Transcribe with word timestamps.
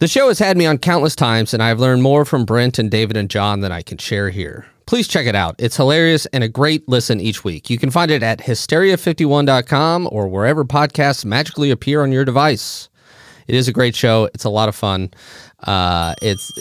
The 0.00 0.06
show 0.06 0.28
has 0.28 0.38
had 0.38 0.56
me 0.56 0.64
on 0.64 0.78
countless 0.78 1.16
times, 1.16 1.52
and 1.52 1.60
I've 1.60 1.80
learned 1.80 2.04
more 2.04 2.24
from 2.24 2.44
Brent 2.44 2.78
and 2.78 2.88
David 2.88 3.16
and 3.16 3.28
John 3.28 3.62
than 3.62 3.72
I 3.72 3.82
can 3.82 3.98
share 3.98 4.30
here. 4.30 4.66
Please 4.86 5.08
check 5.08 5.26
it 5.26 5.34
out. 5.34 5.56
It's 5.58 5.76
hilarious 5.76 6.24
and 6.26 6.44
a 6.44 6.48
great 6.48 6.88
listen 6.88 7.20
each 7.20 7.42
week. 7.42 7.68
You 7.68 7.78
can 7.78 7.90
find 7.90 8.08
it 8.12 8.22
at 8.22 8.38
hysteria51.com 8.38 10.08
or 10.12 10.28
wherever 10.28 10.64
podcasts 10.64 11.24
magically 11.24 11.72
appear 11.72 12.04
on 12.04 12.12
your 12.12 12.24
device. 12.24 12.88
It 13.48 13.56
is 13.56 13.66
a 13.66 13.72
great 13.72 13.96
show. 13.96 14.30
It's 14.34 14.44
a 14.44 14.50
lot 14.50 14.68
of 14.68 14.76
fun. 14.76 15.10
Uh, 15.64 16.14
it's 16.22 16.52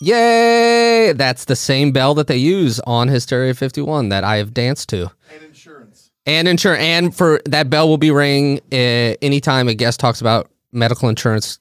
Yay! 0.00 1.12
That's 1.12 1.44
the 1.44 1.56
same 1.56 1.92
bell 1.92 2.14
that 2.14 2.26
they 2.26 2.36
use 2.36 2.80
on 2.80 3.06
Hysteria 3.06 3.54
51 3.54 4.08
that 4.08 4.24
I 4.24 4.38
have 4.38 4.52
danced 4.52 4.88
to. 4.88 5.12
And 5.32 5.44
insurance. 5.44 6.10
And 6.26 6.48
insurance. 6.48 6.82
And 6.82 7.14
for 7.14 7.40
that 7.44 7.70
bell 7.70 7.88
will 7.88 7.96
be 7.96 8.10
ringing 8.10 8.58
uh, 8.72 9.14
anytime 9.22 9.68
a 9.68 9.74
guest 9.74 10.00
talks 10.00 10.20
about 10.20 10.50
medical 10.72 11.08
insurance 11.08 11.60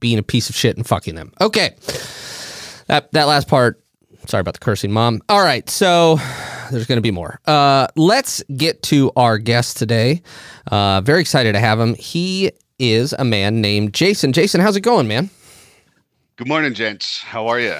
being 0.00 0.18
a 0.18 0.22
piece 0.22 0.48
of 0.50 0.56
shit 0.56 0.76
and 0.76 0.86
fucking 0.86 1.14
them. 1.14 1.32
Okay. 1.40 1.74
That 2.86 3.12
that 3.12 3.24
last 3.24 3.48
part. 3.48 3.82
Sorry 4.26 4.40
about 4.40 4.54
the 4.54 4.60
cursing, 4.60 4.90
mom. 4.92 5.22
All 5.28 5.44
right, 5.44 5.68
so 5.70 6.16
there's 6.72 6.86
going 6.86 6.96
to 6.96 7.02
be 7.02 7.12
more. 7.12 7.40
Uh, 7.46 7.86
let's 7.94 8.42
get 8.56 8.82
to 8.84 9.12
our 9.14 9.38
guest 9.38 9.76
today. 9.76 10.20
Uh, 10.70 11.00
very 11.00 11.20
excited 11.20 11.52
to 11.52 11.60
have 11.60 11.78
him. 11.78 11.94
He 11.94 12.50
is 12.80 13.12
a 13.12 13.24
man 13.24 13.60
named 13.60 13.94
Jason. 13.94 14.32
Jason, 14.32 14.60
how's 14.60 14.74
it 14.74 14.80
going, 14.80 15.06
man? 15.06 15.30
Good 16.36 16.48
morning, 16.48 16.74
gents. 16.74 17.20
How 17.20 17.46
are 17.46 17.60
you? 17.60 17.76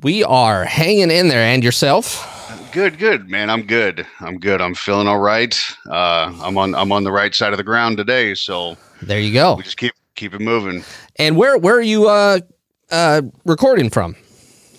We 0.00 0.22
are 0.22 0.64
hanging 0.64 1.10
in 1.10 1.28
there. 1.28 1.42
And 1.42 1.64
yourself? 1.64 2.28
Good, 2.72 2.98
good, 2.98 3.28
man. 3.28 3.50
I'm 3.50 3.66
good. 3.66 4.06
I'm 4.20 4.38
good. 4.38 4.60
I'm 4.60 4.74
feeling 4.74 5.08
all 5.08 5.18
right. 5.18 5.58
Uh, 5.86 6.32
I'm 6.42 6.56
on. 6.56 6.74
I'm 6.74 6.90
on 6.92 7.04
the 7.04 7.12
right 7.12 7.34
side 7.34 7.52
of 7.52 7.56
the 7.56 7.64
ground 7.64 7.98
today. 7.98 8.34
So 8.34 8.76
there 9.02 9.20
you 9.20 9.32
go. 9.32 9.56
We 9.56 9.62
just 9.62 9.76
keep 9.76 9.92
keep 10.14 10.34
it 10.34 10.40
moving. 10.40 10.84
And 11.16 11.36
where 11.36 11.58
where 11.58 11.76
are 11.76 11.82
you 11.82 12.08
uh, 12.08 12.40
uh, 12.90 13.22
recording 13.44 13.90
from? 13.90 14.16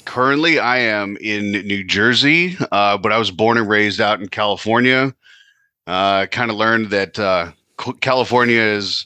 Currently, 0.06 0.60
I 0.60 0.80
am 0.80 1.18
in 1.22 1.52
New 1.52 1.84
Jersey, 1.84 2.58
uh, 2.72 2.98
but 2.98 3.12
I 3.12 3.18
was 3.18 3.32
born 3.32 3.58
and 3.58 3.70
raised 3.70 4.02
out 4.02 4.20
in 4.20 4.28
California. 4.28 5.16
Uh, 5.88 6.26
kind 6.28 6.52
of 6.52 6.58
learned 6.58 6.92
that 6.92 7.18
uh, 7.20 7.52
California 8.02 8.60
is 8.60 9.06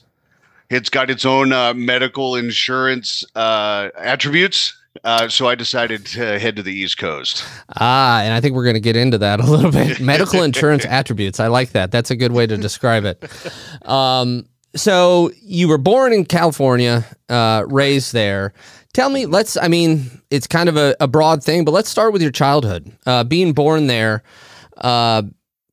it's 0.70 0.90
got 0.90 1.10
its 1.10 1.24
own 1.24 1.52
uh, 1.52 1.74
medical 1.74 2.36
insurance 2.36 3.24
uh, 3.34 3.88
attributes. 3.96 4.74
Uh, 5.04 5.28
so 5.28 5.46
I 5.46 5.54
decided 5.54 6.04
to 6.06 6.38
head 6.38 6.56
to 6.56 6.62
the 6.62 6.72
East 6.72 6.98
Coast. 6.98 7.44
Ah, 7.76 8.20
and 8.20 8.34
I 8.34 8.40
think 8.40 8.56
we're 8.56 8.64
going 8.64 8.74
to 8.74 8.80
get 8.80 8.96
into 8.96 9.18
that 9.18 9.38
a 9.38 9.44
little 9.44 9.70
bit. 9.70 10.00
medical 10.00 10.42
insurance 10.42 10.84
attributes. 10.84 11.38
I 11.38 11.46
like 11.46 11.70
that. 11.70 11.92
That's 11.92 12.10
a 12.10 12.16
good 12.16 12.32
way 12.32 12.46
to 12.46 12.56
describe 12.56 13.04
it. 13.04 13.24
Um, 13.88 14.44
so 14.76 15.30
you 15.42 15.68
were 15.68 15.78
born 15.78 16.12
in 16.12 16.24
California, 16.24 17.04
uh, 17.28 17.64
raised 17.68 18.12
there. 18.12 18.52
Tell 18.92 19.10
me, 19.10 19.26
let's, 19.26 19.56
I 19.56 19.68
mean, 19.68 20.10
it's 20.30 20.46
kind 20.46 20.68
of 20.68 20.76
a, 20.76 20.96
a 21.00 21.06
broad 21.06 21.42
thing, 21.42 21.64
but 21.64 21.72
let's 21.72 21.88
start 21.88 22.12
with 22.12 22.22
your 22.22 22.30
childhood. 22.30 22.90
Uh, 23.06 23.24
being 23.24 23.52
born 23.52 23.86
there, 23.86 24.22
uh, 24.78 25.22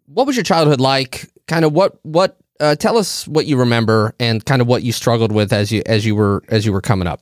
what 0.07 0.28
was 0.28 0.35
your 0.35 0.44
childhood 0.44 0.79
like? 0.79 1.29
Kind 1.47 1.66
of 1.66 1.73
what, 1.73 1.97
what 2.03 2.38
uh, 2.59 2.75
tell 2.75 2.97
us 2.97 3.28
what 3.28 3.45
you 3.45 3.57
remember 3.57 4.13
and 4.19 4.45
kind 4.45 4.61
of 4.61 4.67
what 4.67 4.83
you 4.83 4.91
struggled 4.91 5.31
with 5.31 5.51
as 5.51 5.72
you 5.72 5.81
as 5.85 6.06
you 6.06 6.16
were 6.16 6.44
as 6.50 6.66
you 6.66 6.72
were 6.72 6.81
coming 6.81 7.07
up. 7.07 7.22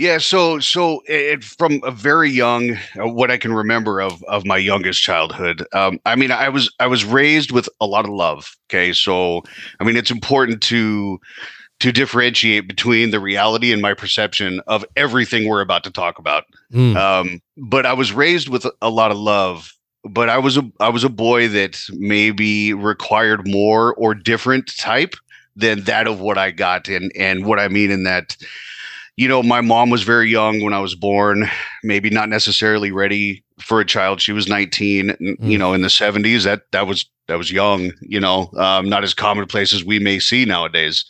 Yeah, 0.00 0.16
so 0.16 0.60
so 0.60 1.02
it, 1.04 1.44
from 1.44 1.82
a 1.84 1.90
very 1.90 2.30
young, 2.30 2.78
uh, 2.98 3.06
what 3.06 3.30
I 3.30 3.36
can 3.36 3.52
remember 3.52 4.00
of 4.00 4.24
of 4.24 4.46
my 4.46 4.56
youngest 4.56 5.02
childhood. 5.02 5.62
Um, 5.74 6.00
I 6.06 6.16
mean, 6.16 6.30
I 6.30 6.48
was 6.48 6.74
I 6.80 6.86
was 6.86 7.04
raised 7.04 7.50
with 7.50 7.68
a 7.82 7.86
lot 7.86 8.06
of 8.06 8.10
love. 8.10 8.56
Okay, 8.70 8.94
so 8.94 9.42
I 9.78 9.84
mean, 9.84 9.98
it's 9.98 10.10
important 10.10 10.62
to 10.62 11.20
to 11.80 11.92
differentiate 11.92 12.66
between 12.66 13.10
the 13.10 13.20
reality 13.20 13.72
and 13.72 13.82
my 13.82 13.92
perception 13.92 14.62
of 14.66 14.86
everything 14.96 15.46
we're 15.46 15.60
about 15.60 15.84
to 15.84 15.90
talk 15.90 16.18
about. 16.18 16.44
Mm. 16.72 16.96
Um, 16.96 17.42
but 17.58 17.84
I 17.84 17.92
was 17.92 18.10
raised 18.10 18.48
with 18.48 18.66
a 18.80 18.88
lot 18.88 19.10
of 19.10 19.18
love 19.18 19.70
but 20.04 20.30
I 20.30 20.38
was 20.38 20.56
a 20.56 20.62
I 20.80 20.88
was 20.88 21.04
a 21.04 21.10
boy 21.10 21.48
that 21.48 21.78
maybe 21.90 22.72
required 22.72 23.46
more 23.46 23.94
or 23.96 24.14
different 24.14 24.74
type 24.78 25.14
than 25.56 25.84
that 25.84 26.06
of 26.06 26.20
what 26.20 26.38
I 26.38 26.52
got 26.52 26.88
and 26.88 27.12
and 27.14 27.44
what 27.44 27.58
I 27.58 27.68
mean 27.68 27.90
in 27.90 28.04
that 28.04 28.34
you 29.20 29.28
know 29.28 29.42
my 29.42 29.60
mom 29.60 29.90
was 29.90 30.02
very 30.02 30.30
young 30.30 30.62
when 30.62 30.72
I 30.72 30.80
was 30.80 30.94
born 30.94 31.46
maybe 31.84 32.08
not 32.08 32.30
necessarily 32.30 32.90
ready 32.90 33.44
for 33.60 33.78
a 33.78 33.84
child 33.84 34.22
she 34.22 34.32
was 34.32 34.48
19 34.48 35.08
mm. 35.08 35.36
you 35.40 35.58
know 35.58 35.74
in 35.74 35.82
the 35.82 35.88
70s 35.88 36.44
that 36.44 36.62
that 36.72 36.86
was 36.86 37.04
that 37.28 37.36
was 37.36 37.52
young 37.52 37.92
you 38.00 38.18
know 38.18 38.50
um, 38.56 38.88
not 38.88 39.04
as 39.04 39.12
commonplace 39.12 39.74
as 39.74 39.84
we 39.84 39.98
may 39.98 40.18
see 40.18 40.46
nowadays 40.46 41.04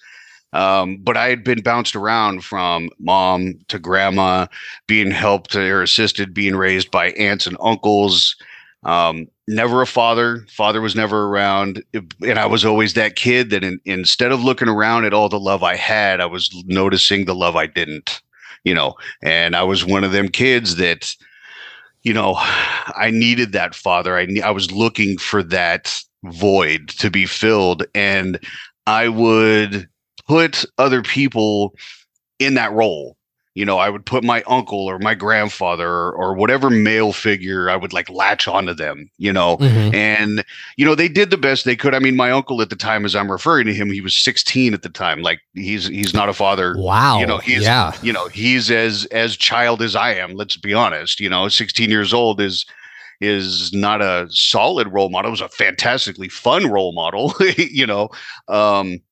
um, 0.53 0.97
but 0.97 1.17
I 1.17 1.29
had 1.29 1.45
been 1.45 1.63
bounced 1.63 1.95
around 1.95 2.43
from 2.43 2.91
mom 2.99 3.55
to 3.69 3.79
grandma, 3.79 4.49
being 4.89 5.13
helped 5.13 5.55
or 5.55 5.81
assisted, 5.81 6.35
being 6.35 6.57
raised 6.57 6.91
by 6.91 7.11
aunts 7.11 7.47
and 7.47 7.57
uncles, 7.61 8.35
um, 8.83 9.29
never 9.51 9.83
a 9.83 9.87
father. 9.87 10.47
Father 10.49 10.81
was 10.81 10.95
never 10.95 11.27
around. 11.27 11.83
And 11.93 12.39
I 12.39 12.47
was 12.47 12.65
always 12.65 12.95
that 12.95 13.17
kid 13.17 13.51
that 13.51 13.65
in, 13.65 13.81
instead 13.85 14.33
of 14.33 14.45
looking 14.45 14.69
around 14.69 15.05
at 15.05 15.13
all 15.13 15.29
the 15.29 15.41
love 15.41 15.63
I 15.63 15.77
had, 15.77 16.21
I 16.21 16.27
was 16.27 16.51
noticing 16.67 17.25
the 17.25 17.35
love 17.35 17.57
I 17.57 17.67
didn't, 17.67 18.23
you 18.65 18.73
know, 18.73 18.95
and 19.23 19.57
I 19.57 19.63
was 19.63 19.85
one 19.85 20.05
of 20.05 20.13
them 20.13 20.29
kids 20.29 20.77
that, 20.77 21.15
you 22.03 22.15
know, 22.15 22.37
I 22.39 23.11
needed 23.13 23.53
that 23.53 23.75
father. 23.75 24.17
I, 24.17 24.29
I 24.43 24.51
was 24.51 24.71
looking 24.71 25.19
for 25.19 25.43
that 25.43 26.01
void 26.25 26.89
to 26.91 27.11
be 27.11 27.27
filled. 27.27 27.85
And 27.95 28.39
I 28.87 29.09
would 29.09 29.89
put 30.27 30.65
other 30.79 31.03
people 31.03 31.75
in 32.39 32.55
that 32.55 32.73
role 32.73 33.17
you 33.61 33.67
know, 33.67 33.77
I 33.77 33.91
would 33.91 34.07
put 34.07 34.25
my 34.25 34.43
uncle 34.47 34.87
or 34.87 34.99
my 34.99 35.15
grandfather 35.15 35.87
or, 35.87 36.13
or, 36.13 36.35
whatever 36.35 36.71
male 36.71 37.13
figure, 37.13 37.69
I 37.69 37.77
would 37.77 37.93
like 37.93 38.09
latch 38.09 38.49
onto 38.49 38.73
them, 38.73 39.11
you 39.19 39.31
know, 39.31 39.59
mm-hmm. 39.59 39.95
and, 39.95 40.43
you 40.79 40.87
know, 40.87 40.95
they 40.95 41.09
did 41.09 41.29
the 41.29 41.37
best 41.37 41.67
they 41.67 41.77
could. 41.77 41.95
I 41.95 41.99
mean, 41.99 42.17
my 42.17 42.31
uncle 42.31 42.63
at 42.63 42.71
the 42.71 42.77
time, 42.77 43.05
as 43.05 43.15
I'm 43.15 43.31
referring 43.31 43.67
to 43.67 43.75
him, 43.75 43.91
he 43.91 44.01
was 44.01 44.17
16 44.17 44.73
at 44.73 44.81
the 44.81 44.89
time. 44.89 45.21
Like 45.21 45.41
he's, 45.53 45.89
he's 45.89 46.15
not 46.15 46.31
a 46.31 46.33
father. 46.33 46.75
Wow. 46.79 47.21
You 47.21 47.27
know, 47.27 47.37
he's, 47.37 47.65
yeah. 47.65 47.93
you 48.01 48.15
know, 48.15 48.29
he's 48.29 48.71
as, 48.71 49.05
as 49.07 49.37
child 49.37 49.83
as 49.83 49.95
I 49.95 50.15
am. 50.15 50.33
Let's 50.33 50.57
be 50.57 50.73
honest, 50.73 51.21
you 51.21 51.29
know, 51.29 51.47
16 51.49 51.91
years 51.91 52.15
old 52.15 52.41
is, 52.41 52.65
is 53.21 53.75
not 53.75 54.01
a 54.01 54.27
solid 54.31 54.89
role 54.89 55.11
model. 55.11 55.29
It 55.29 55.33
was 55.33 55.43
a 55.43 55.51
fantastically 55.51 56.31
fun 56.31 56.71
role 56.71 56.93
model, 56.93 57.35
you 57.59 57.87
know. 57.87 58.09
Um, 58.49 59.03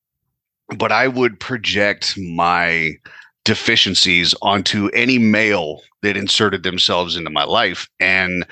but 0.75 0.91
I 0.91 1.07
would 1.07 1.39
project 1.39 2.17
my 2.17 2.95
deficiencies 3.43 4.35
onto 4.41 4.87
any 4.89 5.17
male 5.17 5.81
that 6.01 6.17
inserted 6.17 6.63
themselves 6.63 7.15
into 7.15 7.29
my 7.29 7.43
life. 7.43 7.87
And 7.99 8.45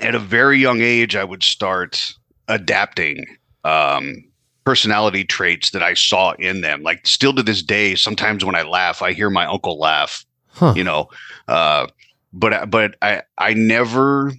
at 0.00 0.14
a 0.14 0.18
very 0.18 0.58
young 0.58 0.80
age, 0.80 1.14
I 1.14 1.24
would 1.24 1.42
start 1.42 2.12
adapting 2.48 3.24
um, 3.64 4.24
personality 4.64 5.24
traits 5.24 5.70
that 5.70 5.82
I 5.82 5.94
saw 5.94 6.32
in 6.32 6.60
them. 6.60 6.82
Like 6.82 7.06
still 7.06 7.34
to 7.34 7.42
this 7.42 7.62
day, 7.62 7.94
sometimes 7.94 8.44
when 8.44 8.54
I 8.54 8.62
laugh, 8.62 9.02
I 9.02 9.12
hear 9.12 9.30
my 9.30 9.46
uncle 9.46 9.78
laugh. 9.78 10.24
Huh. 10.52 10.74
You 10.76 10.84
know, 10.84 11.08
uh, 11.46 11.86
but 12.32 12.70
but 12.70 12.96
I 13.02 13.22
I 13.38 13.54
never 13.54 14.32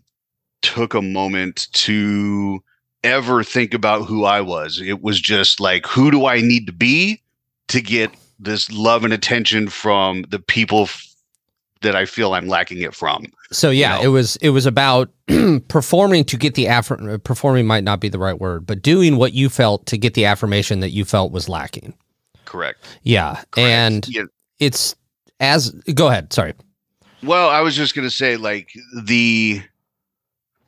took 0.61 0.93
a 0.93 1.01
moment 1.01 1.67
to 1.73 2.61
ever 3.03 3.43
think 3.43 3.73
about 3.73 4.05
who 4.05 4.25
I 4.25 4.41
was. 4.41 4.79
It 4.79 5.01
was 5.01 5.19
just 5.19 5.59
like, 5.59 5.87
who 5.87 6.11
do 6.11 6.25
I 6.25 6.41
need 6.41 6.67
to 6.67 6.73
be 6.73 7.21
to 7.69 7.81
get 7.81 8.11
this 8.41 8.71
love 8.71 9.03
and 9.03 9.13
attention 9.13 9.69
from 9.69 10.23
the 10.29 10.39
people 10.39 10.83
f- 10.83 11.07
that 11.81 11.95
I 11.95 12.05
feel 12.05 12.33
I'm 12.33 12.47
lacking 12.47 12.81
it 12.81 12.93
from. 12.93 13.25
So 13.51 13.69
yeah, 13.69 13.97
you 13.97 14.03
know? 14.03 14.09
it 14.09 14.13
was 14.13 14.35
it 14.37 14.49
was 14.49 14.65
about 14.65 15.09
performing 15.67 16.25
to 16.25 16.37
get 16.37 16.55
the 16.55 16.67
aff- 16.67 16.91
uh, 16.91 17.17
performing 17.19 17.65
might 17.65 17.83
not 17.83 17.99
be 17.99 18.09
the 18.09 18.19
right 18.19 18.39
word, 18.39 18.65
but 18.65 18.81
doing 18.81 19.17
what 19.17 19.33
you 19.33 19.49
felt 19.49 19.85
to 19.87 19.97
get 19.97 20.13
the 20.13 20.25
affirmation 20.25 20.79
that 20.81 20.89
you 20.89 21.05
felt 21.05 21.31
was 21.31 21.47
lacking. 21.47 21.93
Correct. 22.45 22.79
Yeah, 23.03 23.35
Correct. 23.51 23.57
and 23.57 24.07
yeah. 24.09 24.23
it's 24.59 24.95
as 25.39 25.71
go 25.93 26.07
ahead. 26.07 26.33
Sorry. 26.33 26.53
Well, 27.23 27.49
I 27.49 27.61
was 27.61 27.75
just 27.75 27.95
going 27.95 28.07
to 28.07 28.13
say 28.13 28.37
like 28.37 28.71
the 29.03 29.61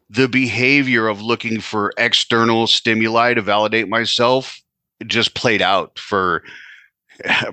the 0.09 0.27
behavior 0.27 1.07
of 1.07 1.21
looking 1.21 1.59
for 1.59 1.91
external 1.97 2.67
stimuli 2.67 3.33
to 3.33 3.41
validate 3.41 3.89
myself 3.89 4.61
just 5.07 5.33
played 5.33 5.61
out 5.61 5.97
for 5.97 6.43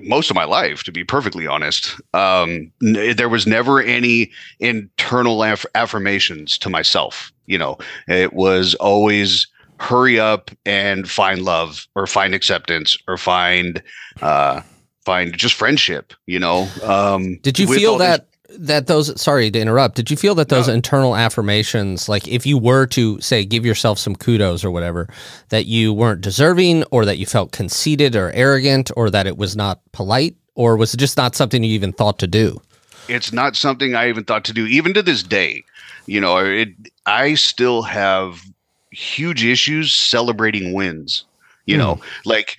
most 0.00 0.30
of 0.30 0.36
my 0.36 0.44
life, 0.44 0.82
to 0.84 0.92
be 0.92 1.04
perfectly 1.04 1.46
honest. 1.46 1.94
Um, 2.14 2.72
n- 2.82 3.16
there 3.16 3.28
was 3.28 3.46
never 3.46 3.80
any 3.80 4.30
internal 4.58 5.44
aff- 5.44 5.66
affirmations 5.74 6.58
to 6.58 6.70
myself. 6.70 7.32
You 7.46 7.58
know, 7.58 7.78
it 8.08 8.32
was 8.32 8.74
always 8.76 9.46
hurry 9.78 10.20
up 10.20 10.50
and 10.66 11.08
find 11.08 11.42
love 11.42 11.86
or 11.94 12.06
find 12.06 12.34
acceptance 12.34 12.98
or 13.08 13.16
find 13.16 13.82
uh, 14.20 14.60
find 15.04 15.36
just 15.36 15.54
friendship. 15.54 16.12
You 16.26 16.38
know, 16.38 16.68
um, 16.82 17.38
did 17.42 17.58
you 17.58 17.66
feel 17.66 17.98
that? 17.98 18.26
That 18.58 18.86
those 18.86 19.20
sorry 19.20 19.50
to 19.50 19.58
interrupt 19.58 19.96
did 19.96 20.10
you 20.10 20.16
feel 20.16 20.34
that 20.34 20.48
those 20.48 20.68
no. 20.68 20.74
internal 20.74 21.16
affirmations 21.16 22.08
like 22.08 22.26
if 22.28 22.46
you 22.46 22.58
were 22.58 22.86
to 22.86 23.20
say 23.20 23.44
give 23.44 23.64
yourself 23.64 23.98
some 23.98 24.14
kudos 24.14 24.64
or 24.64 24.70
whatever 24.70 25.08
that 25.48 25.66
you 25.66 25.92
weren't 25.92 26.20
deserving 26.20 26.84
or 26.84 27.04
that 27.04 27.18
you 27.18 27.26
felt 27.26 27.52
conceited 27.52 28.16
or 28.16 28.30
arrogant 28.32 28.90
or 28.96 29.10
that 29.10 29.26
it 29.26 29.36
was 29.36 29.56
not 29.56 29.80
polite 29.92 30.36
or 30.54 30.76
was 30.76 30.94
it 30.94 30.98
just 30.98 31.16
not 31.16 31.34
something 31.34 31.62
you 31.62 31.72
even 31.72 31.92
thought 31.92 32.18
to 32.18 32.26
do 32.26 32.60
it's 33.08 33.32
not 33.32 33.56
something 33.56 33.94
i 33.94 34.08
even 34.08 34.24
thought 34.24 34.44
to 34.44 34.52
do 34.52 34.66
even 34.66 34.94
to 34.94 35.02
this 35.02 35.22
day 35.22 35.62
you 36.06 36.20
know 36.20 36.38
it, 36.38 36.68
i 37.06 37.34
still 37.34 37.82
have 37.82 38.42
huge 38.90 39.44
issues 39.44 39.92
celebrating 39.92 40.72
wins 40.72 41.24
you 41.66 41.76
mm. 41.76 41.80
know 41.80 42.00
like 42.24 42.56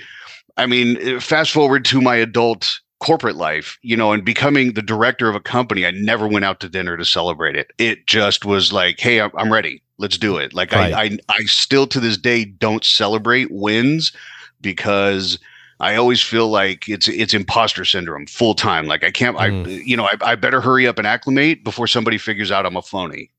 i 0.57 0.65
mean 0.65 1.19
fast 1.19 1.51
forward 1.51 1.85
to 1.85 2.01
my 2.01 2.15
adult 2.15 2.80
corporate 3.01 3.35
life, 3.35 3.77
you 3.81 3.97
know, 3.97 4.13
and 4.13 4.23
becoming 4.23 4.73
the 4.73 4.81
director 4.81 5.27
of 5.27 5.35
a 5.35 5.39
company, 5.39 5.85
I 5.85 5.91
never 5.91 6.27
went 6.27 6.45
out 6.45 6.59
to 6.61 6.69
dinner 6.69 6.95
to 6.95 7.03
celebrate 7.03 7.55
it. 7.55 7.71
It 7.77 8.07
just 8.07 8.45
was 8.45 8.71
like, 8.71 8.99
hey, 8.99 9.19
I'm 9.19 9.51
ready. 9.51 9.81
Let's 9.97 10.17
do 10.17 10.37
it. 10.37 10.53
Like 10.53 10.71
right. 10.71 10.93
I, 10.93 11.03
I, 11.03 11.17
I 11.29 11.43
still 11.45 11.87
to 11.87 11.99
this 11.99 12.17
day 12.17 12.45
don't 12.45 12.85
celebrate 12.85 13.49
wins 13.51 14.13
because 14.61 15.39
I 15.79 15.95
always 15.95 16.21
feel 16.21 16.47
like 16.47 16.87
it's 16.87 17.07
it's 17.07 17.33
imposter 17.33 17.85
syndrome 17.85 18.27
full 18.27 18.53
time. 18.53 18.85
Like 18.85 19.03
I 19.03 19.11
can't, 19.11 19.35
mm. 19.35 19.67
I 19.67 19.69
you 19.69 19.97
know, 19.97 20.05
I, 20.05 20.17
I 20.21 20.35
better 20.35 20.61
hurry 20.61 20.87
up 20.87 20.97
and 20.97 21.07
acclimate 21.07 21.63
before 21.63 21.87
somebody 21.87 22.17
figures 22.17 22.51
out 22.51 22.65
I'm 22.65 22.77
a 22.77 22.81
phony. 22.81 23.31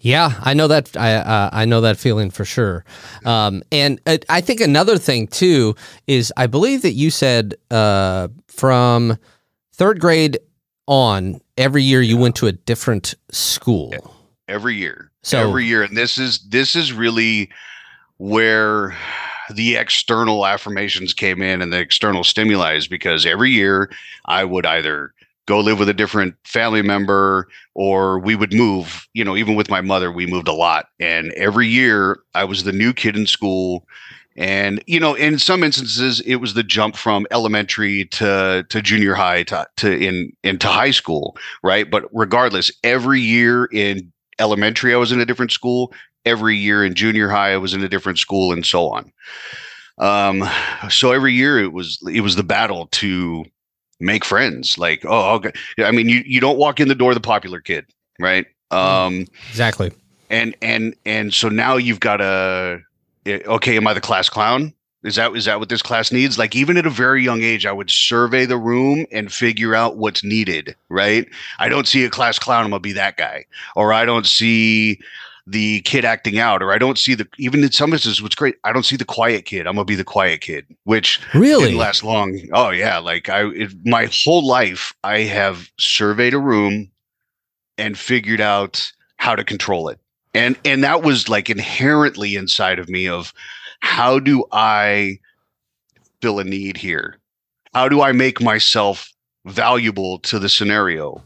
Yeah, 0.00 0.38
I 0.42 0.54
know 0.54 0.68
that. 0.68 0.96
I 0.96 1.14
uh, 1.14 1.50
I 1.52 1.64
know 1.64 1.80
that 1.80 1.96
feeling 1.96 2.30
for 2.30 2.44
sure. 2.44 2.84
Um, 3.24 3.62
and 3.72 4.00
uh, 4.06 4.18
I 4.28 4.40
think 4.40 4.60
another 4.60 4.98
thing 4.98 5.26
too 5.26 5.74
is 6.06 6.32
I 6.36 6.46
believe 6.46 6.82
that 6.82 6.92
you 6.92 7.10
said 7.10 7.54
uh, 7.70 8.28
from 8.56 9.18
third 9.74 10.00
grade 10.00 10.38
on 10.86 11.40
every 11.56 11.82
year 11.82 12.00
you 12.00 12.16
went 12.16 12.36
to 12.36 12.46
a 12.46 12.52
different 12.52 13.14
school. 13.30 13.92
Every 14.48 14.76
year, 14.76 15.10
so 15.22 15.48
every 15.48 15.64
year, 15.64 15.82
and 15.82 15.96
this 15.96 16.18
is 16.18 16.38
this 16.48 16.76
is 16.76 16.92
really 16.92 17.50
where 18.18 18.96
the 19.52 19.76
external 19.76 20.46
affirmations 20.46 21.12
came 21.12 21.42
in 21.42 21.60
and 21.62 21.72
the 21.72 21.78
external 21.78 22.24
stimuli 22.24 22.74
is 22.74 22.86
because 22.88 23.26
every 23.26 23.50
year 23.50 23.90
I 24.26 24.44
would 24.44 24.66
either 24.66 25.12
go 25.46 25.60
live 25.60 25.78
with 25.78 25.88
a 25.88 25.94
different 25.94 26.34
family 26.44 26.82
member 26.82 27.48
or 27.74 28.18
we 28.18 28.34
would 28.34 28.52
move 28.52 29.06
you 29.14 29.24
know 29.24 29.36
even 29.36 29.54
with 29.54 29.70
my 29.70 29.80
mother 29.80 30.10
we 30.12 30.26
moved 30.26 30.48
a 30.48 30.52
lot. 30.52 30.86
And 31.00 31.32
every 31.32 31.66
year 31.66 32.18
i 32.34 32.44
was 32.44 32.64
the 32.64 32.72
new 32.72 32.92
kid 32.92 33.16
in 33.16 33.26
school 33.26 33.84
and 34.36 34.82
you 34.86 35.00
know 35.00 35.14
in 35.14 35.38
some 35.38 35.62
instances 35.62 36.20
it 36.20 36.36
was 36.36 36.54
the 36.54 36.62
jump 36.62 36.96
from 36.96 37.26
elementary 37.30 38.04
to 38.06 38.64
to 38.68 38.82
junior 38.82 39.14
high 39.14 39.42
to, 39.42 39.66
to 39.76 39.96
in 39.96 40.32
into 40.44 40.68
high 40.68 40.90
school 40.90 41.36
right 41.62 41.90
but 41.90 42.04
regardless 42.12 42.70
every 42.84 43.20
year 43.20 43.66
in 43.66 44.12
elementary 44.38 44.92
i 44.94 44.96
was 44.96 45.12
in 45.12 45.20
a 45.20 45.26
different 45.26 45.52
school 45.52 45.92
every 46.24 46.56
year 46.56 46.84
in 46.84 46.94
junior 46.94 47.28
high 47.28 47.52
i 47.52 47.56
was 47.56 47.74
in 47.74 47.82
a 47.82 47.88
different 47.88 48.18
school 48.18 48.52
and 48.52 48.66
so 48.66 48.88
on 48.88 49.12
um 49.98 50.44
so 50.90 51.12
every 51.12 51.32
year 51.32 51.58
it 51.58 51.72
was 51.72 51.98
it 52.12 52.20
was 52.20 52.36
the 52.36 52.42
battle 52.42 52.86
to 52.88 53.44
make 54.00 54.24
friends. 54.24 54.78
Like, 54.78 55.04
oh, 55.06 55.34
okay. 55.36 55.52
I 55.78 55.90
mean, 55.90 56.08
you 56.08 56.22
you 56.26 56.40
don't 56.40 56.58
walk 56.58 56.80
in 56.80 56.88
the 56.88 56.94
door 56.94 57.14
the 57.14 57.20
popular 57.20 57.60
kid, 57.60 57.86
right? 58.20 58.46
Mm, 58.72 58.76
um, 58.76 59.26
exactly. 59.50 59.92
And 60.30 60.56
and 60.62 60.94
and 61.04 61.32
so 61.32 61.48
now 61.48 61.76
you've 61.76 62.00
got 62.00 62.20
a 62.20 62.80
okay. 63.26 63.76
Am 63.76 63.86
I 63.86 63.94
the 63.94 64.00
class 64.00 64.28
clown? 64.28 64.72
Is 65.02 65.16
that 65.16 65.36
is 65.36 65.44
that 65.44 65.60
what 65.60 65.68
this 65.68 65.82
class 65.82 66.10
needs? 66.10 66.38
Like 66.38 66.56
even 66.56 66.76
at 66.76 66.86
a 66.86 66.90
very 66.90 67.22
young 67.22 67.42
age, 67.42 67.66
I 67.66 67.72
would 67.72 67.90
survey 67.90 68.44
the 68.44 68.58
room 68.58 69.06
and 69.12 69.32
figure 69.32 69.74
out 69.74 69.96
what's 69.96 70.24
needed. 70.24 70.74
Right? 70.88 71.28
I 71.58 71.68
don't 71.68 71.86
see 71.86 72.04
a 72.04 72.10
class 72.10 72.38
clown. 72.38 72.64
I'm 72.64 72.70
gonna 72.70 72.80
be 72.80 72.92
that 72.92 73.16
guy, 73.16 73.44
or 73.76 73.92
I 73.92 74.04
don't 74.04 74.26
see 74.26 75.00
the 75.46 75.80
kid 75.82 76.04
acting 76.04 76.38
out, 76.38 76.60
or 76.60 76.72
I 76.72 76.78
don't 76.78 76.98
see 76.98 77.14
the 77.14 77.26
even 77.38 77.62
in 77.62 77.70
some 77.70 77.92
instances, 77.92 78.20
what's 78.20 78.34
great, 78.34 78.56
I 78.64 78.72
don't 78.72 78.84
see 78.84 78.96
the 78.96 79.04
quiet 79.04 79.44
kid. 79.44 79.66
I'm 79.66 79.74
gonna 79.74 79.84
be 79.84 79.94
the 79.94 80.04
quiet 80.04 80.40
kid, 80.40 80.66
which 80.84 81.20
really 81.34 81.66
didn't 81.66 81.78
last 81.78 82.02
long. 82.02 82.40
Oh 82.52 82.70
yeah, 82.70 82.98
like 82.98 83.28
I 83.28 83.46
it, 83.50 83.72
my 83.84 84.10
whole 84.24 84.44
life 84.44 84.92
I 85.04 85.20
have 85.20 85.70
surveyed 85.78 86.34
a 86.34 86.38
room 86.38 86.90
and 87.78 87.96
figured 87.96 88.40
out 88.40 88.90
how 89.18 89.36
to 89.36 89.44
control 89.44 89.88
it, 89.88 90.00
and 90.36 90.58
and 90.64 90.84
that 90.84 91.02
was 91.02 91.28
like 91.28 91.50
inherently 91.50 92.36
inside 92.36 92.78
of 92.78 92.88
me 92.88 93.08
of 93.08 93.32
how 93.80 94.18
do 94.18 94.44
I 94.52 95.18
fill 96.20 96.38
a 96.38 96.44
need 96.44 96.76
here? 96.76 97.18
How 97.74 97.88
do 97.88 98.02
I 98.02 98.12
make 98.12 98.40
myself 98.40 99.12
valuable 99.46 100.18
to 100.20 100.38
the 100.38 100.48
scenario 100.48 101.22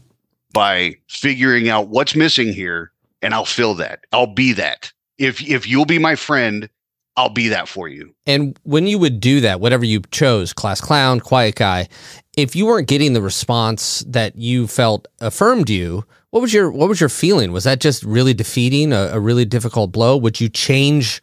by 0.53 0.95
figuring 1.07 1.69
out 1.69 1.87
what's 1.87 2.15
missing 2.15 2.53
here 2.53 2.91
and 3.21 3.33
I'll 3.33 3.45
fill 3.45 3.75
that. 3.75 4.05
I'll 4.11 4.33
be 4.33 4.53
that. 4.53 4.91
If 5.17 5.41
if 5.47 5.67
you'll 5.67 5.85
be 5.85 5.99
my 5.99 6.15
friend, 6.15 6.69
I'll 7.17 7.29
be 7.29 7.49
that 7.49 7.67
for 7.67 7.87
you. 7.87 8.13
And 8.25 8.57
when 8.63 8.87
you 8.87 8.97
would 8.97 9.19
do 9.19 9.41
that, 9.41 9.59
whatever 9.59 9.85
you 9.85 10.01
chose, 10.11 10.53
class 10.53 10.81
clown, 10.81 11.19
quiet 11.19 11.55
guy, 11.55 11.87
if 12.35 12.55
you 12.55 12.65
weren't 12.65 12.87
getting 12.87 13.13
the 13.13 13.21
response 13.21 14.03
that 14.07 14.35
you 14.35 14.67
felt 14.67 15.07
affirmed 15.19 15.69
you, 15.69 16.05
what 16.31 16.41
was 16.41 16.53
your 16.53 16.71
what 16.71 16.89
was 16.89 16.99
your 16.99 17.09
feeling? 17.09 17.51
Was 17.51 17.65
that 17.65 17.79
just 17.79 18.03
really 18.03 18.33
defeating, 18.33 18.91
a, 18.91 19.11
a 19.13 19.19
really 19.19 19.45
difficult 19.45 19.91
blow? 19.91 20.17
Would 20.17 20.41
you 20.41 20.49
change 20.49 21.21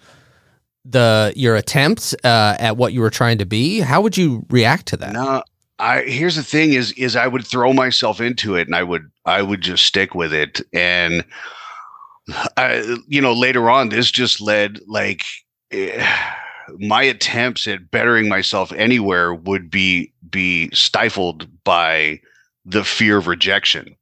the 0.85 1.33
your 1.35 1.57
attempts 1.57 2.15
uh, 2.25 2.57
at 2.59 2.77
what 2.77 2.93
you 2.93 3.00
were 3.00 3.11
trying 3.11 3.38
to 3.38 3.47
be? 3.47 3.81
How 3.81 4.00
would 4.00 4.17
you 4.17 4.47
react 4.50 4.87
to 4.87 4.97
that? 4.99 5.12
No, 5.12 5.43
I 5.79 6.03
here's 6.03 6.37
the 6.37 6.43
thing: 6.43 6.73
is 6.73 6.93
is 6.93 7.17
I 7.17 7.27
would 7.27 7.47
throw 7.47 7.73
myself 7.73 8.21
into 8.21 8.55
it, 8.55 8.67
and 8.67 8.77
I 8.77 8.83
would 8.83 9.11
I 9.25 9.43
would 9.43 9.61
just 9.61 9.85
stick 9.85 10.15
with 10.15 10.33
it, 10.33 10.61
and 10.73 11.25
I, 12.57 12.99
you 13.07 13.21
know, 13.21 13.33
later 13.33 13.71
on, 13.71 13.88
this 13.88 14.11
just 14.11 14.41
led 14.41 14.81
like 14.87 15.25
eh, 15.71 16.07
my 16.79 17.03
attempts 17.03 17.67
at 17.67 17.91
bettering 17.91 18.29
myself 18.29 18.73
anywhere 18.73 19.35
would 19.35 19.71
be 19.71 20.12
be 20.31 20.71
stifled 20.73 21.47
by 21.65 22.21
the 22.65 22.85
fear 22.85 23.17
of 23.19 23.27
rejection, 23.27 23.97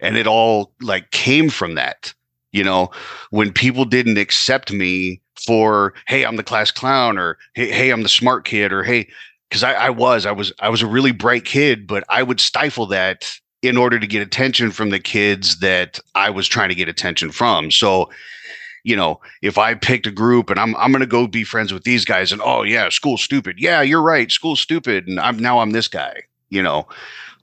and 0.00 0.16
it 0.16 0.26
all 0.26 0.72
like 0.80 1.10
came 1.10 1.50
from 1.50 1.74
that. 1.74 2.12
You 2.52 2.64
know, 2.64 2.90
when 3.30 3.52
people 3.52 3.84
didn't 3.84 4.18
accept 4.18 4.72
me 4.72 5.20
for, 5.46 5.92
hey, 6.06 6.24
I'm 6.24 6.36
the 6.36 6.42
class 6.42 6.70
clown, 6.70 7.18
or 7.18 7.38
hey, 7.54 7.70
hey 7.70 7.90
I'm 7.90 8.02
the 8.02 8.08
smart 8.08 8.44
kid, 8.44 8.72
or 8.72 8.82
hey, 8.82 9.08
because 9.48 9.62
I, 9.62 9.72
I 9.74 9.90
was, 9.90 10.26
I 10.26 10.32
was, 10.32 10.52
I 10.60 10.68
was 10.68 10.82
a 10.82 10.86
really 10.86 11.12
bright 11.12 11.44
kid, 11.44 11.86
but 11.86 12.04
I 12.08 12.22
would 12.22 12.40
stifle 12.40 12.86
that 12.86 13.30
in 13.62 13.76
order 13.76 13.98
to 13.98 14.06
get 14.06 14.22
attention 14.22 14.70
from 14.70 14.90
the 14.90 14.98
kids 14.98 15.58
that 15.60 15.98
I 16.14 16.30
was 16.30 16.48
trying 16.48 16.68
to 16.68 16.74
get 16.74 16.88
attention 16.88 17.30
from. 17.30 17.70
So, 17.70 18.10
you 18.84 18.94
know, 18.96 19.20
if 19.42 19.58
I 19.58 19.74
picked 19.74 20.06
a 20.06 20.12
group 20.12 20.48
and 20.48 20.60
I'm 20.60 20.76
I'm 20.76 20.92
to 20.92 21.06
go 21.06 21.26
be 21.26 21.44
friends 21.44 21.72
with 21.72 21.84
these 21.84 22.04
guys 22.04 22.32
and 22.32 22.40
oh 22.44 22.62
yeah, 22.62 22.88
school's 22.88 23.22
stupid. 23.22 23.56
Yeah, 23.58 23.82
you're 23.82 24.02
right, 24.02 24.30
school's 24.30 24.60
stupid 24.60 25.08
and 25.08 25.18
I'm 25.18 25.38
now 25.38 25.58
I'm 25.58 25.72
this 25.72 25.88
guy. 25.88 26.22
you 26.48 26.62
know 26.62 26.86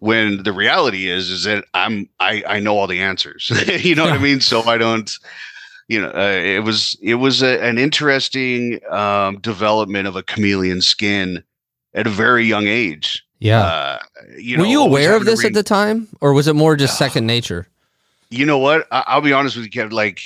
when 0.04 0.44
the 0.44 0.52
reality 0.52 1.10
is 1.10 1.30
is 1.30 1.44
that 1.46 1.64
i'm 1.74 2.10
i 2.20 2.44
i 2.46 2.60
know 2.60 2.78
all 2.78 2.88
the 2.88 3.00
answers 3.00 3.50
you 3.86 3.96
know 3.96 4.04
what 4.04 4.14
i 4.14 4.18
mean 4.18 4.42
so 4.42 4.62
i 4.64 4.78
don't 4.78 5.18
you 5.88 6.02
know 6.02 6.10
uh, 6.10 6.38
it 6.58 6.64
was 6.64 6.98
it 7.02 7.16
was 7.16 7.42
a, 7.42 7.64
an 7.64 7.78
interesting 7.78 8.80
um 8.92 9.40
development 9.40 10.06
of 10.06 10.16
a 10.18 10.24
chameleon 10.24 10.82
skin 10.82 11.42
at 11.94 12.06
a 12.06 12.10
very 12.10 12.44
young 12.44 12.68
age 12.68 13.24
Yeah. 13.40 13.62
uh, 13.62 14.00
you 14.38 14.58
know, 14.58 14.64
Were 14.64 14.68
know, 14.68 14.72
you 14.72 14.82
aware 14.84 15.16
of 15.16 15.24
this 15.26 15.46
at 15.46 15.54
the 15.54 15.64
time, 15.64 16.08
or 16.22 16.34
was 16.34 16.48
it 16.48 16.56
more 16.56 16.76
just 16.76 17.00
No. 17.00 17.06
second 17.08 17.26
nature? 17.26 17.68
you 18.30 18.46
know 18.46 18.58
what 18.58 18.88
I- 18.92 19.06
i'll 19.08 19.22
be 19.22 19.32
honest 19.34 19.56
with 19.56 19.66
you 19.66 19.72
Kev, 19.72 19.92
like 19.94 20.20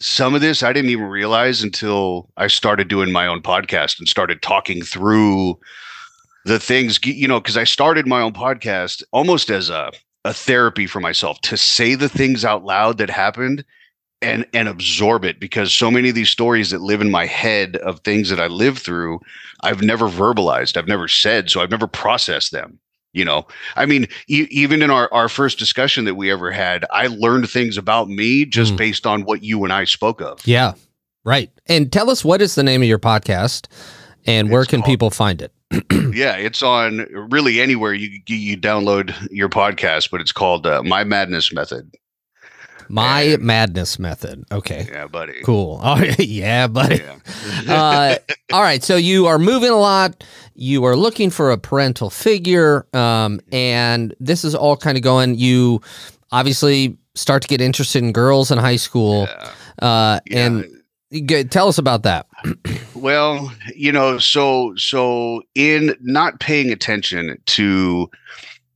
some 0.00 0.34
of 0.36 0.40
this 0.42 0.62
i 0.62 0.72
didn't 0.72 0.90
even 0.90 1.06
realize 1.06 1.62
until 1.64 2.28
i 2.36 2.46
started 2.46 2.86
doing 2.88 3.10
my 3.10 3.26
own 3.26 3.40
podcast 3.42 3.98
and 3.98 4.06
started 4.08 4.42
talking 4.42 4.82
through 4.82 5.58
the 6.44 6.58
things 6.58 6.98
you 7.04 7.28
know 7.28 7.40
because 7.40 7.56
i 7.56 7.64
started 7.64 8.06
my 8.06 8.20
own 8.20 8.32
podcast 8.32 9.02
almost 9.12 9.50
as 9.50 9.70
a, 9.70 9.92
a 10.24 10.32
therapy 10.34 10.86
for 10.86 11.00
myself 11.00 11.40
to 11.42 11.56
say 11.56 11.94
the 11.94 12.08
things 12.08 12.44
out 12.44 12.64
loud 12.64 12.98
that 12.98 13.10
happened 13.10 13.64
and 14.20 14.46
and 14.52 14.68
absorb 14.68 15.24
it 15.24 15.38
because 15.40 15.72
so 15.72 15.90
many 15.90 16.08
of 16.08 16.14
these 16.14 16.30
stories 16.30 16.70
that 16.70 16.80
live 16.80 17.00
in 17.00 17.10
my 17.10 17.26
head 17.26 17.76
of 17.76 18.00
things 18.00 18.28
that 18.28 18.40
i 18.40 18.46
lived 18.46 18.78
through 18.78 19.20
i've 19.62 19.82
never 19.82 20.08
verbalized 20.08 20.76
i've 20.76 20.88
never 20.88 21.08
said 21.08 21.50
so 21.50 21.60
i've 21.60 21.70
never 21.70 21.86
processed 21.86 22.52
them 22.52 22.78
you 23.12 23.24
know 23.24 23.46
i 23.76 23.84
mean 23.86 24.06
e- 24.28 24.46
even 24.50 24.80
in 24.82 24.90
our, 24.90 25.12
our 25.12 25.28
first 25.28 25.58
discussion 25.58 26.04
that 26.04 26.14
we 26.14 26.30
ever 26.30 26.50
had 26.50 26.84
i 26.90 27.06
learned 27.08 27.48
things 27.50 27.76
about 27.76 28.08
me 28.08 28.44
just 28.44 28.74
Mm. 28.74 28.78
based 28.78 29.06
on 29.06 29.22
what 29.24 29.42
you 29.42 29.64
and 29.64 29.72
i 29.72 29.84
spoke 29.84 30.20
of 30.20 30.44
Yeah. 30.46 30.72
Right. 31.24 31.52
And 31.68 31.92
tell 31.92 32.10
us 32.10 32.24
what 32.24 32.42
is 32.42 32.56
the 32.56 32.64
name 32.64 32.82
of 32.82 32.88
your 32.88 32.98
podcast 32.98 33.68
and 34.26 34.50
where 34.50 34.62
It's 34.62 34.70
can 34.70 34.82
people 34.82 35.10
find 35.10 35.42
it? 35.42 35.52
yeah 36.14 36.36
it's 36.36 36.62
on 36.62 37.06
really 37.30 37.60
anywhere 37.60 37.94
you 37.94 38.20
you, 38.26 38.56
download 38.58 39.14
your 39.30 39.48
podcast 39.48 40.10
but 40.10 40.20
it's 40.20 40.32
called 40.32 40.66
uh, 40.66 40.82
my 40.82 41.02
madness 41.04 41.52
method 41.52 41.90
My 42.88 43.22
And- 43.22 43.42
Madness 43.42 43.98
Method. 43.98 44.44
Okay. 44.52 44.86
yeah 44.92 45.06
buddy 45.06 45.40
Cool. 45.44 45.80
Oh, 45.84 45.96
yeah, 46.18 46.66
buddy. 46.66 47.00
yeah. 47.66 47.72
uh, 47.74 48.16
all 48.52 48.60
right. 48.62 48.82
So 48.84 48.96
you 48.96 49.26
are 49.26 49.38
moving 49.38 49.70
a 49.70 49.78
lot. 49.78 50.24
You 50.54 50.84
are 50.84 50.94
looking 50.96 51.30
for 51.30 51.50
a 51.52 51.56
parental 51.58 52.10
figure. 52.10 52.86
Um, 52.92 53.40
and 53.50 54.14
this 54.20 54.44
is 54.44 54.54
all 54.54 54.76
kind 54.76 54.98
of 54.98 55.02
going. 55.02 55.36
You 55.38 55.80
obviously 56.32 56.98
start 57.14 57.40
to 57.42 57.48
get 57.48 57.60
interested 57.62 58.02
in 58.02 58.12
girls 58.12 58.50
in 58.50 58.58
high 58.58 58.76
school. 58.76 59.22
Yeah. 59.30 59.50
Uh, 59.86 60.20
Yeah. 60.26 60.46
and 60.46 60.81
tell 61.50 61.68
us 61.68 61.78
about 61.78 62.02
that. 62.02 62.26
Well, 62.94 63.52
you 63.74 63.90
know, 63.90 64.18
so 64.18 64.74
so 64.76 65.42
in 65.54 65.96
not 66.00 66.40
paying 66.40 66.70
attention 66.70 67.36
to 67.46 68.08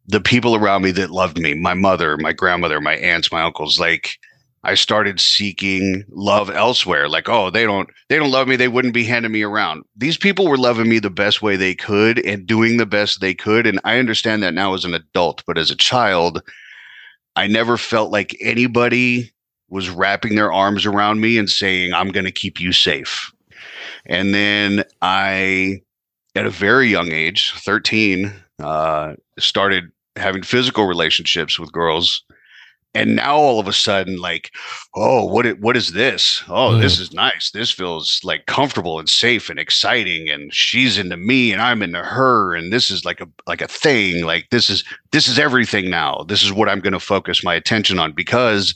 the 0.08 0.20
people 0.20 0.54
around 0.54 0.82
me 0.82 0.90
that 0.92 1.10
loved 1.10 1.38
me, 1.38 1.54
my 1.54 1.74
mother, 1.74 2.16
my 2.16 2.32
grandmother, 2.32 2.80
my 2.80 2.96
aunts, 2.96 3.32
my 3.32 3.42
uncles, 3.42 3.78
like 3.80 4.18
I 4.66 4.74
started 4.74 5.20
seeking 5.20 6.04
love 6.10 6.50
elsewhere. 6.50 7.08
Like, 7.08 7.28
oh, 7.28 7.50
they 7.50 7.64
don't 7.64 7.88
they 8.08 8.16
don't 8.16 8.32
love 8.32 8.48
me, 8.48 8.56
they 8.56 8.68
wouldn't 8.68 8.94
be 8.94 9.04
handing 9.04 9.30
me 9.32 9.42
around. 9.42 9.84
These 9.96 10.16
people 10.16 10.48
were 10.48 10.58
loving 10.58 10.88
me 10.88 10.98
the 10.98 11.08
best 11.10 11.40
way 11.40 11.54
they 11.54 11.74
could 11.74 12.18
and 12.26 12.46
doing 12.46 12.76
the 12.76 12.86
best 12.86 13.20
they 13.20 13.32
could, 13.34 13.66
and 13.66 13.80
I 13.84 13.98
understand 13.98 14.42
that 14.42 14.54
now 14.54 14.74
as 14.74 14.84
an 14.84 14.94
adult, 14.94 15.44
but 15.46 15.56
as 15.56 15.70
a 15.70 15.76
child, 15.76 16.42
I 17.36 17.46
never 17.46 17.76
felt 17.76 18.10
like 18.10 18.36
anybody 18.40 19.32
was 19.68 19.90
wrapping 19.90 20.36
their 20.36 20.52
arms 20.52 20.86
around 20.86 21.20
me 21.20 21.38
and 21.38 21.50
saying, 21.50 21.92
"I'm 21.94 22.08
going 22.10 22.26
to 22.26 22.32
keep 22.32 22.60
you 22.60 22.72
safe." 22.72 23.32
And 24.06 24.34
then 24.34 24.84
I, 25.02 25.80
at 26.34 26.46
a 26.46 26.50
very 26.50 26.88
young 26.88 27.12
age, 27.12 27.52
13, 27.56 28.32
uh, 28.62 29.14
started 29.38 29.90
having 30.16 30.42
physical 30.42 30.86
relationships 30.86 31.58
with 31.58 31.72
girls. 31.72 32.22
And 32.94 33.14
now 33.14 33.36
all 33.36 33.60
of 33.60 33.68
a 33.68 33.74
sudden, 33.74 34.16
like, 34.16 34.50
oh, 34.94 35.24
what 35.26 35.46
i- 35.46 35.52
what 35.52 35.76
is 35.76 35.92
this? 35.92 36.42
Oh, 36.48 36.78
this 36.78 36.98
is 36.98 37.12
nice. 37.12 37.50
This 37.50 37.70
feels 37.70 38.20
like 38.24 38.46
comfortable 38.46 38.98
and 38.98 39.06
safe 39.08 39.50
and 39.50 39.58
exciting. 39.58 40.30
And 40.30 40.54
she's 40.54 40.96
into 40.96 41.18
me 41.18 41.52
and 41.52 41.60
I'm 41.60 41.82
into 41.82 42.02
her. 42.02 42.54
And 42.54 42.72
this 42.72 42.90
is 42.90 43.04
like 43.04 43.20
a 43.20 43.28
like 43.46 43.60
a 43.60 43.68
thing. 43.68 44.24
Like 44.24 44.46
this 44.50 44.70
is 44.70 44.82
this 45.12 45.28
is 45.28 45.38
everything 45.38 45.90
now. 45.90 46.24
This 46.26 46.42
is 46.42 46.54
what 46.54 46.70
I'm 46.70 46.80
gonna 46.80 46.98
focus 47.00 47.44
my 47.44 47.54
attention 47.54 47.98
on 47.98 48.12
because 48.12 48.74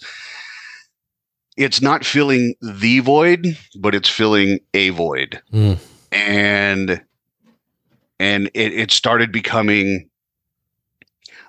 it's 1.61 1.83
not 1.83 2.07
filling 2.07 2.55
the 2.63 3.01
void, 3.01 3.55
but 3.79 3.95
it's 3.95 4.09
filling 4.09 4.61
a 4.73 4.89
void. 4.91 5.43
Mm. 5.53 5.79
And 6.11 7.03
and 8.19 8.51
it, 8.55 8.73
it 8.73 8.91
started 8.91 9.31
becoming 9.31 10.09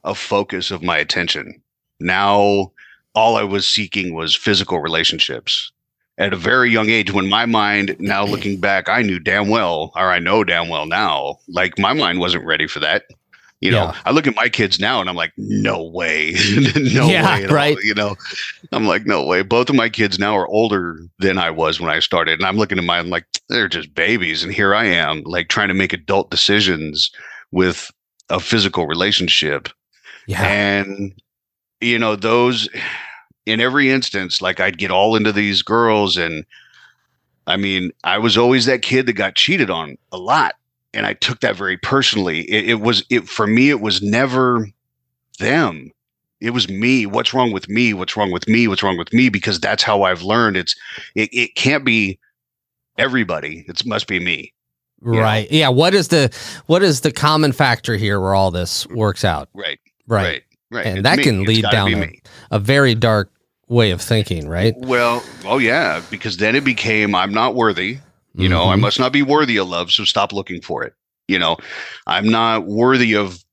a 0.04 0.14
focus 0.14 0.70
of 0.70 0.84
my 0.84 0.98
attention. 0.98 1.62
Now 2.02 2.74
all 3.16 3.38
I 3.38 3.44
was 3.44 3.68
seeking 3.68 4.14
was 4.14 4.36
physical 4.36 4.80
relationships. 4.80 5.72
At 6.18 6.34
a 6.34 6.38
very 6.38 6.70
young 6.70 6.90
age, 6.90 7.14
when 7.14 7.30
my 7.30 7.46
mind, 7.46 7.96
now 7.98 8.26
looking 8.26 8.60
back, 8.60 8.90
I 8.90 9.02
knew 9.02 9.18
damn 9.18 9.48
well, 9.48 9.92
or 9.96 10.12
I 10.12 10.20
know 10.20 10.44
damn 10.44 10.68
well 10.68 10.86
now, 10.86 11.40
like 11.48 11.80
my 11.80 11.94
mind 11.94 12.20
wasn't 12.20 12.46
ready 12.46 12.68
for 12.68 12.80
that. 12.80 13.06
You 13.62 13.70
know, 13.72 13.86
Yeah. 13.86 14.02
I 14.06 14.12
look 14.12 14.26
at 14.28 14.36
my 14.36 14.50
kids 14.50 14.80
now 14.80 15.00
and 15.02 15.10
I'm 15.10 15.16
like, 15.16 15.34
no 15.38 15.84
way. 15.84 16.32
no 16.76 17.08
Yeah, 17.08 17.38
way. 17.38 17.44
At 17.46 17.52
right. 17.52 17.76
All, 17.78 17.84
you 17.84 17.94
know, 17.94 18.16
I'm 18.72 18.86
like, 18.86 19.06
no 19.06 19.24
way. 19.24 19.44
Both 19.44 19.70
of 19.70 19.76
my 19.76 19.88
kids 19.88 20.18
now 20.18 20.36
are 20.36 20.48
older 20.48 21.00
than 21.20 21.38
I 21.38 21.52
was 21.52 21.80
when 21.80 21.92
I 21.92 22.00
started. 22.00 22.40
And 22.40 22.46
I'm 22.48 22.58
looking 22.58 22.80
at 22.80 22.84
mine 22.84 23.10
like, 23.10 23.26
they're 23.50 23.68
just 23.70 23.94
babies. 23.94 24.44
And 24.44 24.52
here 24.52 24.74
I 24.74 24.86
am, 24.86 25.22
like 25.26 25.48
trying 25.48 25.68
to 25.68 25.74
make 25.76 25.94
adult 25.94 26.32
decisions 26.32 27.12
with 27.52 27.92
a 28.30 28.40
physical 28.40 28.88
relationship. 28.88 29.70
Yeah. 30.26 30.44
And, 30.44 31.14
you 31.82 32.00
know, 32.00 32.16
those 32.16 32.68
in 33.46 33.60
every 33.62 33.92
instance, 33.92 34.42
like 34.42 34.60
I'd 34.60 34.78
get 34.78 34.92
all 34.92 35.16
into 35.16 35.32
these 35.32 35.62
girls. 35.62 36.18
And 36.18 36.46
I 37.48 37.58
mean, 37.58 37.92
I 38.04 38.18
was 38.18 38.38
always 38.38 38.66
that 38.66 38.82
kid 38.82 39.06
that 39.06 39.14
got 39.14 39.36
cheated 39.36 39.70
on 39.70 39.98
a 40.12 40.18
lot. 40.18 40.56
And 40.94 41.06
I 41.06 41.14
took 41.14 41.40
that 41.40 41.56
very 41.56 41.78
personally. 41.78 42.42
It, 42.42 42.70
it 42.72 42.82
was, 42.82 43.06
it 43.10 43.28
for 43.28 43.48
me, 43.48 43.70
it 43.70 43.82
was 43.82 44.02
never 44.02 44.68
them 45.40 45.92
it 46.40 46.52
was 46.52 46.68
me 46.70 47.06
what's 47.06 47.34
wrong 47.34 47.52
with 47.52 47.70
me 47.70 47.94
what's 47.94 48.18
wrong 48.18 48.32
with 48.32 48.48
me 48.48 48.68
what's 48.68 48.84
wrong 48.84 48.98
with 48.98 49.12
me 49.14 49.30
because 49.30 49.60
that's 49.60 49.82
how 49.82 50.04
i've 50.04 50.22
learned 50.22 50.58
it's 50.58 50.76
it, 51.16 51.30
it 51.32 51.56
can't 51.56 51.86
be 51.86 52.20
everybody 52.98 53.64
it 53.68 53.84
must 53.86 54.08
be 54.08 54.20
me 54.20 54.54
know. 55.02 55.20
Right. 55.20 55.52
Yeah. 55.52 55.70
What 55.70 55.94
is 55.94 56.10
the 56.10 56.32
what 56.68 56.84
is 56.84 57.02
the 57.02 57.12
common 57.12 57.52
factor 57.52 57.96
here 57.96 58.20
where 58.20 58.36
all 58.36 58.52
this 58.52 58.86
mm-hmm. 58.86 58.98
works 58.98 59.26
out? 59.26 59.50
right 59.54 59.80
Right. 60.08 60.24
right 60.24 60.44
right 60.72 60.86
And 60.86 60.98
It's 61.00 61.04
that 61.04 61.18
me. 61.18 61.24
can 61.24 61.44
lead 61.44 61.66
down 61.72 61.94
a- 61.94 62.22
A 62.52 62.60
very 62.60 62.96
dark 62.96 63.32
way 63.68 63.92
of 63.92 64.02
thinking, 64.02 64.48
right? 64.48 64.76
well 64.78 65.24
oh 65.46 65.58
yeah 65.58 66.02
because 66.12 66.38
then 66.38 66.56
it 66.56 66.64
became 66.64 67.16
i'm 67.16 67.34
not 67.34 67.56
worthy 67.56 68.00
you 68.38 68.50
know 68.50 68.70
i 68.70 68.76
Mhm. 68.76 68.80
must 68.80 69.00
not 69.00 69.12
be 69.14 69.22
worthy 69.22 69.58
of 69.58 69.68
love 69.70 69.92
so 69.92 70.04
stop 70.04 70.34
looking 70.34 70.62
for 70.62 70.84
it. 70.84 70.94
You 71.28 71.40
know 71.40 71.58
i'm 72.08 72.30
not 72.30 72.66
worthy 72.66 73.14
of 73.16 73.44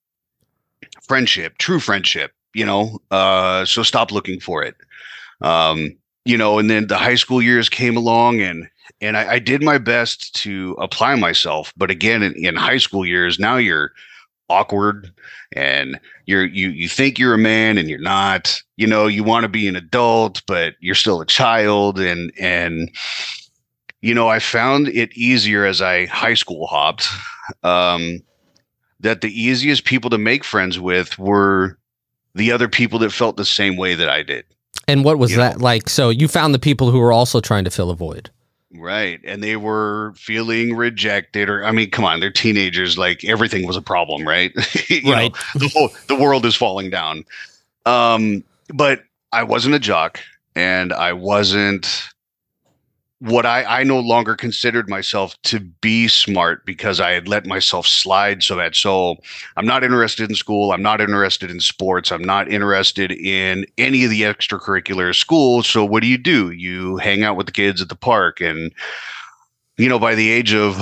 friendship 1.07 1.59
true 1.59 1.81
friendship 1.81 2.33
you 2.55 2.65
know 2.65 2.99
uh 3.11 3.65
so 3.65 3.83
stop 3.83 4.11
looking 4.13 4.41
for 4.41 4.63
it. 4.63 4.75
Um 5.43 5.97
you 6.25 6.37
know 6.37 6.59
and 6.59 6.71
then 6.71 6.87
the 6.89 6.97
high 6.99 7.15
school 7.17 7.43
years 7.43 7.69
came 7.69 7.97
along 7.97 8.41
and 8.41 8.69
and 9.01 9.17
I, 9.17 9.35
I 9.35 9.39
did 9.39 9.63
my 9.63 9.79
best 9.79 10.35
to 10.37 10.77
apply 10.81 11.15
myself 11.17 11.73
but 11.77 11.91
again 11.91 12.23
in, 12.23 12.35
in 12.35 12.57
high 12.57 12.79
school 12.79 13.05
years 13.07 13.39
now 13.39 13.57
you're 13.57 13.93
awkward 14.49 15.13
and 15.53 15.99
you're 16.27 16.47
you 16.47 16.69
you 16.71 16.89
think 16.89 17.19
you're 17.19 17.35
a 17.35 17.39
man 17.39 17.79
and 17.79 17.89
you're 17.89 17.99
not. 18.01 18.63
You 18.77 18.87
know 18.87 19.07
you 19.07 19.25
want 19.25 19.45
to 19.45 19.49
be 19.49 19.69
an 19.69 19.77
adult 19.77 20.43
but 20.47 20.75
you're 20.81 20.95
still 20.95 21.21
a 21.21 21.27
child 21.27 21.99
and 22.01 22.33
and 22.39 22.91
you 24.01 24.15
know 24.15 24.29
i 24.29 24.39
found 24.39 24.89
it 24.89 25.13
easier 25.17 25.65
as 25.65 25.81
i 25.83 26.07
high 26.07 26.35
school 26.35 26.67
hopped 26.67 27.09
um 27.63 28.21
that 29.01 29.21
the 29.21 29.31
easiest 29.41 29.85
people 29.85 30.11
to 30.11 30.19
make 30.19 30.45
friends 30.45 30.79
with 30.79 31.19
were 31.19 31.79
the 32.35 32.53
other 32.53 32.69
people 32.69 32.99
that 32.99 33.11
felt 33.13 33.37
the 33.37 33.45
same 33.45 33.77
way 33.77 33.95
that 33.95 34.09
i 34.09 34.23
did 34.23 34.45
And 34.87 35.05
what 35.05 35.19
was 35.19 35.31
you 35.33 35.37
know. 35.39 35.43
that 35.45 35.61
like? 35.61 35.89
So 35.89 36.09
you 36.11 36.29
found 36.29 36.55
the 36.55 36.59
people 36.59 36.91
who 36.91 36.99
were 36.99 37.13
also 37.13 37.41
trying 37.41 37.65
to 37.65 37.71
fill 37.71 37.91
a 37.91 37.95
void. 37.97 38.31
Right. 38.75 39.19
And 39.25 39.43
they 39.43 39.57
were 39.57 40.13
feeling 40.17 40.77
rejected 40.77 41.49
or 41.51 41.65
I 41.65 41.73
mean, 41.73 41.91
come 41.91 42.05
on, 42.05 42.21
they're 42.21 42.31
teenagers, 42.31 42.97
like 42.99 43.25
everything 43.25 43.67
was 43.67 43.77
a 43.77 43.83
problem, 43.83 44.27
right? 44.29 44.53
You 44.89 45.03
know, 45.03 45.13
Right. 45.13 45.33
the 45.55 45.69
whole 45.69 45.91
the 46.07 46.17
world 46.17 46.45
is 46.47 46.55
falling 46.55 46.91
down. 46.91 47.25
Um, 47.87 48.45
but 48.75 49.03
I 49.33 49.43
wasn't 49.43 49.75
a 49.75 49.79
jock 49.79 50.21
and 50.55 50.93
I 50.93 51.13
wasn't 51.13 52.09
what 53.21 53.45
I, 53.45 53.81
I 53.81 53.83
no 53.83 53.99
longer 53.99 54.37
considered 54.37 54.89
myself 54.89 55.41
to 55.43 55.59
be 55.59 56.07
smart 56.07 56.65
because 56.65 57.01
I 57.01 57.11
had 57.11 57.27
let 57.27 57.47
myself 57.47 57.87
slide 57.87 58.45
so 58.45 58.57
bad. 58.57 58.77
So 58.77 59.17
I'm 59.57 59.67
not 59.67 59.83
interested 59.83 60.31
in 60.31 60.37
school. 60.37 60.73
I'm 60.73 60.83
not 60.83 61.01
interested 61.01 61.51
in 61.51 61.59
sports. 61.59 62.13
I'm 62.13 62.23
not 62.23 62.49
interested 62.49 63.11
in 63.11 63.67
any 63.77 64.05
of 64.05 64.11
the 64.11 64.23
extracurricular 64.23 65.15
school. 65.15 65.65
So 65.65 65.85
what 65.85 66.03
do 66.03 66.07
you 66.07 66.19
do? 66.19 66.53
You 66.53 66.97
hang 66.99 67.25
out 67.25 67.37
with 67.37 67.47
the 67.47 67.53
kids 67.53 67.83
at 67.83 67.89
the 67.89 67.97
park. 67.97 68.41
And, 68.41 68.73
you 69.79 69.89
know, 69.89 69.99
by 69.99 70.15
the 70.15 70.31
age 70.31 70.55
of 70.55 70.81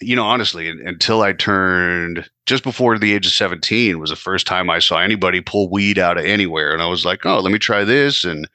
you 0.00 0.14
know, 0.14 0.24
honestly, 0.24 0.68
until 0.68 1.22
I 1.22 1.32
turned 1.32 2.28
just 2.44 2.62
before 2.62 2.98
the 2.98 3.14
age 3.14 3.26
of 3.26 3.32
17 3.32 3.98
was 3.98 4.10
the 4.10 4.16
first 4.16 4.46
time 4.46 4.68
I 4.68 4.78
saw 4.78 4.98
anybody 4.98 5.40
pull 5.40 5.70
weed 5.70 5.98
out 5.98 6.18
of 6.18 6.24
anywhere. 6.24 6.72
And 6.72 6.82
I 6.82 6.86
was 6.86 7.04
like, 7.04 7.24
oh, 7.24 7.40
let 7.40 7.50
me 7.50 7.58
try 7.58 7.82
this. 7.82 8.22
And 8.22 8.46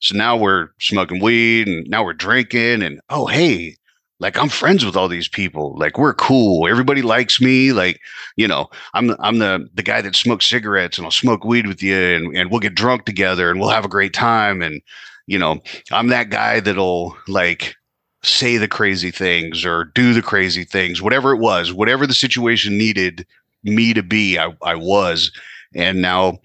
so 0.00 0.16
now 0.16 0.36
we're 0.36 0.68
smoking 0.78 1.20
weed 1.20 1.68
and 1.68 1.88
now 1.88 2.04
we're 2.04 2.12
drinking. 2.12 2.82
And 2.82 3.00
oh, 3.08 3.26
hey, 3.26 3.76
like 4.18 4.38
I'm 4.38 4.48
friends 4.48 4.84
with 4.84 4.96
all 4.96 5.08
these 5.08 5.28
people. 5.28 5.76
Like 5.78 5.98
we're 5.98 6.14
cool. 6.14 6.68
Everybody 6.68 7.02
likes 7.02 7.40
me. 7.40 7.72
Like, 7.72 8.00
you 8.36 8.48
know, 8.48 8.68
I'm 8.94 9.14
I'm 9.20 9.38
the 9.38 9.68
the 9.74 9.82
guy 9.82 10.00
that 10.00 10.16
smokes 10.16 10.46
cigarettes 10.46 10.98
and 10.98 11.04
I'll 11.04 11.10
smoke 11.10 11.44
weed 11.44 11.66
with 11.66 11.82
you 11.82 11.96
and, 11.96 12.36
and 12.36 12.50
we'll 12.50 12.60
get 12.60 12.74
drunk 12.74 13.04
together 13.04 13.50
and 13.50 13.60
we'll 13.60 13.70
have 13.70 13.84
a 13.84 13.88
great 13.88 14.12
time. 14.14 14.62
And, 14.62 14.80
you 15.26 15.38
know, 15.38 15.60
I'm 15.90 16.08
that 16.08 16.30
guy 16.30 16.60
that'll 16.60 17.16
like 17.28 17.76
say 18.22 18.56
the 18.56 18.68
crazy 18.68 19.10
things 19.10 19.64
or 19.64 19.84
do 19.94 20.12
the 20.12 20.22
crazy 20.22 20.64
things, 20.64 21.02
whatever 21.02 21.32
it 21.32 21.38
was, 21.38 21.72
whatever 21.72 22.06
the 22.06 22.14
situation 22.14 22.76
needed 22.76 23.26
me 23.62 23.94
to 23.94 24.02
be, 24.02 24.38
I, 24.38 24.54
I 24.62 24.74
was. 24.74 25.30
And 25.74 26.00
now 26.00 26.38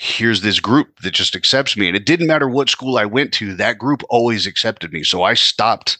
here's 0.00 0.42
this 0.42 0.60
group 0.60 1.00
that 1.00 1.10
just 1.10 1.34
accepts 1.34 1.76
me. 1.76 1.88
And 1.88 1.96
it 1.96 2.06
didn't 2.06 2.28
matter 2.28 2.48
what 2.48 2.70
school 2.70 2.98
I 2.98 3.04
went 3.04 3.32
to, 3.34 3.52
that 3.54 3.78
group 3.78 4.02
always 4.08 4.46
accepted 4.46 4.92
me. 4.92 5.02
So 5.02 5.24
I 5.24 5.34
stopped 5.34 5.98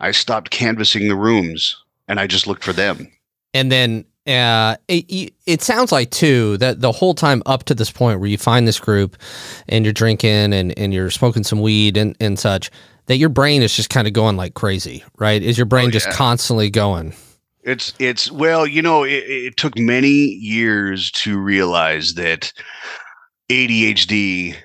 I 0.00 0.12
stopped 0.12 0.50
canvassing 0.50 1.08
the 1.08 1.16
rooms 1.16 1.74
and 2.06 2.20
I 2.20 2.26
just 2.28 2.46
looked 2.46 2.62
for 2.62 2.72
them. 2.72 3.10
And 3.54 3.72
then 3.72 4.04
uh, 4.26 4.76
it, 4.86 5.32
it 5.46 5.62
sounds 5.62 5.90
like 5.90 6.10
too 6.10 6.58
that 6.58 6.82
the 6.82 6.92
whole 6.92 7.14
time 7.14 7.42
up 7.46 7.64
to 7.64 7.74
this 7.74 7.90
point 7.90 8.20
where 8.20 8.28
you 8.28 8.38
find 8.38 8.68
this 8.68 8.78
group 8.78 9.16
and 9.68 9.84
you're 9.84 9.94
drinking 9.94 10.52
and, 10.52 10.78
and 10.78 10.92
you're 10.92 11.10
smoking 11.10 11.42
some 11.42 11.62
weed 11.62 11.96
and, 11.96 12.14
and 12.20 12.38
such, 12.38 12.70
that 13.06 13.16
your 13.16 13.30
brain 13.30 13.62
is 13.62 13.74
just 13.74 13.88
kind 13.88 14.06
of 14.06 14.12
going 14.12 14.36
like 14.36 14.52
crazy, 14.52 15.02
right? 15.16 15.42
Is 15.42 15.56
your 15.56 15.64
brain 15.64 15.84
oh, 15.84 15.88
yeah. 15.88 15.92
just 15.92 16.10
constantly 16.10 16.68
going? 16.68 17.14
It's 17.68 17.92
it's 17.98 18.30
well, 18.30 18.66
you 18.66 18.80
know, 18.80 19.04
it, 19.04 19.24
it 19.28 19.56
took 19.56 19.78
many 19.78 20.08
years 20.08 21.10
to 21.12 21.38
realize 21.38 22.14
that 22.14 22.52
ADHD 23.50 24.56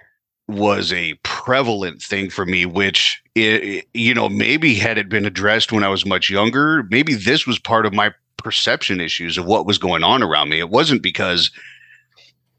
was 0.48 0.92
a 0.94 1.14
prevalent 1.24 2.02
thing 2.02 2.30
for 2.30 2.46
me 2.46 2.66
which 2.66 3.22
it, 3.34 3.86
you 3.94 4.14
know 4.14 4.28
maybe 4.28 4.76
had 4.76 4.98
it 4.98 5.08
been 5.08 5.26
addressed 5.26 5.72
when 5.72 5.86
i 5.86 5.88
was 5.88 6.06
much 6.06 6.30
younger 6.30 6.84
maybe 6.92 7.14
this 7.14 7.48
was 7.48 7.58
part 7.58 7.86
of 7.86 7.94
my 7.94 8.14
perception 8.44 9.00
issues 9.00 9.38
of 9.38 9.46
what 9.46 9.66
was 9.66 9.78
going 9.78 10.04
on 10.04 10.22
around 10.22 10.50
me. 10.50 10.60
It 10.60 10.70
wasn't 10.70 11.02
because 11.02 11.50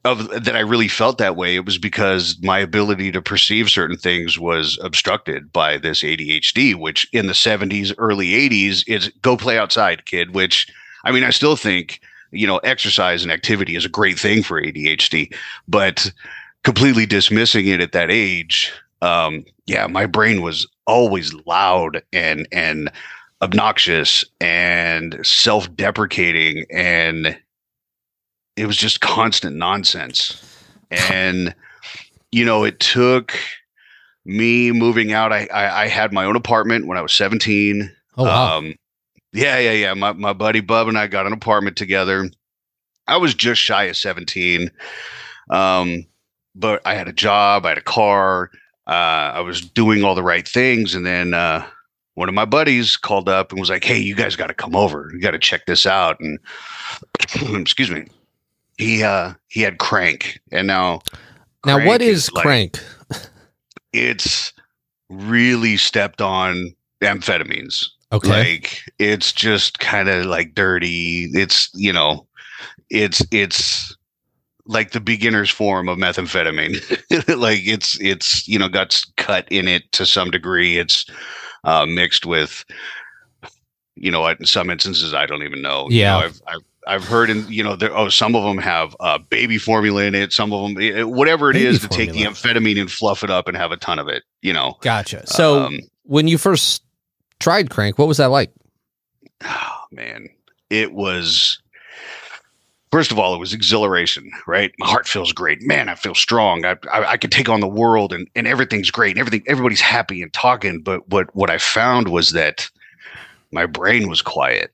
of 0.04 0.28
that 0.44 0.56
i 0.56 0.60
really 0.60 0.88
felt 0.88 1.18
that 1.18 1.36
way 1.36 1.56
it 1.56 1.64
was 1.64 1.78
because 1.78 2.36
my 2.42 2.58
ability 2.58 3.10
to 3.10 3.22
perceive 3.22 3.70
certain 3.70 3.96
things 3.96 4.38
was 4.38 4.78
obstructed 4.82 5.52
by 5.52 5.78
this 5.78 6.02
adhd 6.02 6.74
which 6.76 7.08
in 7.12 7.26
the 7.26 7.32
70s 7.32 7.94
early 7.98 8.28
80s 8.28 8.84
is 8.86 9.08
go 9.22 9.36
play 9.36 9.58
outside 9.58 10.04
kid 10.04 10.34
which 10.34 10.70
i 11.04 11.12
mean 11.12 11.24
i 11.24 11.30
still 11.30 11.56
think 11.56 12.00
you 12.32 12.46
know 12.46 12.58
exercise 12.58 13.22
and 13.22 13.32
activity 13.32 13.76
is 13.76 13.84
a 13.84 13.90
great 13.90 14.18
thing 14.18 14.42
for 14.42 14.60
adhd 14.60 15.34
but 15.68 16.12
completely 16.64 17.06
dismissing 17.06 17.68
it 17.68 17.80
at 17.80 17.92
that 17.92 18.10
age, 18.10 18.72
um, 19.02 19.44
yeah, 19.66 19.86
my 19.86 20.06
brain 20.06 20.42
was 20.42 20.66
always 20.86 21.32
loud 21.46 22.02
and 22.12 22.48
and 22.50 22.90
obnoxious 23.40 24.24
and 24.40 25.18
self-deprecating 25.22 26.64
and 26.70 27.38
it 28.56 28.66
was 28.66 28.76
just 28.76 29.00
constant 29.00 29.56
nonsense. 29.56 30.40
And 30.90 31.54
you 32.30 32.44
know, 32.44 32.64
it 32.64 32.80
took 32.80 33.38
me 34.24 34.72
moving 34.72 35.12
out. 35.12 35.32
I, 35.32 35.46
I, 35.46 35.82
I 35.82 35.88
had 35.88 36.12
my 36.12 36.24
own 36.24 36.36
apartment 36.36 36.86
when 36.86 36.98
I 36.98 37.02
was 37.02 37.12
17. 37.12 37.90
Oh 38.16 38.24
wow. 38.24 38.58
Um, 38.58 38.74
yeah, 39.32 39.58
yeah, 39.58 39.72
yeah. 39.72 39.94
My 39.94 40.12
my 40.12 40.32
buddy 40.32 40.60
Bub 40.60 40.88
and 40.88 40.98
I 40.98 41.06
got 41.06 41.26
an 41.26 41.32
apartment 41.32 41.76
together. 41.76 42.30
I 43.06 43.16
was 43.16 43.34
just 43.34 43.60
shy 43.60 43.84
of 43.84 43.96
17. 43.96 44.70
Um, 45.50 46.06
but 46.54 46.80
I 46.86 46.94
had 46.94 47.08
a 47.08 47.12
job, 47.12 47.66
I 47.66 47.70
had 47.70 47.78
a 47.78 47.82
car, 47.82 48.50
uh, 48.86 49.32
I 49.34 49.40
was 49.40 49.60
doing 49.60 50.04
all 50.04 50.14
the 50.14 50.22
right 50.22 50.46
things, 50.46 50.94
and 50.94 51.04
then 51.04 51.34
uh, 51.34 51.66
one 52.14 52.28
of 52.28 52.34
my 52.34 52.44
buddies 52.44 52.96
called 52.96 53.28
up 53.28 53.50
and 53.50 53.58
was 53.58 53.70
like, 53.70 53.84
"Hey, 53.84 53.98
you 53.98 54.14
guys 54.14 54.36
got 54.36 54.48
to 54.48 54.54
come 54.54 54.76
over. 54.76 55.10
You 55.12 55.20
got 55.20 55.32
to 55.32 55.38
check 55.38 55.66
this 55.66 55.86
out." 55.86 56.20
And 56.20 56.38
excuse 57.60 57.90
me, 57.90 58.06
he 58.78 59.02
uh, 59.02 59.34
he 59.48 59.62
had 59.62 59.78
crank, 59.78 60.40
and 60.50 60.66
now 60.66 61.00
now 61.66 61.84
what 61.84 62.02
is, 62.02 62.24
is 62.24 62.32
like, 62.32 62.42
crank? 62.42 62.78
it's 63.92 64.52
really 65.08 65.76
stepped 65.76 66.20
on 66.20 66.74
amphetamines. 67.02 67.86
Okay, 68.12 68.28
like 68.28 68.80
it's 68.98 69.32
just 69.32 69.78
kind 69.78 70.08
of 70.08 70.26
like 70.26 70.54
dirty. 70.54 71.30
It's 71.32 71.70
you 71.74 71.92
know, 71.92 72.26
it's 72.90 73.22
it's 73.30 73.96
like 74.66 74.92
the 74.92 75.00
beginner's 75.00 75.50
form 75.50 75.88
of 75.88 75.98
methamphetamine. 75.98 76.80
like 77.38 77.60
it's 77.66 77.98
it's 78.00 78.46
you 78.48 78.58
know 78.58 78.68
got 78.68 79.00
cut 79.16 79.46
in 79.50 79.68
it 79.68 79.90
to 79.92 80.06
some 80.06 80.30
degree. 80.30 80.78
It's 80.78 81.06
uh, 81.64 81.86
mixed 81.86 82.26
with 82.26 82.64
you 83.96 84.10
know 84.10 84.26
in 84.26 84.44
some 84.46 84.70
instances 84.70 85.14
I 85.14 85.26
don't 85.26 85.42
even 85.42 85.62
know. 85.62 85.86
Yeah, 85.90 86.16
you 86.16 86.20
know, 86.20 86.26
I've, 86.26 86.42
I've 86.48 86.73
I've 86.86 87.04
heard 87.04 87.30
in 87.30 87.46
you 87.48 87.62
know 87.62 87.76
there 87.76 87.96
oh 87.96 88.08
some 88.08 88.34
of 88.34 88.44
them 88.44 88.58
have 88.58 88.96
uh, 89.00 89.18
baby 89.18 89.58
formula 89.58 90.04
in 90.04 90.14
it. 90.14 90.32
Some 90.32 90.52
of 90.52 90.62
them 90.62 90.80
it, 90.80 91.08
whatever 91.08 91.50
it 91.50 91.54
baby 91.54 91.66
is 91.66 91.80
to 91.80 91.88
take 91.88 92.12
the 92.12 92.22
amphetamine 92.22 92.80
and 92.80 92.90
fluff 92.90 93.24
it 93.24 93.30
up 93.30 93.48
and 93.48 93.56
have 93.56 93.72
a 93.72 93.76
ton 93.76 93.98
of 93.98 94.08
it. 94.08 94.22
You 94.42 94.52
know. 94.52 94.76
Gotcha. 94.80 95.26
So 95.26 95.64
um, 95.64 95.80
when 96.04 96.28
you 96.28 96.38
first 96.38 96.82
tried 97.40 97.70
crank, 97.70 97.98
what 97.98 98.08
was 98.08 98.18
that 98.18 98.30
like? 98.30 98.52
Oh 99.42 99.80
man, 99.90 100.28
it 100.70 100.92
was 100.92 101.58
First 102.94 103.10
of 103.10 103.18
all, 103.18 103.34
it 103.34 103.38
was 103.38 103.52
exhilaration, 103.52 104.30
right? 104.46 104.72
My 104.78 104.86
heart 104.86 105.08
feels 105.08 105.32
great. 105.32 105.62
Man, 105.62 105.88
I 105.88 105.96
feel 105.96 106.14
strong. 106.14 106.64
I, 106.64 106.76
I, 106.92 107.04
I 107.04 107.16
can 107.16 107.28
take 107.28 107.48
on 107.48 107.58
the 107.58 107.66
world 107.66 108.12
and, 108.12 108.28
and 108.36 108.46
everything's 108.46 108.92
great 108.92 109.16
and 109.16 109.18
everything, 109.18 109.42
everybody's 109.48 109.80
happy 109.80 110.22
and 110.22 110.32
talking. 110.32 110.80
But 110.80 111.08
what, 111.08 111.34
what 111.34 111.50
I 111.50 111.58
found 111.58 112.06
was 112.06 112.30
that 112.30 112.70
my 113.50 113.66
brain 113.66 114.08
was 114.08 114.22
quiet 114.22 114.72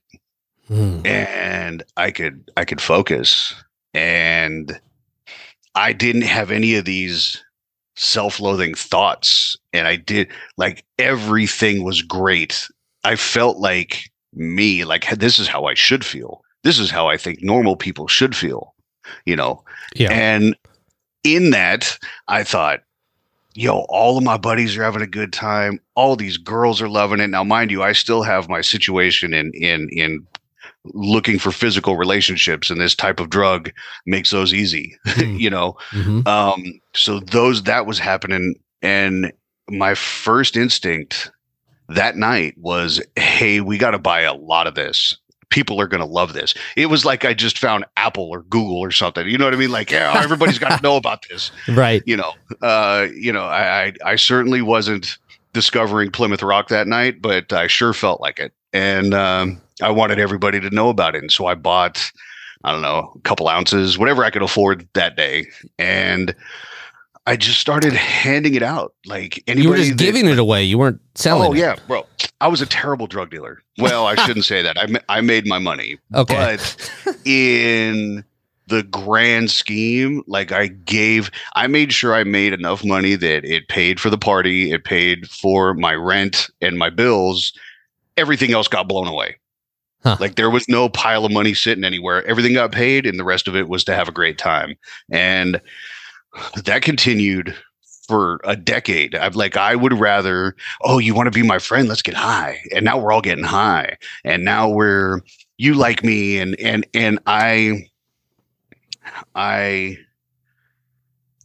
hmm. 0.71 1.01
and 1.05 1.83
I 1.97 2.11
could, 2.11 2.51
I 2.57 2.65
could 2.65 2.81
focus 2.81 3.55
and 3.93 4.81
I 5.75 5.93
didn't 5.93 6.23
have 6.23 6.51
any 6.51 6.75
of 6.77 6.85
these 6.85 7.43
self-loathing 7.97 8.75
thoughts. 8.75 9.57
And 9.73 9.87
I 9.87 9.97
did 9.97 10.29
like 10.57 10.85
everything 10.99 11.85
was 11.85 12.03
great. 12.03 12.69
I 13.05 13.17
felt 13.17 13.59
like 13.59 14.11
me, 14.33 14.85
like 14.85 15.09
this 15.11 15.39
is 15.39 15.49
how 15.49 15.65
I 15.65 15.75
should 15.75 16.05
feel 16.05 16.43
this 16.63 16.79
is 16.79 16.91
how 16.91 17.09
I 17.09 17.17
think 17.17 17.43
normal 17.43 17.77
people 17.77 18.07
should 18.07 18.37
feel, 18.37 18.75
you 19.25 19.37
know? 19.37 19.65
Yeah. 19.95 20.13
And 20.13 20.57
in 21.25 21.51
that, 21.51 21.99
I 22.29 22.45
thought, 22.45 22.81
yo, 23.55 23.87
all 23.89 24.19
of 24.19 24.25
my 24.25 24.37
buddies 24.37 24.77
are 24.77 24.83
having 24.85 25.03
a 25.03 25.07
good 25.07 25.33
time. 25.33 25.81
All 25.95 26.17
these 26.17 26.37
girls 26.37 26.81
are 26.83 26.89
loving 26.89 27.21
it. 27.21 27.29
Now, 27.29 27.45
mind 27.45 27.71
you, 27.71 27.83
I 27.83 27.93
still 27.93 28.23
have 28.23 28.49
my 28.49 28.61
situation 28.61 29.35
in 29.35 29.53
in 29.55 29.89
in 29.91 30.27
looking 30.85 31.39
for 31.39 31.53
physical 31.53 31.97
relationships 31.97 32.71
and 32.71 32.81
this 32.81 32.95
type 32.95 33.21
of 33.21 33.29
drug 33.29 33.71
makes 34.07 34.31
those 34.31 34.55
easy 34.55 34.97
mm. 35.09 35.39
you 35.39 35.51
know 35.51 35.77
mm-hmm. 35.91 36.27
um 36.27 36.81
so 36.95 37.21
those 37.21 37.65
that 37.65 37.85
was 37.85 37.99
happening 37.99 38.55
and 38.81 39.33
my 39.69 39.95
first 39.95 40.57
instinct 40.57 41.31
that 41.89 42.17
night 42.17 42.55
was 42.57 43.03
hey 43.17 43.61
we 43.61 43.77
got 43.77 43.91
to 43.91 43.99
buy 43.99 44.23
a 44.23 44.35
lot 44.35 44.67
of 44.67 44.75
this 44.75 45.19
people 45.51 45.81
are 45.81 45.87
going 45.87 46.01
to 46.01 46.07
love 46.07 46.33
this. 46.33 46.55
It 46.77 46.87
was 46.87 47.05
like 47.05 47.25
I 47.25 47.35
just 47.35 47.59
found 47.59 47.85
Apple 47.97 48.31
or 48.31 48.43
Google 48.43 48.79
or 48.79 48.91
something. 48.91 49.29
You 49.29 49.37
know 49.37 49.45
what 49.45 49.55
I 49.55 49.59
mean? 49.59 49.71
Like, 49.71 49.91
yeah, 49.91 50.13
everybody's 50.17 50.59
got 50.59 50.77
to 50.77 50.83
know 50.83 50.97
about 50.97 51.27
this, 51.29 51.51
right? 51.69 52.03
You 52.07 52.17
know, 52.17 52.33
uh, 52.63 53.09
you 53.15 53.33
know, 53.33 53.45
I, 53.45 53.87
I, 53.87 53.93
I 54.05 54.17
certainly 54.17 54.63
wasn't 54.63 55.19
discovering 55.53 56.11
Plymouth 56.11 56.43
Rock 56.43 56.69
that 56.69 56.87
night, 56.87 57.21
but 57.21 57.53
I 57.53 57.67
sure 57.67 57.93
felt 57.93 58.21
like 58.21 58.39
it, 58.39 58.53
and 58.73 59.13
um, 59.13 59.61
I 59.83 59.91
wanted 59.91 60.19
everybody 60.19 60.61
to 60.61 60.71
know 60.71 60.89
about 60.89 61.15
it, 61.15 61.23
and 61.23 61.33
so 61.33 61.47
I 61.47 61.55
bought. 61.55 62.11
I 62.63 62.73
don't 62.73 62.83
know, 62.83 63.11
a 63.17 63.21
couple 63.21 63.49
ounces, 63.49 63.97
whatever 63.97 64.23
I 64.23 64.29
could 64.29 64.43
afford 64.43 64.87
that 64.93 65.17
day. 65.17 65.47
And 65.79 66.35
I 67.27 67.37
just 67.37 67.59
started 67.59 67.95
handing 67.95 68.55
it 68.55 68.63
out. 68.63 68.93
Like 69.07 69.43
anybody, 69.47 69.63
you 69.63 69.71
were 69.71 69.77
just 69.77 69.97
that, 69.97 70.05
giving 70.05 70.27
it 70.27 70.39
away. 70.39 70.65
You 70.65 70.77
weren't 70.77 71.01
selling. 71.15 71.49
Oh 71.49 71.53
it. 71.55 71.59
yeah, 71.59 71.77
bro. 71.87 72.07
I 72.41 72.49
was 72.49 72.61
a 72.61 72.67
terrible 72.67 73.07
drug 73.07 73.31
dealer. 73.31 73.63
Well, 73.79 74.07
I 74.07 74.15
shouldn't 74.27 74.45
say 74.45 74.61
that. 74.63 74.77
I 74.79 74.89
I 75.09 75.21
made 75.23 75.47
my 75.47 75.59
money. 75.59 75.99
Okay. 76.15 76.35
But 76.35 77.17
in 77.25 78.25
the 78.67 78.83
grand 78.85 79.51
scheme, 79.51 80.23
like 80.27 80.53
I 80.53 80.69
gave, 80.69 81.31
I 81.55 81.67
made 81.67 81.93
sure 81.93 82.15
I 82.15 82.25
made 82.25 82.53
enough 82.53 82.85
money 82.85 83.15
that 83.17 83.45
it 83.45 83.69
paid 83.69 84.01
for 84.01 84.11
the 84.11 84.19
party, 84.19 84.73
it 84.73 84.85
paid 84.85 85.29
for 85.29 85.75
my 85.75 85.95
rent 85.95 86.51
and 86.61 86.79
my 86.79 86.91
bills. 86.91 87.53
Everything 88.17 88.53
else 88.53 88.69
got 88.69 88.89
blown 88.89 89.07
away. 89.07 89.37
Huh. 90.03 90.17
Like 90.19 90.37
there 90.37 90.51
was 90.51 90.69
no 90.69 90.89
pile 90.89 91.25
of 91.25 91.33
money 91.33 91.55
sitting 91.55 91.85
anywhere. 91.85 92.25
Everything 92.27 92.55
got 92.55 92.73
paid, 92.73 93.07
and 93.07 93.19
the 93.19 93.25
rest 93.25 93.47
of 93.49 93.57
it 93.57 93.69
was 93.69 93.85
to 93.85 93.95
have 93.95 94.09
a 94.09 94.13
great 94.13 94.39
time. 94.39 94.77
And 95.11 95.61
that 96.65 96.83
continued 96.83 97.55
for 98.09 98.41
a 98.45 98.57
decade. 98.57 99.15
I've 99.15 99.37
like 99.37 99.57
I 99.57 99.77
would 99.77 99.93
rather, 99.93 100.57
oh, 100.83 100.99
you 100.99 101.15
want 101.15 101.27
to 101.27 101.39
be 101.39 101.47
my 101.47 101.59
friend? 101.59 101.89
Let's 101.89 102.03
get 102.03 102.15
high. 102.15 102.61
And 102.75 102.85
now 102.85 102.99
we're 102.99 103.13
all 103.13 103.21
getting 103.21 103.45
high. 103.45 103.99
And 104.25 104.45
now 104.45 104.69
we're 104.69 105.21
you 105.59 105.75
like 105.75 106.03
me 106.03 106.39
and 106.39 106.59
and 106.59 106.87
and 106.95 107.19
I 107.27 107.89
I 109.35 109.99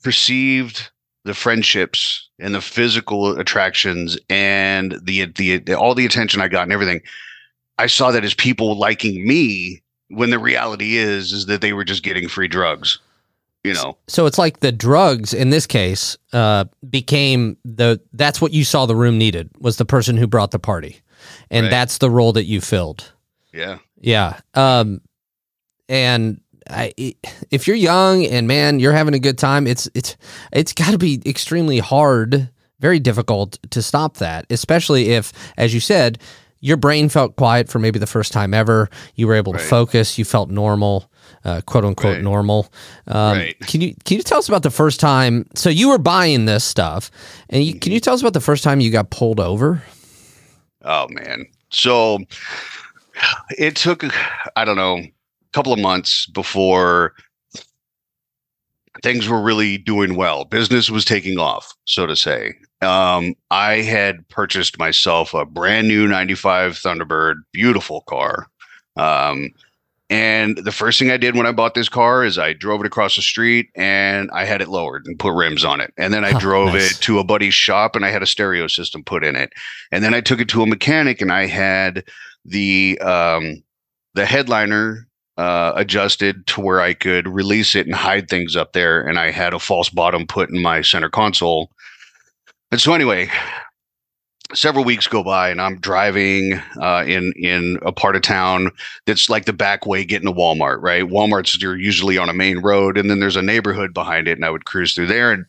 perceived 0.03 0.89
the 1.23 1.33
friendships 1.33 2.29
and 2.39 2.55
the 2.55 2.61
physical 2.61 3.37
attractions 3.37 4.17
and 4.29 4.99
the, 5.03 5.25
the 5.25 5.57
the 5.57 5.73
all 5.73 5.93
the 5.93 6.05
attention 6.05 6.41
I 6.41 6.47
got 6.47 6.63
and 6.63 6.71
everything. 6.71 7.01
I 7.77 7.87
saw 7.87 8.11
that 8.11 8.23
as 8.23 8.33
people 8.33 8.77
liking 8.77 9.27
me 9.27 9.81
when 10.09 10.29
the 10.29 10.39
reality 10.39 10.97
is 10.97 11.33
is 11.33 11.47
that 11.47 11.61
they 11.61 11.73
were 11.73 11.83
just 11.83 12.03
getting 12.03 12.27
free 12.27 12.47
drugs 12.47 12.99
you 13.65 13.73
know? 13.73 13.97
so 14.07 14.25
it's 14.25 14.37
like 14.37 14.59
the 14.59 14.71
drugs 14.71 15.33
in 15.33 15.49
this 15.49 15.65
case 15.65 16.17
uh, 16.33 16.65
became 16.89 17.57
the 17.65 17.99
that's 18.13 18.39
what 18.39 18.53
you 18.53 18.63
saw 18.63 18.85
the 18.85 18.95
room 18.95 19.17
needed 19.17 19.49
was 19.59 19.77
the 19.77 19.85
person 19.85 20.15
who 20.17 20.27
brought 20.27 20.51
the 20.51 20.59
party. 20.59 21.01
And 21.49 21.65
right. 21.65 21.69
that's 21.69 21.97
the 21.97 22.09
role 22.09 22.33
that 22.33 22.43
you 22.43 22.61
filled. 22.61 23.11
Yeah. 23.51 23.79
Yeah 23.99 24.39
um 24.53 25.01
and 25.89 26.39
I, 26.69 26.93
if 27.51 27.67
you're 27.67 27.75
young 27.75 28.25
and 28.25 28.47
man 28.47 28.79
you're 28.79 28.93
having 28.93 29.13
a 29.13 29.19
good 29.19 29.37
time 29.37 29.67
it's 29.67 29.89
it's 29.93 30.17
it's 30.51 30.73
got 30.73 30.91
to 30.91 30.97
be 30.97 31.21
extremely 31.25 31.79
hard 31.79 32.49
very 32.79 32.99
difficult 32.99 33.59
to 33.69 33.81
stop 33.81 34.17
that 34.17 34.45
especially 34.49 35.11
if 35.11 35.31
as 35.57 35.73
you 35.73 35.79
said 35.79 36.19
your 36.65 36.77
brain 36.77 37.09
felt 37.09 37.35
quiet 37.35 37.69
for 37.69 37.77
maybe 37.77 37.99
the 37.99 38.07
first 38.07 38.33
time 38.33 38.53
ever 38.53 38.89
you 39.15 39.27
were 39.27 39.35
able 39.35 39.53
right. 39.53 39.61
to 39.61 39.67
focus 39.67 40.17
you 40.17 40.25
felt 40.25 40.49
normal 40.49 41.11
uh, 41.43 41.61
quote 41.61 41.85
unquote 41.85 42.15
right. 42.15 42.23
normal. 42.23 42.71
Um, 43.07 43.37
right. 43.37 43.59
Can 43.61 43.81
you 43.81 43.93
can 44.03 44.17
you 44.17 44.23
tell 44.23 44.39
us 44.39 44.47
about 44.47 44.63
the 44.63 44.71
first 44.71 44.99
time? 44.99 45.47
So 45.53 45.69
you 45.69 45.89
were 45.89 45.97
buying 45.97 46.45
this 46.45 46.63
stuff, 46.63 47.11
and 47.49 47.63
you, 47.63 47.79
can 47.79 47.91
you 47.91 47.99
tell 47.99 48.13
us 48.13 48.21
about 48.21 48.33
the 48.33 48.41
first 48.41 48.63
time 48.63 48.79
you 48.79 48.91
got 48.91 49.11
pulled 49.11 49.39
over? 49.39 49.83
Oh 50.81 51.07
man, 51.09 51.45
so 51.69 52.19
it 53.57 53.75
took 53.75 54.03
I 54.55 54.65
don't 54.65 54.75
know 54.75 54.97
a 54.97 55.11
couple 55.53 55.71
of 55.71 55.79
months 55.79 56.25
before 56.27 57.13
things 59.05 59.29
were 59.29 59.39
really 59.39 59.77
doing 59.77 60.15
well. 60.15 60.45
Business 60.45 60.89
was 60.89 61.05
taking 61.05 61.37
off, 61.37 61.75
so 61.85 62.07
to 62.07 62.15
say. 62.15 62.55
Um, 62.81 63.35
I 63.51 63.75
had 63.75 64.27
purchased 64.29 64.79
myself 64.79 65.35
a 65.35 65.45
brand 65.45 65.87
new 65.87 66.07
95 66.07 66.73
Thunderbird, 66.73 67.35
beautiful 67.53 68.01
car. 68.09 68.47
Um, 68.97 69.51
and 70.09 70.57
the 70.57 70.71
first 70.71 70.97
thing 70.97 71.11
I 71.11 71.17
did 71.17 71.35
when 71.35 71.45
I 71.45 71.51
bought 71.51 71.75
this 71.75 71.87
car 71.87 72.25
is 72.25 72.39
I 72.39 72.53
drove 72.53 72.81
it 72.81 72.87
across 72.87 73.15
the 73.15 73.21
street 73.21 73.69
and 73.75 74.31
I 74.31 74.43
had 74.43 74.59
it 74.59 74.69
lowered 74.69 75.05
and 75.05 75.19
put 75.19 75.35
rims 75.35 75.63
on 75.63 75.81
it. 75.81 75.93
And 75.97 76.11
then 76.11 76.25
I 76.25 76.37
drove 76.39 76.73
nice. 76.73 76.97
it 76.97 77.01
to 77.03 77.19
a 77.19 77.23
buddy's 77.23 77.53
shop 77.53 77.95
and 77.95 78.05
I 78.05 78.09
had 78.09 78.23
a 78.23 78.27
stereo 78.27 78.65
system 78.65 79.03
put 79.03 79.23
in 79.23 79.35
it. 79.35 79.53
And 79.91 80.03
then 80.03 80.15
I 80.15 80.21
took 80.21 80.39
it 80.39 80.49
to 80.49 80.63
a 80.63 80.67
mechanic 80.67 81.21
and 81.21 81.31
I 81.31 81.45
had 81.45 82.03
the 82.43 82.99
um, 83.01 83.63
the 84.15 84.25
headliner 84.25 85.07
uh, 85.37 85.73
adjusted 85.75 86.47
to 86.47 86.61
where 86.61 86.81
I 86.81 86.93
could 86.93 87.27
release 87.27 87.75
it 87.75 87.85
and 87.85 87.95
hide 87.95 88.29
things 88.29 88.55
up 88.55 88.73
there. 88.73 89.01
And 89.01 89.19
I 89.19 89.31
had 89.31 89.53
a 89.53 89.59
false 89.59 89.89
bottom 89.89 90.25
put 90.25 90.49
in 90.49 90.61
my 90.61 90.81
center 90.81 91.09
console. 91.09 91.71
And 92.71 92.79
so 92.79 92.93
anyway, 92.93 93.29
several 94.53 94.85
weeks 94.85 95.07
go 95.07 95.23
by 95.23 95.49
and 95.49 95.61
I'm 95.61 95.79
driving 95.79 96.61
uh, 96.81 97.03
in 97.05 97.33
in 97.33 97.79
a 97.81 97.91
part 97.91 98.15
of 98.15 98.21
town 98.21 98.71
that's 99.05 99.29
like 99.29 99.45
the 99.45 99.53
back 99.53 99.85
way 99.85 100.05
getting 100.05 100.27
to 100.27 100.33
Walmart, 100.33 100.81
right? 100.81 101.03
Walmart's 101.03 101.61
you're 101.61 101.77
usually 101.77 102.17
on 102.17 102.29
a 102.29 102.33
main 102.33 102.59
road 102.59 102.97
and 102.97 103.09
then 103.09 103.19
there's 103.19 103.35
a 103.35 103.41
neighborhood 103.41 103.93
behind 103.93 104.27
it 104.27 104.37
and 104.37 104.45
I 104.45 104.49
would 104.49 104.65
cruise 104.65 104.93
through 104.93 105.07
there 105.07 105.31
and 105.31 105.45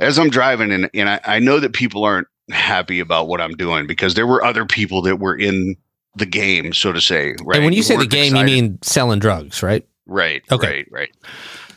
as 0.00 0.18
I'm 0.18 0.30
driving 0.30 0.72
and, 0.72 0.90
and 0.92 1.08
I, 1.08 1.20
I 1.24 1.38
know 1.38 1.60
that 1.60 1.72
people 1.72 2.04
aren't 2.04 2.26
happy 2.50 3.00
about 3.00 3.28
what 3.28 3.40
I'm 3.40 3.56
doing 3.56 3.86
because 3.86 4.14
there 4.14 4.26
were 4.26 4.44
other 4.44 4.66
people 4.66 5.02
that 5.02 5.18
were 5.18 5.36
in 5.36 5.76
the 6.16 6.26
game, 6.26 6.72
so 6.72 6.92
to 6.92 7.00
say. 7.00 7.34
Right. 7.42 7.56
And 7.56 7.64
when 7.64 7.74
you 7.74 7.82
say 7.82 7.96
the 7.96 8.06
game, 8.06 8.34
excited. 8.34 8.50
you 8.50 8.62
mean 8.62 8.78
selling 8.82 9.18
drugs, 9.18 9.62
right? 9.62 9.86
Right. 10.06 10.42
Okay. 10.50 10.68
Right. 10.68 10.88
Right. 10.90 11.10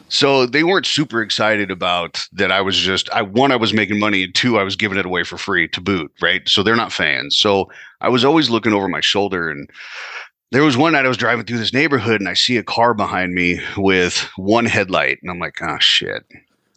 So 0.10 0.46
they 0.46 0.64
weren't 0.64 0.86
super 0.86 1.22
excited 1.22 1.70
about 1.70 2.28
that. 2.34 2.52
I 2.52 2.62
was 2.62 2.78
just, 2.78 3.10
I 3.10 3.22
one, 3.24 3.52
I 3.52 3.58
was 3.58 3.74
making 3.74 4.00
money, 4.00 4.24
and 4.24 4.34
two, 4.34 4.58
I 4.58 4.64
was 4.64 4.76
giving 4.76 4.98
it 4.98 5.06
away 5.06 5.24
for 5.24 5.38
free 5.38 5.68
to 5.70 5.82
boot. 5.82 6.12
Right. 6.22 6.48
So 6.48 6.64
they're 6.64 6.76
not 6.76 6.94
fans. 6.94 7.38
So 7.38 7.70
I 8.00 8.10
was 8.10 8.24
always 8.24 8.50
looking 8.50 8.74
over 8.74 8.88
my 8.88 9.02
shoulder. 9.02 9.50
And 9.50 9.70
there 10.52 10.64
was 10.64 10.78
one 10.78 10.94
night 10.94 11.06
I 11.06 11.10
was 11.10 11.18
driving 11.18 11.46
through 11.46 11.58
this 11.58 11.74
neighborhood 11.74 12.22
and 12.22 12.30
I 12.30 12.36
see 12.36 12.56
a 12.56 12.64
car 12.64 12.94
behind 12.94 13.34
me 13.34 13.60
with 13.76 14.18
one 14.38 14.66
headlight. 14.66 15.20
And 15.22 15.30
I'm 15.30 15.40
like, 15.40 15.58
oh, 15.62 15.78
shit. 15.80 16.26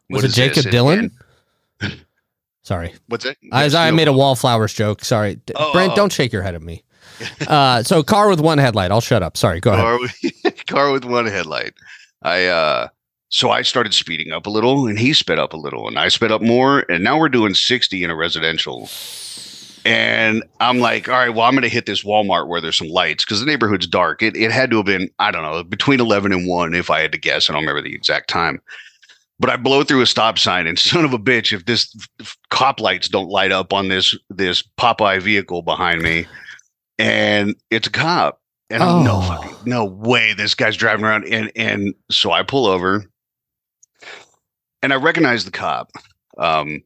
What 0.09 0.23
was 0.23 0.37
it 0.37 0.41
Jakob 0.41 0.65
this? 0.65 0.75
Dylan? 0.75 1.13
Sorry. 2.63 2.95
What's 3.07 3.25
it? 3.25 3.39
I, 3.53 3.67
I 3.67 3.91
made 3.93 4.09
a 4.09 4.13
wallflowers 4.13 4.75
joke. 4.75 5.05
Sorry. 5.05 5.41
Oh, 5.55 5.73
Brent, 5.73 5.93
oh. 5.93 5.97
don't 5.97 6.13
shake 6.13 6.33
your 6.33 6.43
head 6.43 6.55
at 6.57 6.63
me. 6.63 6.85
uh, 7.49 7.83
so 7.83 8.03
car 8.03 8.29
with 8.29 8.41
one 8.41 8.59
headlight. 8.59 8.91
I'll 8.91 9.01
shut 9.01 9.23
up. 9.23 9.37
Sorry. 9.37 9.61
Go 9.61 9.75
car 9.75 9.97
ahead. 9.97 10.11
With, 10.45 10.67
car 10.67 10.93
with 10.93 11.05
one 11.05 11.27
headlight. 11.27 11.75
I, 12.23 12.47
uh, 12.47 12.89
so 13.31 13.51
I 13.51 13.63
started 13.63 13.95
speeding 13.95 14.33
up 14.33 14.47
a 14.47 14.51
little 14.51 14.87
and 14.87 14.99
he 14.99 15.13
sped 15.13 15.39
up 15.39 15.53
a 15.53 15.57
little 15.57 15.87
and 15.87 15.99
I 15.99 16.09
sped 16.09 16.33
up 16.33 16.43
more. 16.43 16.85
And 16.91 17.05
now 17.05 17.19
we're 17.19 17.29
doing 17.29 17.55
60 17.55 18.03
in 18.03 18.11
a 18.11 18.17
residential. 18.17 18.89
And 19.85 20.43
I'm 20.59 20.79
like, 20.79 21.09
all 21.09 21.15
right, 21.15 21.31
well, 21.31 21.47
I'm 21.47 21.55
going 21.55 21.63
to 21.63 21.69
hit 21.69 21.87
this 21.87 22.05
Walmart 22.05 22.49
where 22.49 22.61
there's 22.61 22.77
some 22.77 22.89
lights 22.89 23.25
because 23.25 23.41
the 23.41 23.47
neighborhood's 23.47 23.87
dark. 23.87 24.23
It, 24.23 24.37
it 24.37 24.51
had 24.51 24.71
to 24.71 24.79
have 24.79 24.87
been, 24.87 25.09
I 25.19 25.31
don't 25.31 25.43
know, 25.43 25.63
between 25.63 26.01
11 26.01 26.33
and 26.33 26.47
1 26.47 26.75
if 26.75 26.91
I 26.91 27.01
had 27.01 27.13
to 27.13 27.19
guess. 27.19 27.49
I 27.49 27.55
don't 27.55 27.63
remember 27.63 27.83
the 27.83 27.95
exact 27.95 28.29
time. 28.29 28.61
But 29.39 29.49
I 29.49 29.57
blow 29.57 29.85
through 29.85 30.03
a 30.03 30.07
stop 30.07 30.39
sign 30.39 30.67
and 30.67 30.79
son 30.79 31.05
of 31.05 31.15
a 31.15 31.19
bitch, 31.19 31.53
if 31.53 31.65
this 31.65 31.95
cop 32.51 32.81
lights 32.81 33.09
don't 33.09 33.31
light 33.31 33.53
up 33.53 33.73
on 33.73 33.89
this 33.89 34.17
this 34.29 34.63
Popeye 34.77 35.23
vehicle 35.23 35.63
behind 35.63 36.03
me 36.03 36.27
and 37.01 37.57
it's 37.71 37.87
a 37.87 37.91
cop. 37.91 38.41
And 38.69 38.83
oh. 38.83 39.03
no 39.03 39.21
fucking, 39.21 39.57
no 39.65 39.85
way 39.85 40.33
this 40.33 40.55
guy's 40.55 40.77
driving 40.77 41.05
around. 41.05 41.25
And 41.27 41.51
and 41.57 41.95
so 42.11 42.31
I 42.31 42.45
pull 42.45 42.67
over 42.67 43.05
and 44.83 44.93
I 44.93 44.97
recognize 44.97 45.45
the 45.45 45.51
cop, 45.51 45.91
um, 46.39 46.83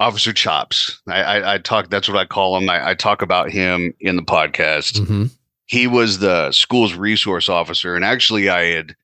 Officer 0.00 0.32
Chops. 0.32 1.00
I, 1.08 1.22
I, 1.22 1.54
I, 1.54 1.58
talk. 1.58 1.88
That's 1.88 2.08
what 2.08 2.18
I 2.18 2.26
call 2.26 2.58
him. 2.58 2.68
I, 2.68 2.90
I 2.90 2.94
talk 2.94 3.22
about 3.22 3.50
him 3.50 3.94
in 4.00 4.16
the 4.16 4.22
podcast. 4.22 5.00
Mm-hmm. 5.00 5.24
He 5.66 5.86
was 5.86 6.18
the 6.18 6.52
school's 6.52 6.94
resource 6.94 7.48
officer, 7.48 7.94
and 7.94 8.04
actually, 8.04 8.50
I 8.50 8.64
had 8.66 8.94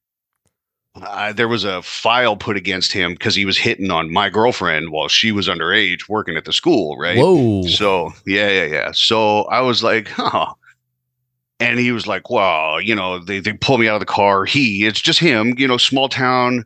uh, 0.97 1.33
there 1.33 1.49
was 1.49 1.65
a 1.65 1.83
file 1.83 2.37
put 2.37 2.57
against 2.57 2.93
him 2.93 3.13
because 3.13 3.35
he 3.35 3.45
was 3.45 3.59
hitting 3.59 3.91
on 3.91 4.13
my 4.13 4.29
girlfriend 4.29 4.91
while 4.91 5.09
she 5.09 5.33
was 5.33 5.49
underage 5.49 6.09
working 6.09 6.37
at 6.37 6.45
the 6.45 6.53
school. 6.53 6.97
Right. 6.99 7.17
Whoa. 7.17 7.63
So 7.63 8.13
yeah, 8.27 8.49
yeah, 8.49 8.65
yeah. 8.65 8.91
So 8.93 9.43
I 9.45 9.61
was 9.61 9.83
like, 9.83 10.09
huh. 10.09 10.55
And 11.59 11.79
he 11.79 11.93
was 11.93 12.07
like, 12.07 12.31
well, 12.31 12.81
you 12.81 12.95
know, 12.95 13.19
they, 13.19 13.39
they 13.39 13.53
pull 13.53 13.77
me 13.77 13.87
out 13.87 13.95
of 13.95 14.01
the 14.01 14.07
car. 14.07 14.47
He, 14.47 14.87
it's 14.87 15.01
just 15.01 15.19
him, 15.21 15.55
you 15.59 15.69
know, 15.69 15.77
small 15.77 16.09
town 16.09 16.65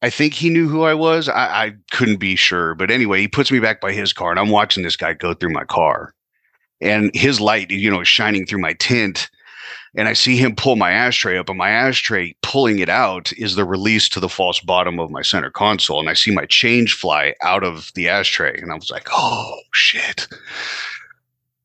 I 0.00 0.10
think 0.10 0.34
he 0.34 0.50
knew 0.50 0.68
who 0.68 0.82
I 0.82 0.94
was. 0.94 1.28
I, 1.28 1.64
I, 1.64 1.72
couldn't 1.90 2.18
be 2.18 2.36
sure. 2.36 2.74
But 2.74 2.90
anyway, 2.90 3.20
he 3.20 3.28
puts 3.28 3.50
me 3.50 3.58
back 3.58 3.80
by 3.80 3.92
his 3.92 4.12
car 4.12 4.30
and 4.30 4.38
I'm 4.38 4.50
watching 4.50 4.84
this 4.84 4.96
guy 4.96 5.12
go 5.14 5.34
through 5.34 5.52
my 5.52 5.64
car. 5.64 6.14
And 6.80 7.10
his 7.14 7.40
light, 7.40 7.70
you 7.70 7.90
know, 7.90 8.00
is 8.00 8.08
shining 8.08 8.46
through 8.46 8.60
my 8.60 8.74
tint. 8.74 9.28
And 9.94 10.06
I 10.08 10.12
see 10.12 10.36
him 10.36 10.54
pull 10.54 10.76
my 10.76 10.90
ashtray 10.90 11.38
up, 11.38 11.48
and 11.48 11.58
my 11.58 11.70
ashtray 11.70 12.34
pulling 12.42 12.78
it 12.78 12.88
out 12.88 13.32
is 13.32 13.54
the 13.54 13.64
release 13.64 14.08
to 14.10 14.20
the 14.20 14.28
false 14.28 14.60
bottom 14.60 15.00
of 15.00 15.10
my 15.10 15.22
center 15.22 15.50
console. 15.50 16.00
And 16.00 16.10
I 16.10 16.14
see 16.14 16.30
my 16.30 16.46
change 16.46 16.94
fly 16.94 17.34
out 17.42 17.64
of 17.64 17.90
the 17.94 18.08
ashtray. 18.08 18.60
And 18.60 18.70
I 18.70 18.74
was 18.74 18.90
like, 18.90 19.08
oh, 19.12 19.58
shit. 19.72 20.28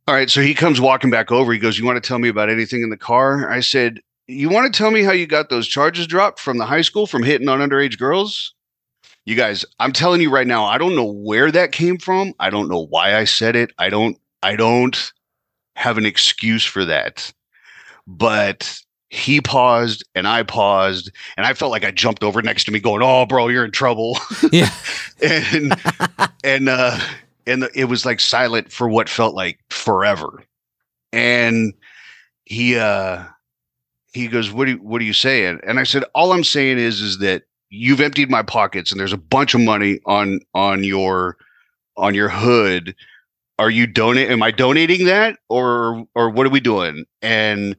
All 0.07 0.15
right. 0.15 0.29
So 0.29 0.41
he 0.41 0.53
comes 0.53 0.81
walking 0.81 1.09
back 1.09 1.31
over. 1.31 1.53
He 1.53 1.59
goes, 1.59 1.77
You 1.77 1.85
want 1.85 2.01
to 2.01 2.07
tell 2.07 2.19
me 2.19 2.27
about 2.29 2.49
anything 2.49 2.81
in 2.81 2.89
the 2.89 2.97
car? 2.97 3.49
I 3.49 3.61
said, 3.61 4.01
you 4.27 4.49
want 4.49 4.71
to 4.71 4.77
tell 4.77 4.91
me 4.91 5.03
how 5.03 5.11
you 5.11 5.27
got 5.27 5.49
those 5.49 5.67
charges 5.67 6.07
dropped 6.07 6.39
from 6.39 6.57
the 6.57 6.65
high 6.65 6.81
school 6.81 7.07
from 7.07 7.23
hitting 7.23 7.49
on 7.49 7.59
underage 7.59 7.97
girls? 7.97 8.53
You 9.25 9.35
guys, 9.35 9.65
I'm 9.79 9.93
telling 9.93 10.21
you 10.21 10.29
right 10.29 10.47
now, 10.47 10.65
I 10.65 10.77
don't 10.77 10.95
know 10.95 11.05
where 11.05 11.51
that 11.51 11.71
came 11.71 11.97
from. 11.97 12.33
I 12.39 12.49
don't 12.49 12.69
know 12.69 12.85
why 12.87 13.17
I 13.17 13.23
said 13.23 13.55
it. 13.55 13.71
I 13.77 13.89
don't 13.89 14.17
I 14.41 14.55
don't 14.55 15.13
have 15.75 15.97
an 15.97 16.05
excuse 16.05 16.65
for 16.65 16.83
that. 16.85 17.33
But 18.07 18.79
he 19.09 19.41
paused 19.41 20.03
and 20.15 20.27
I 20.27 20.43
paused 20.43 21.11
and 21.37 21.45
I 21.45 21.53
felt 21.53 21.71
like 21.71 21.85
I 21.85 21.91
jumped 21.91 22.23
over 22.23 22.41
next 22.41 22.63
to 22.65 22.71
me 22.71 22.79
going, 22.79 23.01
"Oh, 23.03 23.25
bro, 23.25 23.47
you're 23.47 23.65
in 23.65 23.71
trouble." 23.71 24.17
Yeah. 24.51 24.71
and 25.21 25.73
and 26.43 26.69
uh 26.69 26.99
and 27.47 27.69
it 27.75 27.85
was 27.85 28.05
like 28.05 28.19
silent 28.19 28.71
for 28.71 28.89
what 28.89 29.09
felt 29.09 29.35
like 29.35 29.59
forever. 29.69 30.43
And 31.11 31.73
he 32.45 32.77
uh 32.77 33.23
he 34.13 34.27
goes, 34.27 34.51
"What 34.51 34.65
do 34.65 34.71
you, 34.71 34.77
what 34.77 35.01
are 35.01 35.05
you 35.05 35.13
saying?" 35.13 35.59
And 35.65 35.79
I 35.79 35.83
said, 35.83 36.03
"All 36.15 36.33
I'm 36.33 36.43
saying 36.43 36.77
is 36.79 37.01
is 37.01 37.19
that 37.19 37.43
you've 37.69 38.01
emptied 38.01 38.29
my 38.29 38.43
pockets 38.43 38.91
and 38.91 38.99
there's 38.99 39.13
a 39.13 39.17
bunch 39.17 39.53
of 39.53 39.61
money 39.61 39.99
on 40.05 40.39
on 40.53 40.83
your 40.83 41.37
on 41.97 42.13
your 42.15 42.29
hood. 42.29 42.95
Are 43.59 43.69
you 43.69 43.87
donate? 43.87 44.29
Am 44.29 44.43
I 44.43 44.51
donating 44.51 45.05
that 45.05 45.37
or 45.49 46.05
or 46.15 46.29
what 46.29 46.45
are 46.45 46.51
we 46.51 46.59
doing?" 46.59 47.05
And 47.21 47.75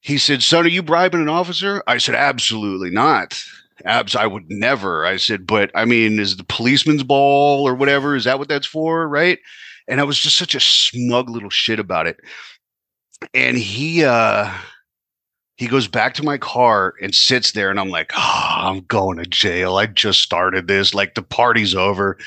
he 0.00 0.18
said, 0.18 0.42
"Son, 0.42 0.64
are 0.64 0.68
you 0.68 0.82
bribing 0.82 1.20
an 1.20 1.28
officer?" 1.28 1.82
I 1.86 1.98
said, 1.98 2.14
"Absolutely 2.14 2.90
not." 2.90 3.42
Abs, 3.84 4.14
I 4.14 4.26
would 4.26 4.44
never. 4.48 5.04
I 5.04 5.16
said, 5.16 5.46
but 5.46 5.70
I 5.74 5.84
mean, 5.84 6.20
is 6.20 6.36
the 6.36 6.44
policeman's 6.44 7.02
ball 7.02 7.66
or 7.66 7.74
whatever? 7.74 8.14
Is 8.14 8.22
that 8.24 8.38
what 8.38 8.48
that's 8.48 8.68
for? 8.68 9.08
Right. 9.08 9.40
And 9.88 10.00
I 10.00 10.04
was 10.04 10.18
just 10.18 10.36
such 10.36 10.54
a 10.54 10.60
smug 10.60 11.28
little 11.28 11.50
shit 11.50 11.80
about 11.80 12.06
it. 12.06 12.16
And 13.34 13.58
he, 13.58 14.04
uh, 14.04 14.48
he 15.56 15.66
goes 15.66 15.88
back 15.88 16.14
to 16.14 16.22
my 16.22 16.38
car 16.38 16.94
and 17.00 17.14
sits 17.14 17.52
there 17.52 17.70
and 17.70 17.78
i'm 17.78 17.88
like 17.88 18.12
oh, 18.16 18.54
i'm 18.56 18.80
going 18.80 19.18
to 19.18 19.24
jail 19.24 19.76
i 19.76 19.86
just 19.86 20.20
started 20.20 20.66
this 20.66 20.94
like 20.94 21.14
the 21.14 21.22
party's 21.22 21.74
over 21.74 22.18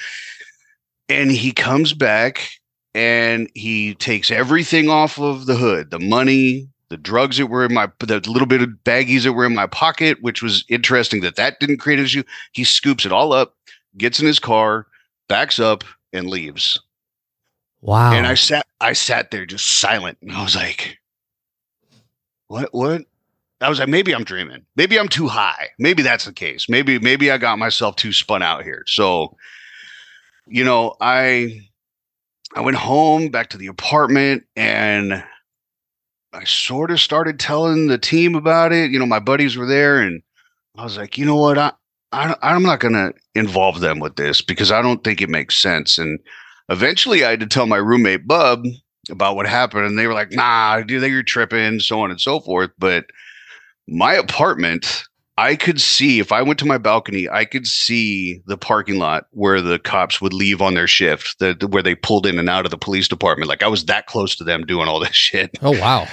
and 1.09 1.31
he 1.31 1.51
comes 1.51 1.93
back 1.93 2.49
and 2.93 3.49
he 3.53 3.95
takes 3.95 4.31
everything 4.31 4.89
off 4.89 5.19
of 5.19 5.45
the 5.45 5.55
hood 5.55 5.91
the 5.91 5.99
money 5.99 6.67
the 6.89 6.97
drugs 6.97 7.37
that 7.37 7.47
were 7.47 7.65
in 7.65 7.73
my 7.73 7.89
the 7.99 8.21
little 8.27 8.47
bit 8.47 8.61
of 8.61 8.69
baggies 8.83 9.23
that 9.23 9.33
were 9.33 9.45
in 9.45 9.55
my 9.55 9.67
pocket 9.67 10.17
which 10.21 10.41
was 10.41 10.63
interesting 10.69 11.21
that 11.21 11.35
that 11.35 11.59
didn't 11.59 11.77
create 11.77 11.99
an 11.99 12.05
issue 12.05 12.23
he 12.53 12.63
scoops 12.63 13.05
it 13.05 13.11
all 13.11 13.33
up 13.33 13.55
gets 13.97 14.19
in 14.19 14.27
his 14.27 14.39
car 14.39 14.87
backs 15.27 15.59
up 15.59 15.83
and 16.13 16.29
leaves 16.29 16.79
wow 17.81 18.13
and 18.13 18.25
i 18.25 18.33
sat 18.33 18.65
i 18.81 18.93
sat 18.93 19.31
there 19.31 19.45
just 19.45 19.79
silent 19.79 20.17
and 20.21 20.31
i 20.31 20.43
was 20.43 20.55
like 20.55 20.97
what 22.47 22.73
what 22.73 23.03
I 23.59 23.69
was 23.69 23.79
like, 23.79 23.89
maybe 23.89 24.13
I'm 24.13 24.23
dreaming. 24.23 24.63
Maybe 24.75 24.99
I'm 24.99 25.07
too 25.07 25.27
high. 25.27 25.69
Maybe 25.79 26.03
that's 26.03 26.25
the 26.25 26.31
case. 26.31 26.69
Maybe, 26.69 26.99
maybe 26.99 27.31
I 27.31 27.39
got 27.39 27.57
myself 27.57 27.95
too 27.95 28.13
spun 28.13 28.43
out 28.43 28.63
here. 28.63 28.83
So, 28.85 29.35
you 30.47 30.63
know, 30.63 30.95
I 31.01 31.59
I 32.55 32.61
went 32.61 32.77
home 32.77 33.29
back 33.29 33.49
to 33.49 33.57
the 33.57 33.67
apartment 33.67 34.43
and 34.55 35.23
I 36.33 36.43
sort 36.43 36.91
of 36.91 36.99
started 36.99 37.39
telling 37.39 37.87
the 37.87 37.97
team 37.97 38.35
about 38.35 38.71
it. 38.71 38.91
You 38.91 38.99
know, 38.99 39.05
my 39.05 39.19
buddies 39.19 39.57
were 39.57 39.65
there 39.65 39.99
and 40.01 40.21
I 40.77 40.83
was 40.83 40.97
like, 40.97 41.17
you 41.17 41.25
know 41.25 41.35
what? 41.35 41.57
I, 41.57 41.71
I 42.11 42.35
I'm 42.41 42.63
not 42.63 42.79
gonna 42.79 43.11
involve 43.35 43.79
them 43.79 43.99
with 43.99 44.15
this 44.15 44.41
because 44.41 44.71
I 44.71 44.81
don't 44.81 45.03
think 45.03 45.21
it 45.21 45.29
makes 45.29 45.57
sense. 45.57 45.97
And 45.97 46.19
eventually 46.69 47.25
I 47.25 47.31
had 47.31 47.39
to 47.41 47.47
tell 47.47 47.65
my 47.65 47.77
roommate 47.77 48.27
Bub 48.27 48.63
about 49.09 49.35
what 49.35 49.47
happened, 49.47 49.85
and 49.85 49.97
they 49.97 50.07
were 50.07 50.13
like, 50.13 50.31
nah, 50.31 50.81
dude, 50.81 51.09
you're 51.09 51.23
tripping, 51.23 51.79
so 51.79 52.01
on 52.01 52.11
and 52.11 52.19
so 52.19 52.39
forth. 52.39 52.71
But 52.77 53.05
my 53.87 54.13
apartment 54.13 55.03
I 55.37 55.55
could 55.55 55.79
see 55.79 56.19
if 56.19 56.31
I 56.31 56.41
went 56.41 56.57
to 56.59 56.65
my 56.65 56.79
balcony, 56.79 57.29
I 57.29 57.45
could 57.45 57.67
see 57.67 58.41
the 58.47 58.57
parking 58.57 58.97
lot 58.97 59.27
where 59.31 59.61
the 59.61 59.77
cops 59.77 60.19
would 60.19 60.33
leave 60.33 60.63
on 60.63 60.73
their 60.73 60.87
shift, 60.87 61.37
the, 61.37 61.53
the, 61.53 61.67
where 61.67 61.83
they 61.83 61.93
pulled 61.93 62.25
in 62.25 62.39
and 62.39 62.49
out 62.49 62.65
of 62.65 62.71
the 62.71 62.77
police 62.77 63.07
department. 63.07 63.47
Like 63.47 63.61
I 63.61 63.67
was 63.67 63.85
that 63.85 64.07
close 64.07 64.35
to 64.37 64.43
them 64.43 64.65
doing 64.65 64.87
all 64.87 64.99
this 65.03 65.15
shit. 65.15 65.51
Oh 65.61 65.79
wow! 65.79 66.07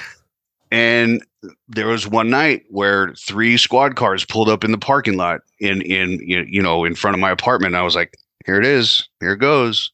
And 0.71 1.25
there 1.69 1.87
was 1.87 2.07
one 2.07 2.29
night 2.29 2.65
where 2.69 3.15
three 3.15 3.57
squad 3.57 3.97
cars 3.97 4.25
pulled 4.27 4.51
up 4.51 4.63
in 4.63 4.73
the 4.73 4.79
parking 4.79 5.17
lot 5.17 5.41
in 5.59 5.81
in 5.83 6.21
you 6.29 6.63
know 6.63 6.85
in 6.85 6.95
front 6.95 7.15
of 7.15 7.21
my 7.21 7.31
apartment. 7.31 7.75
I 7.75 7.83
was 7.83 7.97
like, 7.97 8.15
"Here 8.45 8.59
it 8.59 8.67
is. 8.67 9.09
Here 9.21 9.33
it 9.33 9.39
goes." 9.39 9.91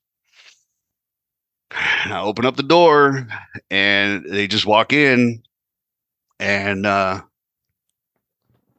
And 2.03 2.13
I 2.13 2.21
open 2.21 2.47
up 2.47 2.57
the 2.57 2.65
door, 2.65 3.29
and 3.71 4.25
they 4.25 4.49
just 4.49 4.67
walk 4.67 4.93
in, 4.93 5.41
and 6.41 6.85
uh, 6.85 7.23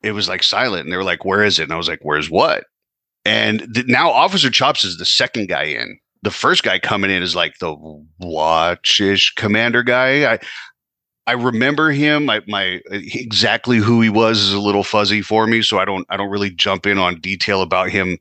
it 0.04 0.12
was 0.14 0.28
like 0.28 0.44
silent 0.44 0.84
and 0.84 0.92
they 0.92 0.98
were 0.98 1.04
like 1.04 1.26
where 1.26 1.44
is 1.44 1.60
it? 1.60 1.64
And 1.64 1.74
i 1.74 1.78
was 1.78 1.88
like 1.88 2.00
where's 2.04 2.30
what? 2.30 2.66
And 3.26 3.68
th- 3.74 3.88
now 3.88 4.10
officer 4.12 4.50
chops 4.50 4.84
is 4.84 4.98
the 4.98 5.06
second 5.06 5.48
guy 5.48 5.64
in. 5.64 6.00
The 6.24 6.32
first 6.32 6.64
guy 6.64 6.80
coming 6.80 7.12
in 7.12 7.24
is 7.24 7.36
like 7.36 7.58
the 7.60 7.76
watchish 8.22 9.36
commander 9.36 9.84
guy. 9.84 10.34
I 10.34 10.40
i 11.28 11.34
remember 11.34 11.92
him. 11.92 12.26
My, 12.26 12.38
uh, 12.38 12.42
my 12.48 12.82
exactly 12.90 13.78
who 13.78 14.02
he 14.02 14.10
was 14.10 14.40
is 14.40 14.54
a 14.54 14.60
little 14.60 14.84
fuzzy 14.84 15.22
for 15.22 15.48
me 15.48 15.62
so 15.62 15.80
i 15.80 15.86
don't 15.86 16.06
i 16.10 16.18
don't 16.18 16.30
really 16.30 16.50
jump 16.50 16.86
in 16.86 16.98
on 16.98 17.20
detail 17.20 17.62
about 17.62 17.90
him 17.90 18.18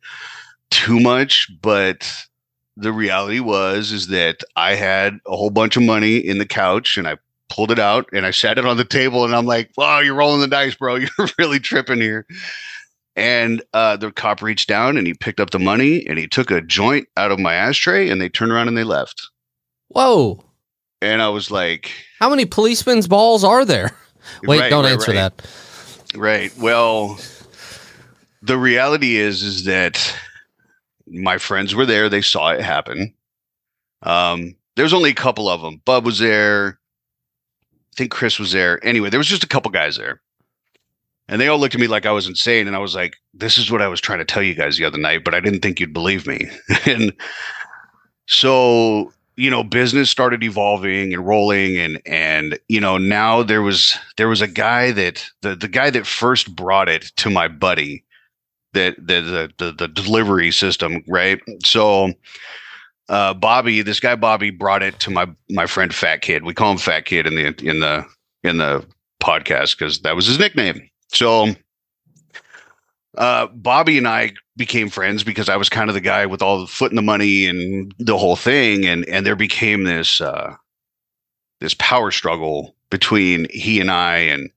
too 0.70 1.00
much 1.00 1.50
but 1.62 2.10
the 2.76 2.92
reality 2.92 3.40
was 3.40 3.90
is 3.90 4.06
that 4.08 4.42
i 4.56 4.74
had 4.74 5.18
a 5.26 5.36
whole 5.36 5.50
bunch 5.50 5.76
of 5.76 5.82
money 5.82 6.16
in 6.16 6.38
the 6.38 6.46
couch 6.46 6.96
and 6.96 7.08
i 7.08 7.16
pulled 7.50 7.70
it 7.70 7.78
out 7.78 8.08
and 8.12 8.24
I 8.24 8.30
sat 8.30 8.56
it 8.56 8.64
on 8.64 8.76
the 8.76 8.84
table 8.84 9.24
and 9.24 9.34
I'm 9.34 9.44
like, 9.44 9.70
wow, 9.76 9.98
you're 9.98 10.14
rolling 10.14 10.40
the 10.40 10.48
dice, 10.48 10.74
bro. 10.74 10.94
You're 11.18 11.28
really 11.38 11.58
tripping 11.58 12.00
here. 12.00 12.26
And 13.16 13.62
uh, 13.74 13.96
the 13.96 14.12
cop 14.12 14.40
reached 14.40 14.68
down 14.68 14.96
and 14.96 15.06
he 15.06 15.12
picked 15.14 15.40
up 15.40 15.50
the 15.50 15.58
money 15.58 16.06
and 16.06 16.18
he 16.18 16.26
took 16.26 16.50
a 16.50 16.62
joint 16.62 17.08
out 17.16 17.32
of 17.32 17.38
my 17.38 17.54
ashtray 17.54 18.08
and 18.08 18.20
they 18.20 18.28
turned 18.28 18.52
around 18.52 18.68
and 18.68 18.78
they 18.78 18.84
left. 18.84 19.28
Whoa. 19.88 20.42
And 21.02 21.20
I 21.20 21.28
was 21.28 21.50
like, 21.50 21.90
How 22.18 22.30
many 22.30 22.46
policemen's 22.46 23.08
balls 23.08 23.44
are 23.44 23.64
there? 23.64 23.90
Wait, 24.44 24.60
right, 24.60 24.70
don't 24.70 24.84
right, 24.84 24.92
answer 24.92 25.12
right. 25.12 25.36
that. 25.36 25.46
Right. 26.16 26.56
Well, 26.56 27.18
the 28.42 28.58
reality 28.58 29.16
is 29.16 29.42
is 29.42 29.64
that 29.64 30.16
my 31.06 31.38
friends 31.38 31.74
were 31.74 31.86
there. 31.86 32.08
They 32.08 32.22
saw 32.22 32.50
it 32.50 32.60
happen. 32.60 33.12
Um, 34.02 34.54
there's 34.76 34.92
only 34.92 35.10
a 35.10 35.14
couple 35.14 35.48
of 35.48 35.60
them. 35.60 35.82
Bub 35.84 36.04
was 36.04 36.18
there. 36.18 36.79
Think 38.00 38.12
Chris 38.12 38.38
was 38.38 38.52
there. 38.52 38.82
Anyway, 38.82 39.10
there 39.10 39.20
was 39.20 39.26
just 39.26 39.44
a 39.44 39.46
couple 39.46 39.70
guys 39.70 39.98
there. 39.98 40.22
And 41.28 41.38
they 41.38 41.48
all 41.48 41.58
looked 41.58 41.74
at 41.74 41.80
me 41.82 41.86
like 41.86 42.06
I 42.06 42.12
was 42.12 42.26
insane. 42.26 42.66
And 42.66 42.74
I 42.74 42.78
was 42.78 42.94
like, 42.94 43.16
this 43.34 43.58
is 43.58 43.70
what 43.70 43.82
I 43.82 43.88
was 43.88 44.00
trying 44.00 44.20
to 44.20 44.24
tell 44.24 44.42
you 44.42 44.54
guys 44.54 44.78
the 44.78 44.86
other 44.86 44.96
night, 44.96 45.22
but 45.22 45.34
I 45.34 45.40
didn't 45.40 45.60
think 45.60 45.78
you'd 45.78 45.92
believe 45.92 46.26
me. 46.26 46.50
and 46.86 47.12
so, 48.26 49.12
you 49.36 49.50
know, 49.50 49.62
business 49.62 50.08
started 50.08 50.42
evolving 50.42 51.12
and 51.12 51.26
rolling 51.26 51.76
and 51.76 52.00
and 52.06 52.58
you 52.68 52.80
know, 52.80 52.96
now 52.96 53.42
there 53.42 53.60
was 53.60 53.98
there 54.16 54.28
was 54.28 54.40
a 54.40 54.48
guy 54.48 54.92
that 54.92 55.28
the 55.42 55.54
the 55.54 55.68
guy 55.68 55.90
that 55.90 56.06
first 56.06 56.56
brought 56.56 56.88
it 56.88 57.02
to 57.16 57.28
my 57.28 57.48
buddy 57.48 58.02
that 58.72 58.96
the 58.96 59.20
the 59.20 59.50
the, 59.58 59.72
the 59.72 59.88
delivery 59.88 60.50
system, 60.52 61.04
right? 61.06 61.38
So 61.66 62.14
uh, 63.10 63.34
Bobby, 63.34 63.82
this 63.82 63.98
guy 63.98 64.14
Bobby 64.14 64.50
brought 64.50 64.82
it 64.82 64.98
to 65.00 65.10
my 65.10 65.26
my 65.50 65.66
friend 65.66 65.92
Fat 65.92 66.22
Kid. 66.22 66.44
We 66.44 66.54
call 66.54 66.72
him 66.72 66.78
Fat 66.78 67.04
Kid 67.04 67.26
in 67.26 67.34
the 67.34 67.46
in 67.68 67.80
the 67.80 68.06
in 68.44 68.58
the 68.58 68.86
podcast 69.20 69.76
because 69.76 70.00
that 70.00 70.14
was 70.14 70.26
his 70.26 70.38
nickname. 70.38 70.88
So 71.08 71.48
uh, 73.18 73.48
Bobby 73.48 73.98
and 73.98 74.06
I 74.06 74.32
became 74.56 74.88
friends 74.88 75.24
because 75.24 75.48
I 75.48 75.56
was 75.56 75.68
kind 75.68 75.90
of 75.90 75.94
the 75.94 76.00
guy 76.00 76.24
with 76.24 76.40
all 76.40 76.60
the 76.60 76.68
foot 76.68 76.92
in 76.92 76.96
the 76.96 77.02
money 77.02 77.46
and 77.46 77.92
the 77.98 78.16
whole 78.16 78.36
thing, 78.36 78.86
and 78.86 79.06
and 79.08 79.26
there 79.26 79.36
became 79.36 79.82
this 79.82 80.20
uh, 80.20 80.54
this 81.58 81.74
power 81.74 82.12
struggle 82.12 82.76
between 82.90 83.48
he 83.50 83.80
and 83.80 83.90
I. 83.90 84.18
And 84.18 84.50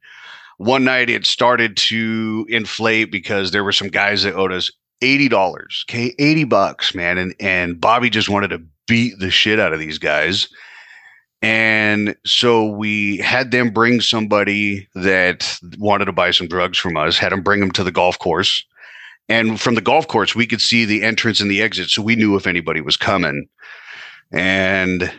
one 0.57 0.83
night 0.83 1.09
it 1.09 1.25
started 1.25 1.75
to 1.77 2.45
inflate 2.49 3.11
because 3.11 3.49
there 3.49 3.63
were 3.63 3.71
some 3.71 3.87
guys 3.87 4.21
that 4.21 4.35
owed 4.35 4.53
us 4.53 4.71
eighty 5.03 5.27
dollars, 5.27 5.85
okay, 5.89 6.15
eighty 6.17 6.43
bucks, 6.45 6.95
man, 6.95 7.17
and 7.17 7.35
and 7.39 7.79
Bobby 7.79 8.09
just 8.09 8.29
wanted 8.29 8.49
to 8.49 8.61
beat 8.87 9.19
the 9.19 9.29
shit 9.29 9.59
out 9.59 9.73
of 9.73 9.79
these 9.79 9.97
guys, 9.99 10.47
and 11.41 12.15
so 12.25 12.65
we 12.65 13.17
had 13.17 13.51
them 13.51 13.69
bring 13.71 14.01
somebody 14.01 14.87
that 14.95 15.59
wanted 15.77 16.05
to 16.05 16.11
buy 16.11 16.31
some 16.31 16.47
drugs 16.47 16.77
from 16.77 16.97
us, 16.97 17.17
had 17.17 17.31
them 17.31 17.41
bring 17.43 17.59
them 17.59 17.71
to 17.71 17.83
the 17.83 17.91
golf 17.91 18.17
course, 18.19 18.63
and 19.29 19.59
from 19.61 19.75
the 19.75 19.81
golf 19.81 20.07
course 20.07 20.35
we 20.35 20.47
could 20.47 20.61
see 20.61 20.85
the 20.85 21.03
entrance 21.03 21.39
and 21.39 21.51
the 21.51 21.61
exit, 21.61 21.89
so 21.89 22.01
we 22.01 22.15
knew 22.15 22.35
if 22.35 22.47
anybody 22.47 22.81
was 22.81 22.97
coming, 22.97 23.47
and 24.31 25.13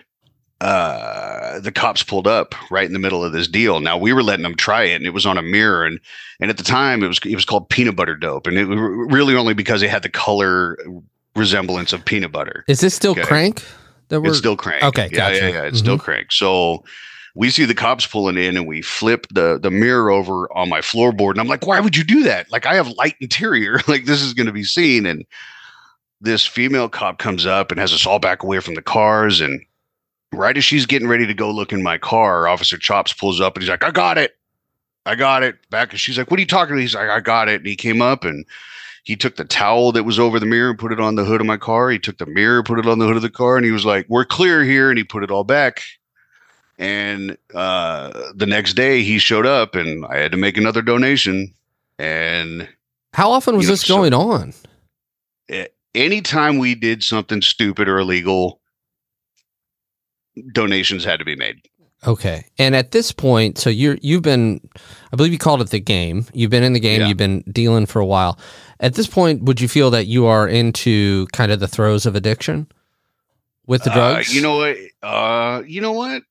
uh, 0.60 1.58
the 1.60 1.72
cops 1.72 2.02
pulled 2.02 2.26
up 2.26 2.54
right 2.70 2.86
in 2.86 2.92
the 2.92 2.98
middle 2.98 3.24
of 3.24 3.32
this 3.32 3.48
deal. 3.48 3.80
Now 3.80 3.98
we 3.98 4.12
were 4.12 4.22
letting 4.22 4.44
them 4.44 4.54
try 4.54 4.84
it, 4.84 4.94
and 4.96 5.06
it 5.06 5.10
was 5.10 5.26
on 5.26 5.36
a 5.38 5.42
mirror, 5.42 5.84
and 5.84 6.00
and 6.40 6.50
at 6.50 6.56
the 6.56 6.62
time 6.62 7.02
it 7.02 7.08
was 7.08 7.18
it 7.24 7.34
was 7.34 7.44
called 7.44 7.68
peanut 7.68 7.96
butter 7.96 8.16
dope, 8.16 8.46
and 8.46 8.56
it 8.58 8.64
was 8.66 8.78
really 8.78 9.34
only 9.34 9.54
because 9.54 9.82
it 9.82 9.90
had 9.90 10.02
the 10.02 10.08
color 10.08 10.78
resemblance 11.36 11.92
of 11.92 12.04
peanut 12.04 12.32
butter. 12.32 12.64
Is 12.68 12.80
this 12.80 12.94
still 12.94 13.12
Okay. 13.12 13.22
crank? 13.22 13.64
That 14.08 14.20
we're 14.20 14.28
It's 14.28 14.38
still 14.38 14.56
crank. 14.56 14.82
Okay, 14.82 15.08
yeah, 15.12 15.30
gotcha. 15.30 15.40
yeah, 15.40 15.48
yeah. 15.48 15.62
It's 15.62 15.78
still 15.78 15.98
crank. 15.98 16.30
So 16.30 16.84
we 17.34 17.50
see 17.50 17.64
the 17.64 17.74
cops 17.74 18.06
pulling 18.06 18.36
in, 18.38 18.56
and 18.56 18.66
we 18.66 18.80
flip 18.80 19.26
the 19.32 19.58
the 19.60 19.70
mirror 19.70 20.10
over 20.10 20.50
on 20.56 20.68
my 20.68 20.80
floorboard, 20.80 21.32
and 21.32 21.40
I'm 21.40 21.48
like, 21.48 21.66
why 21.66 21.80
would 21.80 21.96
you 21.96 22.04
do 22.04 22.22
that? 22.22 22.50
Like 22.52 22.64
I 22.66 22.74
have 22.74 22.88
light 22.90 23.16
interior, 23.20 23.80
like 23.88 24.04
this 24.06 24.22
is 24.22 24.34
going 24.34 24.46
to 24.46 24.52
be 24.52 24.64
seen, 24.64 25.04
and 25.04 25.24
this 26.20 26.46
female 26.46 26.88
cop 26.88 27.18
comes 27.18 27.44
up 27.44 27.70
and 27.70 27.78
has 27.80 27.92
us 27.92 28.06
all 28.06 28.18
back 28.18 28.42
away 28.42 28.60
from 28.60 28.74
the 28.74 28.82
cars 28.82 29.40
and 29.42 29.60
right 30.36 30.56
as 30.56 30.64
she's 30.64 30.86
getting 30.86 31.08
ready 31.08 31.26
to 31.26 31.34
go 31.34 31.50
look 31.50 31.72
in 31.72 31.82
my 31.82 31.98
car 31.98 32.46
officer 32.48 32.76
chops 32.78 33.12
pulls 33.12 33.40
up 33.40 33.54
and 33.56 33.62
he's 33.62 33.70
like 33.70 33.84
i 33.84 33.90
got 33.90 34.18
it. 34.18 34.36
I 35.06 35.14
got 35.16 35.42
it. 35.42 35.56
Back 35.70 35.90
and 35.90 36.00
she's 36.00 36.16
like 36.16 36.30
what 36.30 36.38
are 36.38 36.40
you 36.40 36.46
talking? 36.46 36.72
About 36.74 36.80
he's 36.80 36.94
like 36.94 37.08
i 37.10 37.20
got 37.20 37.48
it. 37.48 37.56
And 37.60 37.66
he 37.66 37.76
came 37.76 38.00
up 38.02 38.24
and 38.24 38.44
he 39.04 39.16
took 39.16 39.36
the 39.36 39.44
towel 39.44 39.92
that 39.92 40.04
was 40.04 40.18
over 40.18 40.40
the 40.40 40.46
mirror 40.46 40.70
and 40.70 40.78
put 40.78 40.92
it 40.92 40.98
on 41.00 41.14
the 41.16 41.24
hood 41.24 41.40
of 41.42 41.46
my 41.46 41.58
car. 41.58 41.90
He 41.90 41.98
took 41.98 42.16
the 42.18 42.26
mirror 42.26 42.62
put 42.62 42.78
it 42.78 42.86
on 42.86 42.98
the 42.98 43.06
hood 43.06 43.16
of 43.16 43.22
the 43.22 43.28
car 43.30 43.56
and 43.56 43.64
he 43.66 43.72
was 43.72 43.84
like 43.84 44.06
we're 44.08 44.24
clear 44.24 44.64
here 44.64 44.88
and 44.88 44.96
he 44.98 45.04
put 45.04 45.22
it 45.22 45.30
all 45.30 45.44
back. 45.44 45.82
And 46.78 47.36
uh 47.54 48.32
the 48.34 48.46
next 48.46 48.74
day 48.74 49.02
he 49.02 49.18
showed 49.18 49.46
up 49.46 49.74
and 49.74 50.04
i 50.06 50.16
had 50.16 50.32
to 50.32 50.38
make 50.38 50.56
another 50.56 50.82
donation. 50.82 51.52
And 51.98 52.68
How 53.12 53.30
often 53.30 53.56
was 53.56 53.64
You 53.64 53.68
know, 53.68 53.72
this 53.74 53.82
so- 53.82 53.96
going 53.96 54.14
on? 54.14 54.54
a- 55.50 55.68
anytime 55.94 56.58
we 56.58 56.74
did 56.74 57.04
something 57.04 57.42
stupid 57.42 57.88
or 57.88 57.98
illegal, 57.98 58.60
donations 60.52 61.04
had 61.04 61.18
to 61.18 61.24
be 61.24 61.36
made. 61.36 61.56
Okay. 62.06 62.44
And 62.58 62.76
at 62.76 62.90
this 62.90 63.12
point, 63.12 63.56
so 63.58 63.70
you're 63.70 63.96
you've 64.02 64.22
been 64.22 64.60
I 65.12 65.16
believe 65.16 65.32
you 65.32 65.38
called 65.38 65.62
it 65.62 65.70
the 65.70 65.80
game. 65.80 66.26
You've 66.34 66.50
been 66.50 66.62
in 66.62 66.74
the 66.74 66.80
game, 66.80 67.00
Yeah. 67.00 67.08
you've 67.08 67.16
been 67.16 67.40
dealing 67.50 67.86
for 67.86 67.98
a 68.00 68.06
while. 68.06 68.38
At 68.80 68.94
this 68.94 69.06
point, 69.06 69.44
would 69.44 69.60
you 69.60 69.68
feel 69.68 69.90
that 69.92 70.06
you 70.06 70.26
are 70.26 70.46
into 70.46 71.26
kind 71.32 71.50
of 71.50 71.60
the 71.60 71.68
throes 71.68 72.04
of 72.04 72.14
addiction 72.14 72.66
with 73.66 73.84
the 73.84 73.90
Uh, 73.90 73.94
drugs? 73.94 74.34
you 74.34 74.42
know 74.42 74.56
what? 74.56 74.76
Uh, 75.02 75.62
you 75.66 75.80
know 75.80 75.92
what? 75.92 76.22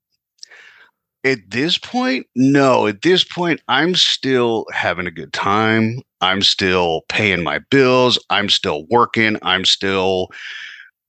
At 1.25 1.39
this 1.49 1.77
point, 1.77 2.27
no. 2.35 2.85
At 2.85 3.01
this 3.01 3.23
point, 3.23 3.61
I'm 3.69 3.95
still 3.95 4.65
having 4.73 5.07
a 5.07 5.11
good 5.11 5.31
time. 5.31 6.01
I'm 6.19 6.41
still 6.41 7.01
paying 7.07 7.41
my 7.43 7.59
bills. 7.71 8.19
I'm 8.29 8.49
still 8.49 8.85
working. 8.89 9.37
I'm 9.41 9.63
still. 9.65 10.27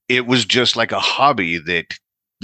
It 0.09 0.27
was 0.27 0.45
just 0.45 0.77
like 0.77 0.93
a 0.93 1.01
hobby 1.01 1.59
that 1.59 1.87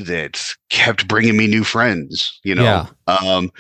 that 0.06 0.42
kept 0.70 1.08
bringing 1.08 1.36
me 1.36 1.46
new 1.46 1.64
friends. 1.64 2.38
You 2.44 2.54
know. 2.54 2.64
Yeah. 2.64 2.86
Um, 3.06 3.50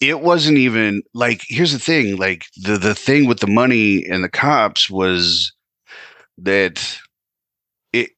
it 0.00 0.20
wasn't 0.20 0.58
even 0.58 1.02
like. 1.14 1.42
Here's 1.48 1.72
the 1.72 1.78
thing. 1.78 2.16
Like 2.16 2.46
the 2.56 2.78
the 2.78 2.94
thing 2.94 3.26
with 3.26 3.40
the 3.40 3.46
money 3.46 4.04
and 4.06 4.24
the 4.24 4.28
cops 4.30 4.88
was 4.88 5.52
that 6.38 6.98
it 7.92 8.10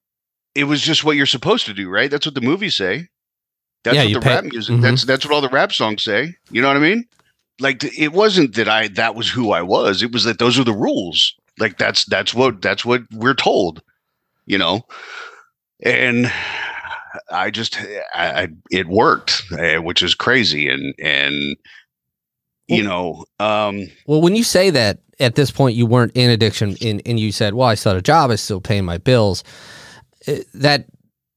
it 0.54 0.64
was 0.64 0.80
just 0.80 1.02
what 1.04 1.16
you're 1.16 1.26
supposed 1.26 1.66
to 1.66 1.74
do, 1.74 1.88
right? 1.88 2.10
That's 2.10 2.26
what 2.26 2.34
the 2.36 2.40
movies 2.40 2.76
say. 2.76 3.08
That's 3.84 3.96
Yeah, 3.96 4.04
what 4.04 4.12
the 4.14 4.20
pay- 4.20 4.34
rap 4.36 4.44
music. 4.44 4.76
mhm. 4.76 4.82
That's 4.82 5.04
that's 5.04 5.24
what 5.26 5.34
all 5.34 5.40
the 5.40 5.48
rap 5.48 5.72
songs 5.72 6.04
say. 6.04 6.34
You 6.50 6.62
know 6.62 6.68
what 6.68 6.76
I 6.76 6.80
mean? 6.80 7.04
Like 7.58 7.82
it 7.98 8.12
wasn't 8.12 8.54
that 8.54 8.68
I 8.68 8.88
that 8.88 9.14
was 9.16 9.28
who 9.28 9.50
I 9.50 9.62
was. 9.62 10.02
It 10.02 10.12
was 10.12 10.22
that 10.24 10.38
those 10.38 10.58
are 10.58 10.64
the 10.64 10.72
rules. 10.72 11.34
Like 11.58 11.78
that's 11.78 12.04
that's 12.04 12.32
what 12.32 12.62
that's 12.62 12.84
what 12.84 13.02
we're 13.12 13.34
told. 13.34 13.82
You 14.46 14.58
know, 14.58 14.82
and 15.84 16.30
I 17.30 17.50
just 17.50 17.78
I, 18.14 18.42
I 18.42 18.48
it 18.70 18.88
worked, 18.88 19.42
eh, 19.58 19.78
which 19.78 20.02
is 20.02 20.14
crazy, 20.14 20.68
and 20.68 20.94
and 20.98 21.56
you 22.68 22.82
know 22.82 23.24
um 23.40 23.88
Well, 24.06 24.20
when 24.20 24.36
you 24.36 24.44
say 24.44 24.70
that 24.70 25.00
at 25.20 25.34
this 25.34 25.50
point 25.50 25.76
you 25.76 25.86
weren't 25.86 26.12
in 26.14 26.30
addiction 26.30 26.76
and, 26.82 27.02
and 27.06 27.18
you 27.20 27.32
said, 27.32 27.54
well, 27.54 27.68
I 27.68 27.74
still 27.74 27.90
had 27.90 27.98
a 27.98 28.02
job, 28.02 28.30
I 28.30 28.36
still 28.36 28.60
paying 28.60 28.84
my 28.84 28.98
bills, 28.98 29.44
eh, 30.26 30.42
that 30.54 30.86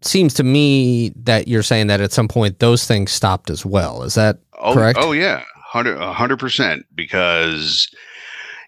seems 0.01 0.33
to 0.35 0.43
me 0.43 1.09
that 1.15 1.47
you're 1.47 1.63
saying 1.63 1.87
that 1.87 2.01
at 2.01 2.11
some 2.11 2.27
point 2.27 2.59
those 2.59 2.85
things 2.85 3.11
stopped 3.11 3.49
as 3.49 3.65
well. 3.65 4.03
Is 4.03 4.15
that 4.15 4.39
Oh, 4.59 4.73
Correct? 4.73 4.97
Oh 5.01 5.11
yeah, 5.11 5.43
hundred 5.63 5.97
a 5.97 6.13
hundred 6.13 6.39
percent. 6.39 6.85
Because 6.95 7.89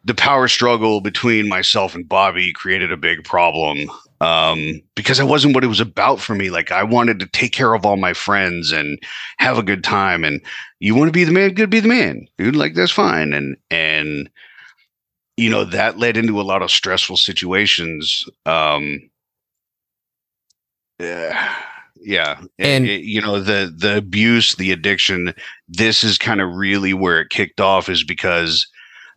the 0.03 0.13
power 0.15 0.47
struggle 0.47 1.01
between 1.01 1.47
myself 1.47 1.95
and 1.95 2.07
Bobby 2.07 2.53
created 2.53 2.91
a 2.91 2.97
big 2.97 3.23
problem. 3.23 3.89
Um, 4.19 4.81
because 4.95 5.19
that 5.19 5.27
wasn't 5.27 5.53
what 5.53 5.63
it 5.63 5.67
was 5.67 5.79
about 5.79 6.19
for 6.19 6.33
me. 6.33 6.49
Like 6.49 6.71
I 6.71 6.83
wanted 6.83 7.19
to 7.19 7.27
take 7.27 7.51
care 7.53 7.73
of 7.75 7.85
all 7.85 7.97
my 7.97 8.13
friends 8.13 8.71
and 8.71 8.97
have 9.37 9.57
a 9.59 9.63
good 9.63 9.83
time. 9.83 10.23
And 10.23 10.41
you 10.79 10.95
want 10.95 11.07
to 11.09 11.11
be 11.11 11.23
the 11.23 11.31
man, 11.31 11.53
good 11.53 11.69
be 11.69 11.79
the 11.79 11.87
man, 11.87 12.27
dude. 12.37 12.55
Like 12.55 12.73
that's 12.73 12.91
fine. 12.91 13.33
And 13.33 13.57
and 13.69 14.29
you 15.37 15.49
know 15.51 15.63
that 15.65 15.99
led 15.99 16.17
into 16.17 16.41
a 16.41 16.43
lot 16.43 16.63
of 16.63 16.71
stressful 16.71 17.17
situations. 17.17 18.25
Um, 18.47 18.99
yeah, 20.99 21.55
yeah, 22.01 22.41
And- 22.57 22.87
it- 22.87 23.03
you 23.03 23.21
know 23.21 23.39
the 23.39 23.73
the 23.75 23.97
abuse, 23.97 24.55
the 24.55 24.71
addiction. 24.71 25.33
This 25.67 26.03
is 26.03 26.17
kind 26.17 26.41
of 26.41 26.55
really 26.55 26.93
where 26.93 27.21
it 27.21 27.29
kicked 27.29 27.61
off, 27.61 27.87
is 27.89 28.03
because 28.03 28.67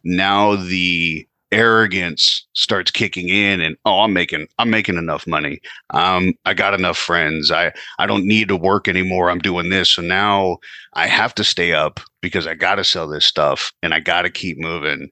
now 0.05 0.57
the 0.57 1.27
arrogance 1.53 2.47
starts 2.53 2.91
kicking 2.91 3.29
in, 3.29 3.61
and 3.61 3.77
oh, 3.85 4.01
I'm 4.01 4.13
making 4.13 4.47
I'm 4.59 4.71
making 4.71 4.97
enough 4.97 5.27
money. 5.27 5.61
Um, 5.91 6.35
I 6.45 6.55
got 6.55 6.75
enough 6.75 6.99
friends. 6.99 7.51
I 7.51 7.73
I 7.99 8.07
don't 8.07 8.25
need 8.27 8.49
to 8.49 8.57
work 8.57 8.89
anymore. 8.89 9.31
I'm 9.31 9.39
doing 9.41 9.71
this, 9.71 9.91
so 9.91 10.03
now 10.03 10.59
I 10.95 11.07
have 11.07 11.35
to 11.37 11.45
stay 11.45 11.73
up 11.73 12.01
because 12.21 12.47
I 12.47 12.55
got 12.55 12.77
to 12.77 12.85
sell 12.85 13.09
this 13.09 13.25
stuff, 13.25 13.73
and 13.83 13.93
I 13.95 14.01
got 14.01 14.23
to 14.23 14.31
keep 14.31 14.59
moving. 14.59 15.11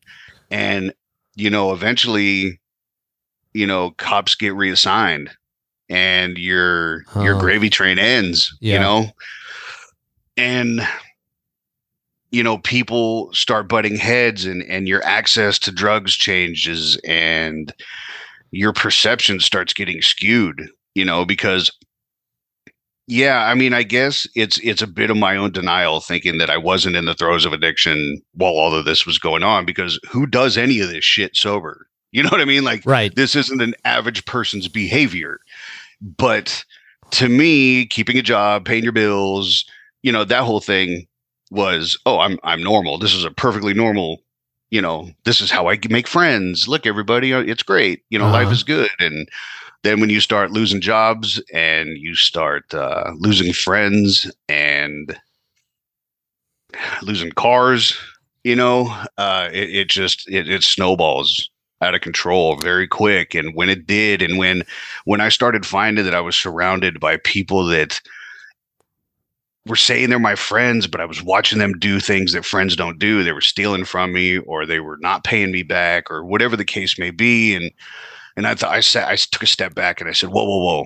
And 0.50 0.92
you 1.36 1.50
know, 1.50 1.72
eventually, 1.72 2.60
you 3.54 3.66
know, 3.66 3.90
cops 3.92 4.34
get 4.34 4.54
reassigned 4.54 5.30
and 5.88 6.36
your 6.36 7.04
your 7.22 7.36
Oh. 7.36 7.40
gravy 7.40 7.70
train 7.70 7.98
ends, 7.98 8.56
Yeah. 8.60 8.74
you 8.74 8.80
know? 8.80 9.10
And 10.36 10.86
you 12.30 12.42
know, 12.42 12.58
people 12.58 13.32
start 13.32 13.68
butting 13.68 13.96
heads 13.96 14.44
and 14.44 14.62
and 14.64 14.88
your 14.88 15.04
access 15.04 15.58
to 15.60 15.72
drugs 15.72 16.14
changes 16.14 17.00
and 17.04 17.72
your 18.50 18.72
perception 18.72 19.40
starts 19.40 19.72
getting 19.72 20.00
skewed, 20.02 20.70
you 20.94 21.04
know, 21.04 21.24
because 21.24 21.70
yeah, 23.10 23.46
I 23.46 23.54
mean, 23.54 23.72
I 23.72 23.84
guess 23.84 24.26
it's 24.34 24.58
it's 24.58 24.82
a 24.82 24.86
bit 24.86 25.10
of 25.10 25.16
my 25.16 25.34
own 25.34 25.50
denial 25.50 26.00
thinking 26.00 26.36
that 26.38 26.50
I 26.50 26.58
wasn't 26.58 26.94
in 26.94 27.06
the 27.06 27.14
throes 27.14 27.46
of 27.46 27.54
addiction 27.54 28.20
while 28.34 28.52
all 28.52 28.74
of 28.74 28.84
this 28.84 29.06
was 29.06 29.18
going 29.18 29.42
on 29.42 29.64
because 29.64 29.98
who 30.10 30.26
does 30.26 30.58
any 30.58 30.80
of 30.80 30.90
this 30.90 31.04
shit 31.04 31.34
sober? 31.34 31.86
You 32.12 32.22
know 32.22 32.28
what 32.28 32.42
I 32.42 32.44
mean? 32.44 32.64
Like 32.64 32.82
right? 32.84 33.14
this 33.14 33.34
isn't 33.34 33.62
an 33.62 33.74
average 33.86 34.26
person's 34.26 34.68
behavior. 34.68 35.40
But 36.02 36.64
to 37.12 37.30
me, 37.30 37.86
keeping 37.86 38.18
a 38.18 38.22
job, 38.22 38.66
paying 38.66 38.84
your 38.84 38.92
bills, 38.92 39.64
you 40.02 40.12
know, 40.12 40.24
that 40.24 40.44
whole 40.44 40.60
thing 40.60 41.06
was, 41.50 41.98
oh, 42.06 42.18
I'm 42.20 42.38
I'm 42.44 42.62
normal. 42.62 42.98
This 42.98 43.14
is 43.14 43.24
a 43.24 43.30
perfectly 43.30 43.74
normal, 43.74 44.18
you 44.70 44.80
know, 44.82 45.10
this 45.24 45.40
is 45.40 45.50
how 45.50 45.68
I 45.68 45.78
make 45.88 46.06
friends. 46.08 46.68
Look, 46.68 46.86
everybody, 46.86 47.32
uh, 47.32 47.40
it's 47.40 47.62
great. 47.62 48.02
You 48.10 48.18
know, 48.18 48.30
life 48.30 48.44
Uh-huh. 48.46 48.52
is 48.52 48.62
good. 48.62 48.90
And 48.98 49.28
then 49.82 50.00
when 50.00 50.10
you 50.10 50.20
start 50.20 50.50
losing 50.50 50.80
jobs 50.80 51.40
and 51.52 51.96
you 51.96 52.14
start 52.14 52.72
uh, 52.74 53.12
losing 53.16 53.52
friends 53.52 54.30
and 54.48 55.18
losing 57.02 57.32
cars, 57.32 57.96
you 58.44 58.54
know, 58.56 58.86
uh, 59.16 59.48
it, 59.52 59.70
it 59.70 59.88
just 59.88 60.28
it, 60.28 60.48
it 60.48 60.62
snowballs 60.62 61.48
out 61.80 61.94
of 61.94 62.00
control 62.00 62.56
very 62.56 62.88
quick. 62.88 63.34
And 63.34 63.54
when 63.54 63.68
it 63.68 63.86
did, 63.86 64.20
and 64.22 64.36
when 64.38 64.62
when 65.04 65.20
I 65.20 65.28
started 65.28 65.64
finding 65.64 66.04
that 66.04 66.14
I 66.14 66.20
was 66.20 66.36
surrounded 66.36 67.00
by 67.00 67.16
people 67.18 67.64
that 67.66 68.00
were 69.68 69.76
saying 69.76 70.10
they're 70.10 70.18
my 70.18 70.34
friends, 70.34 70.86
but 70.86 71.00
I 71.00 71.04
was 71.04 71.22
watching 71.22 71.58
them 71.58 71.74
do 71.78 72.00
things 72.00 72.32
that 72.32 72.44
friends 72.44 72.74
don't 72.74 72.98
do. 72.98 73.22
They 73.22 73.32
were 73.32 73.40
stealing 73.40 73.84
from 73.84 74.12
me, 74.12 74.38
or 74.38 74.66
they 74.66 74.80
were 74.80 74.98
not 75.00 75.24
paying 75.24 75.52
me 75.52 75.62
back, 75.62 76.10
or 76.10 76.24
whatever 76.24 76.56
the 76.56 76.64
case 76.64 76.98
may 76.98 77.10
be. 77.10 77.54
And 77.54 77.70
and 78.36 78.46
I 78.46 78.54
thought 78.54 78.72
I 78.72 78.80
said 78.80 79.04
I 79.04 79.16
took 79.16 79.42
a 79.42 79.46
step 79.46 79.74
back 79.74 80.00
and 80.00 80.08
I 80.08 80.12
said, 80.12 80.30
whoa, 80.30 80.44
whoa, 80.44 80.58
whoa. 80.58 80.84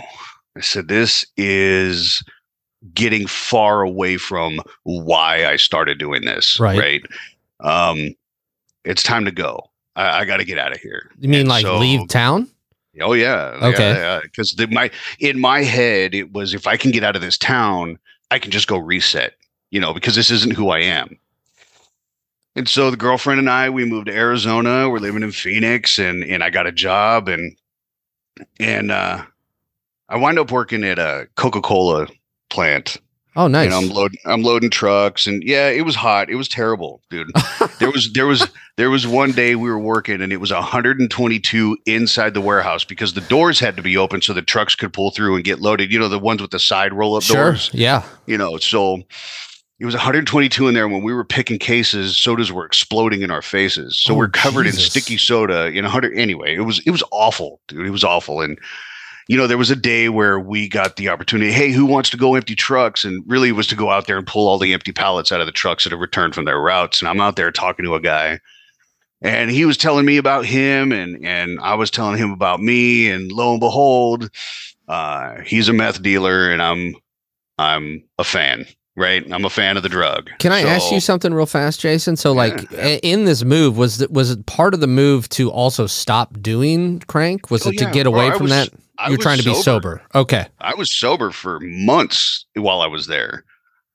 I 0.57 0.61
said, 0.61 0.89
this 0.89 1.25
is 1.37 2.23
getting 2.95 3.27
far 3.27 3.83
away 3.83 4.17
from 4.17 4.61
why 4.83 5.47
I 5.47 5.57
started 5.57 5.99
doing 5.99 6.25
this. 6.25 6.59
Right. 6.61 6.79
Right. 6.79 7.03
Um, 7.61 8.15
it's 8.85 9.03
time 9.03 9.25
to 9.25 9.31
go. 9.31 9.61
I, 9.97 10.21
I 10.21 10.25
got 10.25 10.39
to 10.39 10.45
get 10.45 10.59
out 10.59 10.73
of 10.73 10.81
here. 10.81 11.11
You 11.21 11.29
mean 11.29 11.41
And 11.41 11.49
like 11.49 11.63
so- 11.63 11.79
leave 11.79 12.09
town? 12.09 12.49
Oh 13.01 13.15
yeah. 13.15 13.59
Okay. 13.63 14.21
Because 14.25 14.55
my 14.71 14.91
in 15.19 15.41
my 15.41 15.63
head 15.63 16.15
it 16.15 16.33
was 16.33 16.53
if 16.53 16.67
I 16.67 16.77
can 16.77 16.91
get 16.91 17.03
out 17.03 17.17
of 17.17 17.23
this 17.23 17.39
town, 17.39 17.99
I 18.33 18.39
can 18.39 18.51
just 18.51 18.67
go 18.67 18.79
reset. 18.79 19.35
You 19.71 19.81
know, 19.81 19.95
because 19.95 20.15
this 20.15 20.31
isn't 20.31 20.55
who 20.55 20.69
I 20.69 20.81
am. 20.81 21.19
And 22.55 22.69
so 22.69 22.91
the 22.91 22.97
girlfriend 22.97 23.41
and 23.41 23.49
I 23.49 23.71
we 23.71 23.85
moved 23.85 24.07
to 24.07 24.15
Arizona. 24.15 24.89
We're 24.91 24.99
living 24.99 25.23
in 25.23 25.33
Phoenix, 25.33 25.99
and 25.99 26.25
and 26.25 26.43
I 26.43 26.51
got 26.51 26.67
a 26.67 26.73
job, 26.73 27.29
and 27.29 27.57
and 28.61 28.91
uh, 28.91 29.25
I 30.09 30.17
wind 30.17 30.39
up 30.39 30.51
working 30.51 30.85
at 30.85 30.99
a 30.99 31.29
Coca 31.37 31.61
Cola 31.61 32.07
plant. 32.51 32.99
Oh, 33.35 33.47
nice. 33.49 33.67
And 33.67 33.75
I'm 33.75 33.89
loading 33.91 34.19
I'm 34.27 34.43
loading 34.43 34.71
trucks 34.71 35.27
and 35.27 35.43
yeah, 35.43 35.69
it 35.69 35.85
was 35.87 35.95
hot. 35.95 36.29
It 36.29 36.35
was 36.35 36.49
terrible, 36.49 37.01
dude. 37.11 37.31
there 37.79 37.91
was 37.91 38.13
there 38.13 38.27
was 38.27 38.47
there 38.77 38.91
was 38.91 39.07
one 39.07 39.33
day 39.33 39.55
we 39.55 39.71
were 39.71 39.79
working 39.79 40.21
and 40.21 40.33
it 40.33 40.37
was 40.39 40.53
122 40.53 41.79
inside 41.87 42.35
the 42.35 42.41
warehouse 42.41 42.85
because 42.85 43.15
the 43.15 43.21
doors 43.23 43.59
had 43.59 43.77
to 43.77 43.83
be 43.83 43.97
open 43.97 44.21
so 44.21 44.33
the 44.33 44.43
trucks 44.43 44.75
could 44.75 44.93
pull 44.93 45.11
through 45.11 45.37
and 45.37 45.45
get 45.45 45.61
loaded. 45.61 45.91
You 45.93 45.99
know, 45.99 46.09
the 46.09 46.19
ones 46.19 46.43
with 46.43 46.51
the 46.51 46.59
side 46.59 46.93
roll 46.93 47.17
up 47.17 47.23
sure. 47.23 47.37
doors. 47.37 47.71
Yeah. 47.73 48.03
You 48.27 48.37
know, 48.37 48.59
so 48.59 49.03
it 49.79 49.87
was 49.87 49.95
122 49.95 50.69
in 50.69 50.75
there. 50.75 50.87
When 50.87 51.03
we 51.03 51.13
were 51.15 51.25
picking 51.25 51.59
cases, 51.59 52.17
sodas 52.17 52.53
were 52.53 52.65
exploding 52.65 53.23
in 53.23 53.31
our 53.31 53.43
faces. 53.43 53.99
So 53.99 54.15
Oh, 54.15 54.17
we're 54.17 54.29
covered 54.29 54.67
in 54.67 54.75
sticky 54.75 55.17
soda 55.17 55.67
in 55.67 55.85
100. 55.85 56.17
Anyway, 56.17 56.55
it 56.55 56.61
was 56.61 56.81
it 56.87 56.91
was 56.91 57.03
awful, 57.11 57.61
dude. 57.67 57.87
It 57.87 57.91
was 57.91 58.05
awful. 58.05 58.43
And 58.43 58.59
you 59.33 59.39
know, 59.39 59.47
there 59.47 59.57
was 59.57 59.71
a 59.71 59.77
day 59.77 60.11
where 60.11 60.39
we 60.39 60.69
got 60.69 60.97
the 60.97 61.09
opportunity. 61.09 61.51
Hey, 61.51 61.73
who 61.73 61.87
wants 61.87 62.11
to 62.11 62.19
go 62.19 62.35
empty 62.35 62.55
trucks? 62.55 63.03
And 63.03 63.25
really, 63.27 63.49
it 63.49 63.53
was 63.53 63.67
to 63.69 63.75
go 63.75 63.89
out 63.91 64.07
there 64.07 64.19
and 64.19 64.27
pull 64.27 64.47
all 64.47 64.59
the 64.59 64.75
empty 64.75 64.93
pallets 64.93 65.33
out 65.33 65.41
of 65.41 65.47
the 65.47 65.53
trucks 65.53 65.85
that 65.85 65.91
have 65.91 66.01
returned 66.01 66.35
from 66.35 66.45
their 66.45 66.61
routes. 66.61 67.01
And 67.01 67.09
I'm 67.09 67.19
out 67.19 67.37
there 67.37 67.51
talking 67.51 67.87
to 67.87 67.95
a 67.95 68.01
guy, 68.01 68.41
and 69.23 69.51
he 69.51 69.65
was 69.65 69.79
telling 69.79 70.05
me 70.05 70.19
about 70.19 70.45
him, 70.45 70.93
and 70.93 71.25
and 71.25 71.59
I 71.61 71.77
was 71.77 71.91
telling 71.91 72.19
him 72.19 72.31
about 72.31 72.61
me. 72.61 73.09
And 73.09 73.33
lo 73.33 73.53
and 73.53 73.61
behold, 73.61 74.29
uh, 74.87 75.41
he's 75.47 75.71
a 75.71 75.73
meth 75.73 76.03
dealer, 76.03 76.51
and 76.51 76.61
I'm 76.61 76.95
I'm 77.57 78.05
a 78.19 78.25
fan. 78.25 78.67
Right, 78.95 79.25
I'm 79.33 79.47
a 79.47 79.51
fan 79.51 79.79
of 79.79 79.83
the 79.83 79.89
drug. 79.89 80.29
Can 80.39 80.53
I 80.53 80.61
ask 80.61 80.93
you 80.93 81.01
something 81.01 81.33
real 81.33 81.47
fast, 81.47 81.81
Jason? 81.81 82.15
So, 82.17 82.33
like, 82.33 82.71
Yeah. 82.71 82.99
in 83.03 83.25
this 83.25 83.43
move, 83.43 83.79
was 83.79 84.03
it, 84.03 84.11
was 84.11 84.31
it 84.31 84.45
part 84.45 84.75
of 84.75 84.81
the 84.81 84.87
move 84.87 85.31
to 85.31 85.51
also 85.51 85.87
stop 85.87 86.43
doing 86.43 87.01
crank? 87.07 87.51
Was 87.51 87.67
Oh, 87.67 87.71
it 87.71 87.79
to 87.79 87.85
yeah. 87.85 87.91
get 87.91 88.07
away 88.07 88.31
from 88.33 88.43
was- 88.43 88.51
that? 88.51 88.69
I 89.03 89.09
You're 89.09 89.19
trying 89.19 89.39
to 89.39 89.45
be 89.45 89.55
sober. 89.55 90.03
Okay. 90.15 90.47
I 90.61 90.75
was 90.75 90.93
sober 90.93 91.31
for 91.31 91.59
months 91.61 92.47
while 92.55 92.81
I 92.81 92.87
was 92.87 93.07
there. 93.07 93.45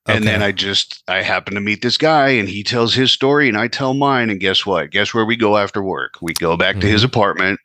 And 0.06 0.24
then 0.24 0.42
I 0.42 0.52
just 0.52 1.02
I 1.06 1.20
happen 1.22 1.54
to 1.54 1.60
meet 1.60 1.82
this 1.82 1.98
guy 1.98 2.30
and 2.30 2.48
he 2.48 2.64
tells 2.64 2.94
his 2.94 3.12
story 3.12 3.46
and 3.46 3.58
I 3.58 3.68
tell 3.68 3.92
mine 3.92 4.30
and 4.30 4.40
guess 4.40 4.64
what? 4.64 4.90
Guess 4.90 5.12
where 5.12 5.26
we 5.26 5.36
go 5.36 5.58
after 5.58 5.82
work? 5.82 6.14
We 6.22 6.32
go 6.32 6.56
back 6.56 6.80
to 6.80 6.86
his 6.86 7.02
mm-hmm. 7.02 7.08
apartment 7.08 7.60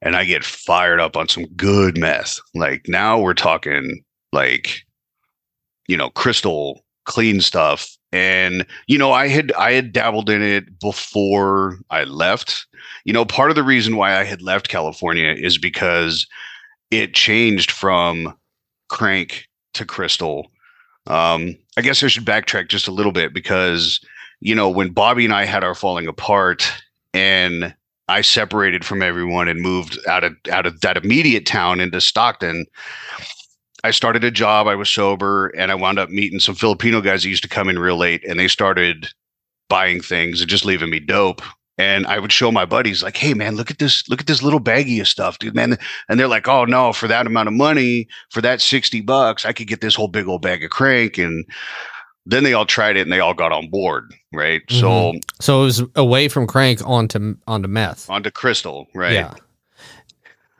and 0.00 0.16
I 0.16 0.24
get 0.24 0.42
fired 0.42 1.00
up 1.00 1.18
on 1.18 1.28
some 1.28 1.44
good 1.48 1.98
meth. 1.98 2.40
Like 2.54 2.86
now 2.88 3.20
we're 3.20 3.34
talking 3.34 4.02
like 4.32 4.86
you 5.86 5.96
know, 5.96 6.10
crystal 6.10 6.84
clean 7.04 7.40
stuff. 7.40 7.96
And 8.12 8.66
you 8.86 8.98
know, 8.98 9.12
I 9.12 9.28
had 9.28 9.52
I 9.52 9.72
had 9.72 9.92
dabbled 9.92 10.30
in 10.30 10.42
it 10.42 10.78
before 10.80 11.78
I 11.90 12.04
left. 12.04 12.66
You 13.04 13.12
know, 13.12 13.24
part 13.24 13.50
of 13.50 13.56
the 13.56 13.62
reason 13.62 13.96
why 13.96 14.18
I 14.18 14.24
had 14.24 14.42
left 14.42 14.68
California 14.68 15.32
is 15.32 15.58
because 15.58 16.26
it 16.90 17.14
changed 17.14 17.70
from 17.70 18.36
crank 18.88 19.46
to 19.74 19.84
crystal. 19.84 20.50
Um, 21.06 21.56
I 21.76 21.82
guess 21.82 22.02
I 22.02 22.08
should 22.08 22.24
backtrack 22.24 22.68
just 22.68 22.88
a 22.88 22.92
little 22.92 23.12
bit 23.12 23.32
because, 23.32 24.00
you 24.40 24.54
know, 24.54 24.68
when 24.68 24.90
Bobby 24.90 25.24
and 25.24 25.34
I 25.34 25.44
had 25.44 25.64
our 25.64 25.74
falling 25.74 26.06
apart 26.06 26.70
and 27.14 27.74
I 28.08 28.20
separated 28.20 28.84
from 28.84 29.02
everyone 29.02 29.48
and 29.48 29.60
moved 29.60 29.98
out 30.08 30.24
of 30.24 30.34
out 30.50 30.66
of 30.66 30.80
that 30.80 30.96
immediate 30.96 31.46
town 31.46 31.80
into 31.80 32.00
Stockton, 32.00 32.66
I 33.84 33.90
started 33.90 34.24
a 34.24 34.30
job. 34.30 34.66
I 34.66 34.74
was 34.74 34.90
sober 34.90 35.48
and 35.48 35.70
I 35.70 35.74
wound 35.74 35.98
up 35.98 36.10
meeting 36.10 36.40
some 36.40 36.54
Filipino 36.54 37.00
guys 37.00 37.22
that 37.22 37.28
used 37.28 37.42
to 37.42 37.48
come 37.48 37.68
in 37.68 37.78
real 37.78 37.96
late 37.96 38.24
and 38.24 38.38
they 38.38 38.48
started 38.48 39.08
buying 39.68 40.00
things 40.00 40.40
and 40.40 40.50
just 40.50 40.64
leaving 40.64 40.90
me 40.90 41.00
dope. 41.00 41.42
And 41.78 42.06
I 42.06 42.18
would 42.18 42.32
show 42.32 42.50
my 42.50 42.64
buddies 42.64 43.02
like, 43.02 43.16
"Hey 43.16 43.34
man, 43.34 43.56
look 43.56 43.70
at 43.70 43.78
this! 43.78 44.08
Look 44.08 44.20
at 44.20 44.26
this 44.26 44.42
little 44.42 44.60
baggie 44.60 45.00
of 45.00 45.08
stuff, 45.08 45.38
dude, 45.38 45.54
man." 45.54 45.76
And 46.08 46.18
they're 46.18 46.28
like, 46.28 46.48
"Oh 46.48 46.64
no, 46.64 46.92
for 46.92 47.06
that 47.08 47.26
amount 47.26 47.48
of 47.48 47.54
money, 47.54 48.08
for 48.30 48.40
that 48.40 48.60
sixty 48.60 49.00
bucks, 49.02 49.44
I 49.44 49.52
could 49.52 49.66
get 49.66 49.82
this 49.82 49.94
whole 49.94 50.08
big 50.08 50.26
old 50.26 50.42
bag 50.42 50.64
of 50.64 50.70
crank." 50.70 51.18
And 51.18 51.44
then 52.26 52.44
they 52.44 52.52
all 52.52 52.66
tried 52.66 52.96
it 52.96 53.02
and 53.02 53.12
they 53.12 53.20
all 53.20 53.34
got 53.34 53.52
on 53.52 53.68
board, 53.70 54.12
right? 54.32 54.62
So 54.68 54.86
mm-hmm. 54.86 55.18
So 55.40 55.62
it 55.62 55.64
was 55.64 55.82
away 55.94 56.28
from 56.28 56.46
crank 56.46 56.80
onto 56.86 57.36
onto 57.46 57.68
meth. 57.68 58.10
onto 58.10 58.30
crystal, 58.30 58.86
right? 58.94 59.12
Yeah. 59.12 59.34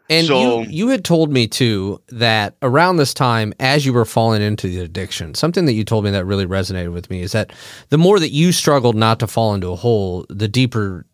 And 0.09 0.27
So- 0.27 0.61
you 0.63 0.67
you 0.69 0.89
had 0.89 1.05
told 1.05 1.33
me 1.33 1.47
too 1.47 2.01
that 2.09 2.55
around 2.63 2.97
this 2.97 3.13
time, 3.15 3.53
as 3.59 3.85
you 3.85 3.93
were 3.93 4.05
falling 4.05 4.43
into 4.43 4.69
the 4.69 4.81
addiction, 4.81 5.35
something 5.35 5.67
that 5.67 5.73
you 5.73 5.85
told 5.85 6.05
me 6.05 6.11
that 6.13 6.25
really 6.25 6.47
resonated 6.47 6.93
with 6.93 7.11
me 7.11 7.23
is 7.23 7.33
that 7.33 7.53
the 7.91 7.99
more 7.99 8.21
that 8.21 8.31
you 8.31 8.53
struggled 8.53 8.95
not 8.97 9.19
to 9.21 9.27
fall 9.27 9.55
into 9.55 9.69
a 9.69 9.77
hole, 9.77 10.25
the 10.29 10.49
deeper 10.49 11.07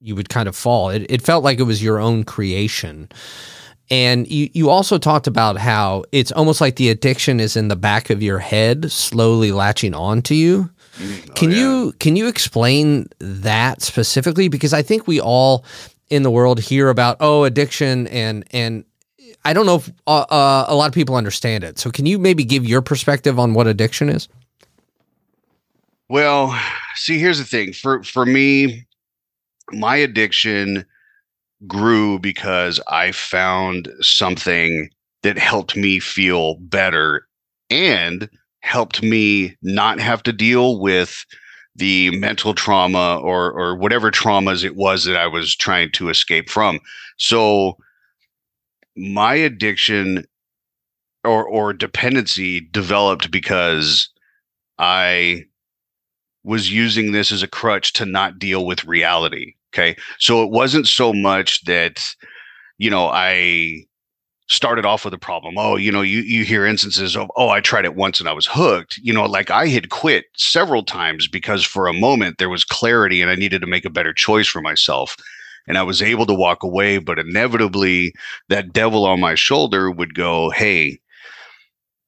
you 0.00 0.14
would 0.14 0.28
kind 0.28 0.48
of 0.48 0.56
fall. 0.56 0.90
It, 0.90 1.06
it 1.10 1.22
felt 1.22 1.42
like 1.44 1.58
it 1.58 1.64
was 1.64 1.82
your 1.82 1.98
own 1.98 2.24
creation. 2.24 3.08
And 3.90 4.28
you, 4.30 4.48
you 4.52 4.70
also 4.70 4.98
talked 4.98 5.26
about 5.26 5.56
how 5.56 6.04
it's 6.12 6.30
almost 6.32 6.60
like 6.60 6.76
the 6.76 6.90
addiction 6.90 7.40
is 7.40 7.56
in 7.56 7.68
the 7.68 7.76
back 7.76 8.10
of 8.10 8.22
your 8.22 8.38
head, 8.38 8.92
slowly 8.92 9.50
latching 9.50 9.94
onto 9.94 10.34
you. 10.34 10.70
Mm, 10.98 11.30
oh, 11.30 11.32
Can 11.34 11.50
yeah. 11.50 11.56
you 11.56 11.92
can 11.98 12.14
you 12.16 12.28
explain 12.28 13.08
that 13.18 13.82
specifically? 13.82 14.48
Because 14.48 14.72
I 14.74 14.82
think 14.82 15.06
we 15.06 15.20
all 15.20 15.64
in 16.10 16.22
the 16.22 16.30
world 16.30 16.60
hear 16.60 16.88
about 16.88 17.16
oh 17.20 17.44
addiction 17.44 18.06
and 18.08 18.44
and 18.50 18.84
I 19.44 19.52
don't 19.52 19.66
know 19.66 19.76
if 19.76 19.90
uh, 20.06 20.26
uh, 20.30 20.64
a 20.68 20.74
lot 20.74 20.88
of 20.88 20.94
people 20.94 21.14
understand 21.14 21.64
it. 21.64 21.78
So 21.78 21.90
can 21.90 22.06
you 22.06 22.18
maybe 22.18 22.44
give 22.44 22.66
your 22.66 22.82
perspective 22.82 23.38
on 23.38 23.54
what 23.54 23.66
addiction 23.66 24.08
is? 24.08 24.28
Well, 26.08 26.58
see, 26.94 27.18
here's 27.18 27.38
the 27.38 27.44
thing. 27.44 27.72
For 27.72 28.02
for 28.02 28.24
me, 28.24 28.86
my 29.70 29.96
addiction 29.96 30.84
grew 31.66 32.18
because 32.18 32.80
I 32.88 33.12
found 33.12 33.90
something 34.00 34.90
that 35.22 35.38
helped 35.38 35.76
me 35.76 35.98
feel 35.98 36.54
better 36.56 37.26
and 37.70 38.30
helped 38.60 39.02
me 39.02 39.56
not 39.62 40.00
have 40.00 40.22
to 40.24 40.32
deal 40.32 40.78
with 40.80 41.24
the 41.78 42.10
mental 42.18 42.54
trauma 42.54 43.18
or 43.22 43.52
or 43.52 43.76
whatever 43.76 44.10
traumas 44.10 44.64
it 44.64 44.76
was 44.76 45.04
that 45.04 45.16
I 45.16 45.26
was 45.26 45.56
trying 45.56 45.90
to 45.92 46.10
escape 46.10 46.50
from. 46.50 46.80
So 47.16 47.76
my 48.96 49.34
addiction 49.34 50.24
or 51.24 51.44
or 51.44 51.72
dependency 51.72 52.60
developed 52.60 53.30
because 53.30 54.10
I 54.78 55.44
was 56.44 56.70
using 56.70 57.12
this 57.12 57.32
as 57.32 57.42
a 57.42 57.48
crutch 57.48 57.92
to 57.94 58.06
not 58.06 58.38
deal 58.38 58.64
with 58.64 58.84
reality. 58.84 59.54
Okay. 59.74 59.96
So 60.18 60.42
it 60.42 60.50
wasn't 60.50 60.86
so 60.86 61.12
much 61.12 61.64
that, 61.64 62.14
you 62.78 62.88
know, 62.90 63.08
I 63.08 63.84
started 64.48 64.86
off 64.86 65.04
with 65.04 65.14
a 65.14 65.18
problem. 65.18 65.56
Oh, 65.58 65.76
you 65.76 65.92
know, 65.92 66.02
you 66.02 66.20
you 66.20 66.44
hear 66.44 66.66
instances 66.66 67.16
of, 67.16 67.30
oh, 67.36 67.50
I 67.50 67.60
tried 67.60 67.84
it 67.84 67.94
once 67.94 68.18
and 68.18 68.28
I 68.28 68.32
was 68.32 68.46
hooked. 68.46 68.98
You 68.98 69.12
know, 69.12 69.24
like 69.24 69.50
I 69.50 69.68
had 69.68 69.90
quit 69.90 70.26
several 70.36 70.82
times 70.82 71.28
because 71.28 71.64
for 71.64 71.86
a 71.86 71.92
moment 71.92 72.38
there 72.38 72.48
was 72.48 72.64
clarity 72.64 73.22
and 73.22 73.30
I 73.30 73.34
needed 73.34 73.60
to 73.60 73.66
make 73.66 73.84
a 73.84 73.90
better 73.90 74.12
choice 74.12 74.48
for 74.48 74.60
myself. 74.60 75.16
And 75.66 75.76
I 75.76 75.82
was 75.82 76.00
able 76.00 76.24
to 76.26 76.34
walk 76.34 76.62
away, 76.62 76.96
but 76.96 77.18
inevitably 77.18 78.14
that 78.48 78.72
devil 78.72 79.04
on 79.04 79.20
my 79.20 79.34
shoulder 79.34 79.90
would 79.90 80.14
go, 80.14 80.50
Hey, 80.50 80.98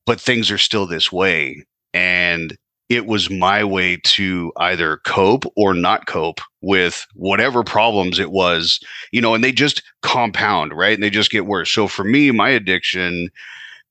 but 0.07 0.21
things 0.21 0.51
are 0.51 0.59
still 0.59 0.87
this 0.87 1.13
way. 1.13 1.65
And 1.93 2.57
it 2.91 3.07
was 3.07 3.31
my 3.31 3.63
way 3.63 3.97
to 4.03 4.53
either 4.57 4.99
cope 5.05 5.45
or 5.57 5.73
not 5.73 6.07
cope 6.07 6.41
with 6.61 7.07
whatever 7.15 7.63
problems 7.63 8.19
it 8.19 8.33
was, 8.33 8.81
you 9.13 9.21
know, 9.21 9.33
and 9.33 9.45
they 9.45 9.53
just 9.53 9.83
compound, 10.03 10.75
right? 10.75 10.95
And 10.95 11.03
they 11.03 11.09
just 11.09 11.31
get 11.31 11.47
worse. 11.47 11.71
So 11.71 11.87
for 11.87 12.03
me, 12.03 12.33
my 12.33 12.51
addiction 12.51 13.31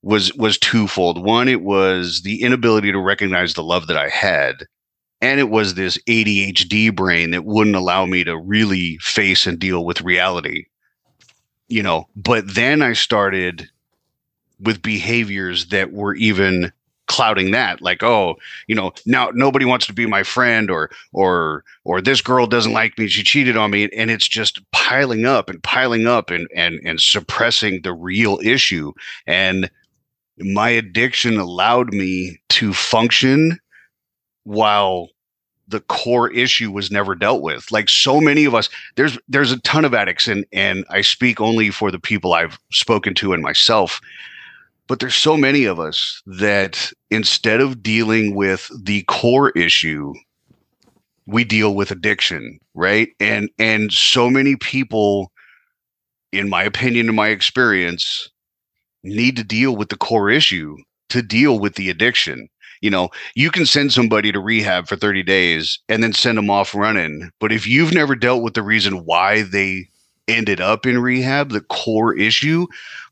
was 0.02 0.32
was 0.34 0.58
twofold. 0.58 1.24
One, 1.24 1.48
it 1.48 1.62
was 1.62 2.20
the 2.22 2.42
inability 2.42 2.92
to 2.92 3.00
recognize 3.00 3.54
the 3.54 3.62
love 3.62 3.86
that 3.86 3.96
I 3.96 4.10
had. 4.10 4.66
And 5.22 5.40
it 5.40 5.50
was 5.50 5.74
this 5.74 5.98
ADHD 6.06 6.94
brain 6.94 7.30
that 7.30 7.44
wouldn't 7.44 7.76
allow 7.76 8.04
me 8.04 8.22
to 8.24 8.38
really 8.38 8.98
face 9.00 9.46
and 9.46 9.58
deal 9.58 9.84
with 9.84 10.02
reality. 10.02 10.66
You 11.68 11.82
know, 11.82 12.06
but 12.16 12.54
then 12.54 12.82
I 12.82 12.92
started 12.92 13.70
with 14.58 14.82
behaviors 14.82 15.68
that 15.68 15.92
were 15.92 16.14
even 16.16 16.70
clouding 17.10 17.50
that 17.50 17.82
like 17.82 18.04
oh 18.04 18.36
you 18.68 18.74
know 18.74 18.92
now 19.04 19.30
nobody 19.34 19.64
wants 19.64 19.84
to 19.84 19.92
be 19.92 20.06
my 20.06 20.22
friend 20.22 20.70
or 20.70 20.88
or 21.12 21.64
or 21.84 22.00
this 22.00 22.20
girl 22.22 22.46
doesn't 22.46 22.72
like 22.72 22.96
me 22.96 23.08
she 23.08 23.24
cheated 23.24 23.56
on 23.56 23.72
me 23.72 23.88
and 23.96 24.12
it's 24.12 24.28
just 24.28 24.60
piling 24.90 25.24
up 25.24 25.48
and 25.48 25.62
piling 25.62 26.06
up 26.08 26.30
and 26.30 26.48
and 26.54 26.80
and 26.84 27.00
suppressing 27.00 27.82
the 27.82 27.92
real 27.92 28.40
issue. 28.42 28.92
And 29.26 29.70
my 30.38 30.68
addiction 30.68 31.38
allowed 31.38 31.92
me 31.92 32.40
to 32.50 32.72
function 32.72 33.58
while 34.44 35.10
the 35.68 35.80
core 35.80 36.28
issue 36.32 36.72
was 36.72 36.90
never 36.90 37.14
dealt 37.14 37.42
with. 37.42 37.70
Like 37.70 37.88
so 37.88 38.20
many 38.20 38.44
of 38.44 38.54
us 38.54 38.68
there's 38.96 39.16
there's 39.28 39.52
a 39.52 39.60
ton 39.60 39.84
of 39.84 39.94
addicts 39.94 40.26
and 40.26 40.44
and 40.52 40.84
I 40.90 41.02
speak 41.02 41.40
only 41.40 41.70
for 41.70 41.92
the 41.92 42.00
people 42.00 42.32
I've 42.32 42.58
spoken 42.72 43.14
to 43.14 43.32
and 43.32 43.42
myself 43.42 44.00
but 44.90 44.98
there's 44.98 45.14
so 45.14 45.36
many 45.36 45.66
of 45.66 45.78
us 45.78 46.20
that 46.26 46.92
instead 47.12 47.60
of 47.60 47.80
dealing 47.80 48.34
with 48.34 48.68
the 48.82 49.04
core 49.04 49.50
issue 49.50 50.12
we 51.26 51.44
deal 51.44 51.76
with 51.76 51.92
addiction 51.92 52.58
right? 52.74 53.10
And 53.20 53.48
and 53.56 53.92
so 53.92 54.28
many 54.28 54.56
people 54.56 55.30
in 56.32 56.48
my 56.48 56.64
opinion 56.64 57.06
and 57.06 57.14
my 57.14 57.28
experience 57.28 58.28
need 59.04 59.36
to 59.36 59.44
deal 59.44 59.76
with 59.76 59.90
the 59.90 59.96
core 59.96 60.28
issue 60.28 60.76
to 61.10 61.22
deal 61.22 61.60
with 61.60 61.76
the 61.76 61.88
addiction. 61.88 62.48
You 62.80 62.90
know 62.90 63.10
you 63.36 63.52
can 63.52 63.66
send 63.66 63.92
somebody 63.92 64.32
to 64.32 64.40
rehab 64.40 64.88
for 64.88 64.96
30 64.96 65.22
days 65.22 65.78
and 65.88 66.02
then 66.02 66.14
send 66.14 66.36
them 66.36 66.50
off 66.50 66.74
running 66.74 67.30
but 67.38 67.52
if 67.52 67.64
you've 67.64 67.94
never 67.94 68.16
dealt 68.16 68.42
with 68.42 68.54
the 68.54 68.62
reason 68.64 69.04
why 69.04 69.42
they 69.42 69.88
ended 70.26 70.60
up 70.60 70.84
in 70.84 70.98
rehab 70.98 71.50
the 71.50 71.60
core 71.60 72.16
issue 72.16 72.66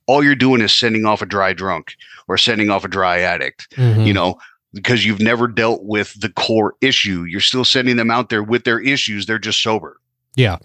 all 0.08 0.24
you're 0.24 0.34
doing 0.34 0.60
is 0.60 0.76
sending 0.76 1.04
off 1.04 1.22
a 1.22 1.26
dry 1.26 1.52
drunk 1.52 1.94
or 2.26 2.36
sending 2.36 2.70
off 2.70 2.84
a 2.84 2.88
dry 2.88 3.20
addict 3.20 3.68
Mm-hmm. 3.76 4.00
you 4.02 4.12
know 4.12 4.36
because 4.74 5.04
you've 5.06 5.20
never 5.20 5.46
dealt 5.48 5.84
with 5.84 6.20
the 6.20 6.28
core 6.30 6.74
issue 6.80 7.22
you're 7.24 7.40
still 7.40 7.64
sending 7.64 7.96
them 7.96 8.10
out 8.10 8.28
there 8.30 8.42
with 8.42 8.64
their 8.64 8.80
issues 8.80 9.26
they're 9.26 9.38
just 9.38 9.62
sober 9.62 10.00
Yeah. 10.36 10.58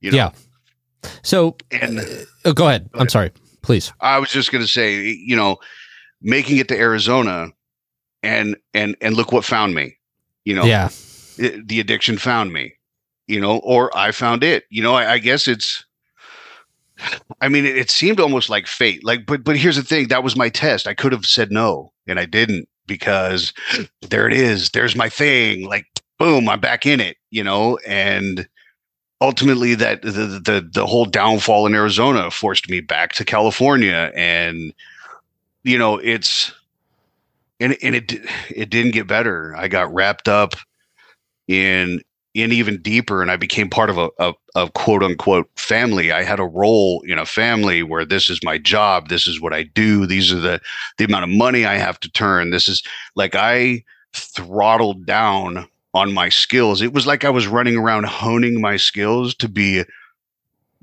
you 0.00 0.10
know? 0.12 0.16
Yeah. 0.16 0.30
So 1.22 1.56
and 1.70 2.00
uh, 2.44 2.52
go 2.52 2.66
ahead. 2.68 2.88
I'm 2.94 3.00
ahead. 3.02 3.10
sorry. 3.10 3.30
Please. 3.62 3.92
i 4.00 4.18
was 4.18 4.30
just 4.30 4.50
going 4.52 4.62
to 4.64 4.68
say 4.70 5.02
you 5.02 5.36
know 5.36 5.58
making 6.22 6.56
it 6.58 6.68
to 6.68 6.76
arizona 6.78 7.48
and 8.22 8.56
and 8.74 8.96
and 9.00 9.14
look 9.16 9.32
what 9.32 9.44
found 9.44 9.74
me 9.74 9.96
you 10.44 10.54
know 10.54 10.64
Yeah. 10.64 10.88
it- 11.38 11.68
the 11.68 11.80
addiction 11.80 12.16
found 12.18 12.52
me 12.52 12.72
you 13.28 13.40
know 13.40 13.58
or 13.58 13.96
i 13.96 14.10
found 14.12 14.42
it 14.44 14.64
you 14.70 14.82
know 14.82 14.94
i, 14.94 15.12
I 15.14 15.18
guess 15.18 15.46
it's 15.48 15.84
i 17.40 17.48
mean 17.48 17.64
it, 17.64 17.76
it 17.76 17.90
seemed 17.90 18.20
almost 18.20 18.48
like 18.48 18.66
fate. 18.66 19.04
Like 19.04 19.26
but 19.26 19.44
but 19.44 19.56
here's 19.56 19.76
the 19.76 19.82
thing 19.82 20.08
that 20.08 20.24
was 20.24 20.36
my 20.36 20.48
test. 20.48 20.86
I 20.86 20.94
could 20.94 21.12
have 21.12 21.26
said 21.26 21.50
no 21.50 21.92
and 22.06 22.18
i 22.18 22.24
didn't 22.24 22.68
because 22.86 23.52
there 24.08 24.26
it 24.26 24.32
is 24.32 24.70
there's 24.70 24.96
my 24.96 25.08
thing 25.08 25.66
like 25.68 25.86
boom 26.18 26.48
i'm 26.48 26.60
back 26.60 26.86
in 26.86 27.00
it 27.00 27.16
you 27.30 27.44
know? 27.44 27.78
And 27.86 28.48
ultimately 29.20 29.74
that 29.74 30.02
the 30.02 30.10
the 30.10 30.68
the 30.72 30.86
whole 30.86 31.06
downfall 31.06 31.66
in 31.66 31.74
arizona 31.74 32.30
forced 32.30 32.68
me 32.68 32.80
back 32.80 33.12
to 33.14 33.24
california 33.24 34.12
and 34.14 34.74
you 35.64 35.78
know 35.78 35.96
it's 35.98 36.52
and 37.60 37.76
and 37.82 37.94
it 37.94 38.12
it 38.50 38.70
didn't 38.70 38.92
get 38.92 39.06
better. 39.06 39.54
I 39.56 39.68
got 39.68 39.92
wrapped 39.92 40.28
up 40.28 40.54
in 41.48 42.02
in 42.36 42.52
even 42.52 42.82
deeper, 42.82 43.22
and 43.22 43.30
I 43.30 43.36
became 43.36 43.70
part 43.70 43.88
of 43.88 43.96
a, 43.96 44.10
a, 44.18 44.34
a 44.54 44.70
quote 44.70 45.02
unquote 45.02 45.48
family. 45.56 46.12
I 46.12 46.22
had 46.22 46.38
a 46.38 46.44
role 46.44 47.02
in 47.06 47.18
a 47.18 47.24
family 47.24 47.82
where 47.82 48.04
this 48.04 48.28
is 48.28 48.40
my 48.44 48.58
job, 48.58 49.08
this 49.08 49.26
is 49.26 49.40
what 49.40 49.54
I 49.54 49.62
do, 49.62 50.06
these 50.06 50.30
are 50.30 50.40
the 50.40 50.60
the 50.98 51.04
amount 51.04 51.24
of 51.24 51.30
money 51.30 51.64
I 51.64 51.78
have 51.78 51.98
to 52.00 52.10
turn. 52.10 52.50
This 52.50 52.68
is 52.68 52.82
like 53.14 53.34
I 53.34 53.82
throttled 54.12 55.06
down 55.06 55.66
on 55.94 56.12
my 56.12 56.28
skills. 56.28 56.82
It 56.82 56.92
was 56.92 57.06
like 57.06 57.24
I 57.24 57.30
was 57.30 57.46
running 57.46 57.78
around 57.78 58.04
honing 58.04 58.60
my 58.60 58.76
skills 58.76 59.34
to 59.36 59.48
be 59.48 59.84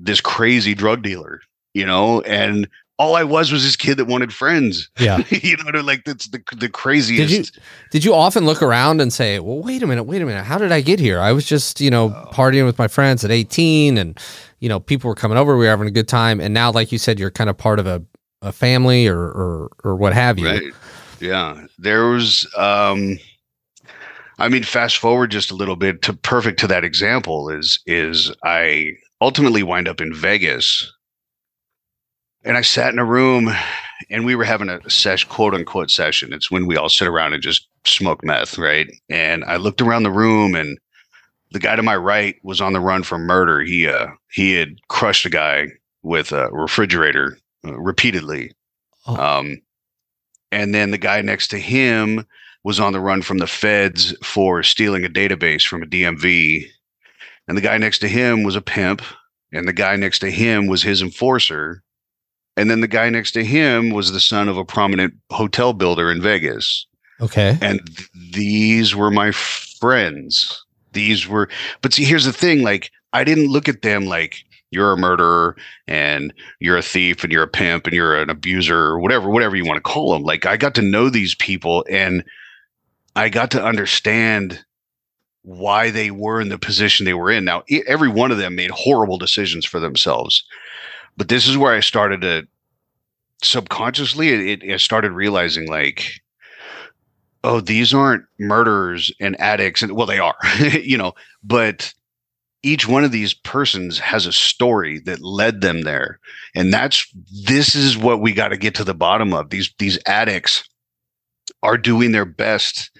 this 0.00 0.20
crazy 0.20 0.74
drug 0.74 1.02
dealer, 1.02 1.40
you 1.72 1.86
know, 1.86 2.20
and 2.22 2.68
all 2.98 3.16
I 3.16 3.24
was 3.24 3.50
was 3.50 3.64
this 3.64 3.76
kid 3.76 3.96
that 3.96 4.06
wanted 4.06 4.32
friends. 4.32 4.88
Yeah. 4.98 5.22
you 5.28 5.56
know, 5.56 5.80
like 5.80 6.04
that's 6.04 6.28
the 6.28 6.42
the 6.56 6.68
craziest. 6.68 7.28
Did 7.28 7.30
you 7.30 7.62
did 7.90 8.04
you 8.04 8.14
often 8.14 8.44
look 8.44 8.62
around 8.62 9.00
and 9.00 9.12
say, 9.12 9.40
"Well, 9.40 9.60
wait 9.60 9.82
a 9.82 9.86
minute, 9.86 10.04
wait 10.04 10.22
a 10.22 10.26
minute. 10.26 10.44
How 10.44 10.58
did 10.58 10.72
I 10.72 10.80
get 10.80 11.00
here? 11.00 11.20
I 11.20 11.32
was 11.32 11.44
just, 11.44 11.80
you 11.80 11.90
know, 11.90 12.14
oh. 12.14 12.30
partying 12.32 12.64
with 12.64 12.78
my 12.78 12.88
friends 12.88 13.24
at 13.24 13.30
18 13.30 13.98
and 13.98 14.18
you 14.60 14.68
know, 14.68 14.80
people 14.80 15.08
were 15.08 15.14
coming 15.14 15.36
over, 15.36 15.58
we 15.58 15.64
were 15.64 15.70
having 15.70 15.88
a 15.88 15.90
good 15.90 16.08
time, 16.08 16.40
and 16.40 16.54
now 16.54 16.70
like 16.70 16.90
you 16.90 16.98
said 16.98 17.18
you're 17.18 17.30
kind 17.30 17.50
of 17.50 17.58
part 17.58 17.78
of 17.78 17.86
a 17.86 18.02
a 18.42 18.52
family 18.52 19.06
or 19.06 19.18
or 19.18 19.70
or 19.82 19.96
what 19.96 20.12
have 20.12 20.38
you." 20.38 20.46
Right. 20.46 20.72
Yeah. 21.20 21.66
There 21.78 22.06
was 22.06 22.46
um 22.56 23.18
I 24.38 24.48
mean, 24.48 24.64
fast 24.64 24.98
forward 24.98 25.30
just 25.30 25.50
a 25.50 25.54
little 25.54 25.76
bit 25.76 26.02
to 26.02 26.12
perfect 26.12 26.58
to 26.60 26.66
that 26.68 26.84
example 26.84 27.48
is 27.48 27.78
is 27.86 28.32
I 28.44 28.92
ultimately 29.20 29.62
wind 29.62 29.88
up 29.88 30.00
in 30.00 30.12
Vegas, 30.12 30.92
and 32.44 32.56
I 32.56 32.60
sat 32.60 32.92
in 32.92 32.98
a 32.98 33.04
room, 33.04 33.50
and 34.10 34.24
we 34.24 34.34
were 34.34 34.44
having 34.44 34.68
a 34.68 34.88
sesh 34.90 35.24
quote 35.24 35.54
unquote 35.54 35.90
session. 35.90 36.32
It's 36.32 36.50
when 36.50 36.66
we 36.66 36.76
all 36.76 36.88
sit 36.88 37.08
around 37.08 37.32
and 37.32 37.42
just 37.42 37.68
smoke 37.84 38.24
meth, 38.24 38.58
right? 38.58 38.88
And 39.08 39.44
I 39.44 39.56
looked 39.56 39.80
around 39.80 40.02
the 40.02 40.10
room, 40.10 40.54
and 40.54 40.78
the 41.52 41.58
guy 41.58 41.76
to 41.76 41.82
my 41.82 41.96
right 41.96 42.36
was 42.42 42.60
on 42.60 42.72
the 42.72 42.80
run 42.80 43.02
for 43.02 43.18
murder. 43.18 43.60
He 43.60 43.88
uh 43.88 44.08
he 44.30 44.54
had 44.54 44.76
crushed 44.88 45.26
a 45.26 45.30
guy 45.30 45.68
with 46.02 46.32
a 46.32 46.48
refrigerator 46.50 47.38
uh, 47.66 47.78
repeatedly. 47.78 48.52
Oh. 49.06 49.16
Um, 49.16 49.60
and 50.52 50.74
then 50.74 50.90
the 50.90 50.98
guy 50.98 51.20
next 51.20 51.48
to 51.48 51.58
him 51.58 52.26
was 52.62 52.80
on 52.80 52.92
the 52.92 53.00
run 53.00 53.22
from 53.22 53.38
the 53.38 53.46
feds 53.46 54.16
for 54.22 54.62
stealing 54.62 55.04
a 55.04 55.08
database 55.08 55.66
from 55.66 55.82
a 55.82 55.86
DMV. 55.86 56.66
And 57.46 57.56
the 57.56 57.62
guy 57.62 57.76
next 57.78 57.98
to 58.00 58.08
him 58.08 58.42
was 58.42 58.56
a 58.56 58.62
pimp. 58.62 59.02
And 59.52 59.68
the 59.68 59.72
guy 59.72 59.96
next 59.96 60.20
to 60.20 60.30
him 60.30 60.66
was 60.66 60.82
his 60.82 61.02
enforcer. 61.02 61.82
And 62.56 62.70
then 62.70 62.80
the 62.80 62.88
guy 62.88 63.10
next 63.10 63.32
to 63.32 63.44
him 63.44 63.90
was 63.90 64.12
the 64.12 64.20
son 64.20 64.48
of 64.48 64.56
a 64.56 64.64
prominent 64.64 65.14
hotel 65.30 65.72
builder 65.72 66.10
in 66.10 66.22
Vegas. 66.22 66.86
Okay. 67.20 67.58
And 67.60 67.80
th- 67.86 68.08
these 68.32 68.94
were 68.94 69.10
my 69.10 69.32
friends. 69.32 70.64
These 70.92 71.26
were, 71.26 71.48
but 71.82 71.92
see, 71.92 72.04
here's 72.04 72.24
the 72.24 72.32
thing 72.32 72.62
like, 72.62 72.90
I 73.12 73.24
didn't 73.24 73.50
look 73.50 73.68
at 73.68 73.82
them 73.82 74.06
like, 74.06 74.44
you're 74.70 74.92
a 74.92 74.96
murderer 74.96 75.56
and 75.86 76.34
you're 76.58 76.76
a 76.76 76.82
thief 76.82 77.22
and 77.22 77.32
you're 77.32 77.44
a 77.44 77.48
pimp 77.48 77.86
and 77.86 77.94
you're 77.94 78.20
an 78.20 78.28
abuser 78.28 78.76
or 78.76 78.98
whatever, 78.98 79.30
whatever 79.30 79.54
you 79.54 79.64
want 79.64 79.76
to 79.76 79.80
call 79.80 80.12
them. 80.12 80.22
Like, 80.22 80.46
I 80.46 80.56
got 80.56 80.74
to 80.74 80.82
know 80.82 81.08
these 81.08 81.34
people 81.36 81.84
and 81.88 82.24
I 83.14 83.28
got 83.28 83.52
to 83.52 83.64
understand 83.64 84.64
why 85.42 85.90
they 85.90 86.10
were 86.10 86.40
in 86.40 86.48
the 86.48 86.58
position 86.58 87.04
they 87.04 87.14
were 87.14 87.30
in. 87.30 87.44
Now, 87.44 87.62
every 87.86 88.08
one 88.08 88.32
of 88.32 88.38
them 88.38 88.56
made 88.56 88.70
horrible 88.70 89.18
decisions 89.18 89.64
for 89.64 89.78
themselves, 89.78 90.42
but 91.16 91.28
this 91.28 91.46
is 91.46 91.56
where 91.56 91.72
I 91.72 91.80
started 91.80 92.20
to 92.22 92.46
subconsciously 93.42 94.52
it, 94.52 94.62
it 94.62 94.80
started 94.80 95.12
realizing 95.12 95.68
like 95.68 96.22
oh 97.42 97.60
these 97.60 97.92
aren't 97.92 98.24
murderers 98.38 99.12
and 99.20 99.38
addicts 99.38 99.82
and 99.82 99.92
well 99.92 100.06
they 100.06 100.18
are 100.18 100.36
you 100.82 100.96
know 100.96 101.12
but 101.42 101.92
each 102.62 102.88
one 102.88 103.04
of 103.04 103.12
these 103.12 103.34
persons 103.34 103.98
has 103.98 104.24
a 104.24 104.32
story 104.32 104.98
that 105.00 105.20
led 105.20 105.60
them 105.60 105.82
there 105.82 106.18
and 106.54 106.72
that's 106.72 107.06
this 107.46 107.74
is 107.74 107.98
what 107.98 108.20
we 108.20 108.32
got 108.32 108.48
to 108.48 108.56
get 108.56 108.74
to 108.76 108.84
the 108.84 108.94
bottom 108.94 109.34
of. 109.34 109.50
These 109.50 109.74
these 109.78 109.98
addicts 110.06 110.68
are 111.62 111.76
doing 111.76 112.12
their 112.12 112.24
best 112.24 112.90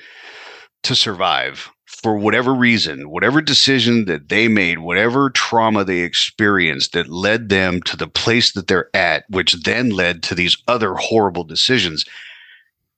to 0.83 0.95
survive 0.95 1.71
for 2.05 2.19
whatever 2.19 2.53
reason, 2.53 3.09
whatever 3.09 3.41
decision 3.41 4.05
that 4.05 4.29
they 4.29 4.47
made, 4.47 4.81
whatever 4.81 5.31
trauma 5.31 5.87
they 5.87 6.01
experienced 6.01 6.93
that 6.93 7.09
led 7.09 7.49
them 7.49 7.81
to 7.81 7.97
the 7.97 8.07
place 8.07 8.53
that 8.53 8.67
they're 8.67 8.95
at, 8.95 9.25
which 9.31 9.55
then 9.65 9.89
led 9.89 10.23
to 10.23 10.35
these 10.35 10.55
other 10.69 10.97
horrible 10.97 11.45
decisions. 11.45 12.05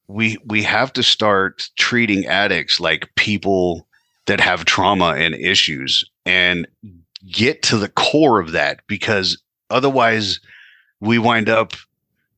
We 0.08 0.38
we 0.44 0.64
have 0.64 0.92
to 0.94 1.04
start 1.04 1.70
treating 1.76 2.26
addicts 2.26 2.80
like 2.80 3.14
people 3.14 3.86
that 4.26 4.40
have 4.40 4.64
trauma 4.64 5.14
and 5.16 5.36
issues 5.36 6.02
and 6.24 6.66
get 7.30 7.62
to 7.62 7.76
the 7.76 7.90
core 7.90 8.40
of 8.40 8.50
that 8.50 8.80
because 8.88 9.40
otherwise 9.70 10.40
we 10.98 11.16
wind 11.16 11.48
up 11.48 11.74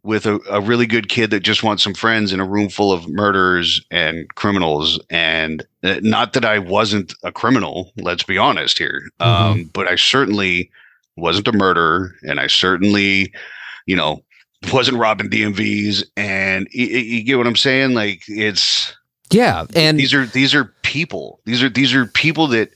with 0.08 0.24
a, 0.24 0.40
a 0.48 0.58
really 0.58 0.86
good 0.86 1.10
kid 1.10 1.30
that 1.30 1.40
just 1.40 1.62
wants 1.62 1.82
some 1.82 1.92
friends 1.92 2.32
in 2.32 2.40
a 2.40 2.44
room 2.44 2.70
full 2.70 2.92
of 2.92 3.06
murderers 3.10 3.84
and 3.90 4.34
criminals. 4.36 4.98
And 5.10 5.66
uh, 5.84 6.00
not 6.02 6.32
that 6.32 6.46
I 6.46 6.58
wasn't 6.58 7.12
a 7.24 7.30
criminal, 7.30 7.92
let's 7.98 8.22
be 8.22 8.38
honest 8.38 8.78
here, 8.78 9.02
mm-hmm. 9.20 9.30
um, 9.30 9.70
but 9.74 9.86
I 9.86 9.96
certainly 9.96 10.70
wasn't 11.18 11.48
a 11.48 11.52
murderer, 11.52 12.14
and 12.22 12.40
I 12.40 12.46
certainly, 12.46 13.34
you 13.84 13.94
know, 13.94 14.24
wasn't 14.72 14.96
robbing 14.96 15.28
DMVs. 15.28 16.04
And 16.16 16.68
you, 16.70 16.86
you 16.86 17.22
get 17.22 17.36
what 17.36 17.46
I'm 17.46 17.54
saying? 17.54 17.92
Like 17.92 18.22
it's 18.28 18.96
yeah, 19.30 19.66
and 19.76 19.98
these 19.98 20.14
are 20.14 20.24
these 20.24 20.54
are 20.54 20.72
people. 20.80 21.38
These 21.44 21.62
are 21.62 21.68
these 21.68 21.92
are 21.92 22.06
people 22.06 22.46
that 22.46 22.70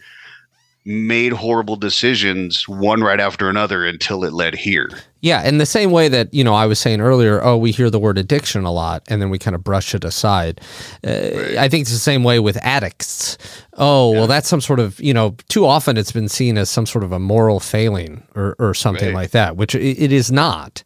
made 0.85 1.33
horrible 1.33 1.77
decisions 1.77 2.69
one 2.69 3.01
right 3.01 3.21
after 3.21 3.49
another 3.49 3.87
until 3.87 4.23
it 4.23 4.35
led 4.35 4.55
here. 4.55 4.91
Yeah, 5.23 5.47
in 5.47 5.59
the 5.59 5.67
same 5.67 5.93
way 5.93 6.09
that, 6.09 6.35
you 6.35 6.43
know, 6.43 6.53
I 6.53 6.67
was 6.67 6.81
saying 6.81 7.01
earlier, 7.01 7.43
oh, 7.45 7.57
we 7.57 7.71
hear 7.71 7.89
the 7.91 8.01
word 8.01 8.19
addiction 8.19 8.65
a 8.65 8.73
lot 8.73 9.05
and 9.07 9.23
then 9.23 9.31
we 9.31 9.39
kind 9.39 9.55
of 9.55 9.63
brush 9.63 9.95
it 9.95 10.05
aside. 10.05 10.61
Uh, 11.07 11.11
right. 11.11 11.57
I 11.57 11.69
think 11.69 11.83
it's 11.83 11.93
the 11.93 11.99
same 11.99 12.25
way 12.25 12.41
with 12.41 12.57
addicts. 12.61 13.39
Oh, 13.75 14.13
yeah. 14.13 14.19
well, 14.19 14.27
that's 14.27 14.49
some 14.49 14.61
sort 14.61 14.81
of, 14.81 14.99
you 15.01 15.15
know, 15.15 15.37
too 15.49 15.65
often 15.65 15.97
it's 15.97 16.11
been 16.11 16.29
seen 16.29 16.59
as 16.59 16.69
some 16.69 16.87
sort 16.87 17.05
of 17.05 17.13
a 17.13 17.21
moral 17.21 17.61
failing 17.61 18.27
or, 18.35 18.57
or 18.59 18.75
something 18.75 19.15
right. 19.15 19.23
like 19.23 19.31
that, 19.31 19.57
which 19.57 19.77
it, 19.77 20.03
it 20.03 20.11
is 20.11 20.33
not. 20.33 20.83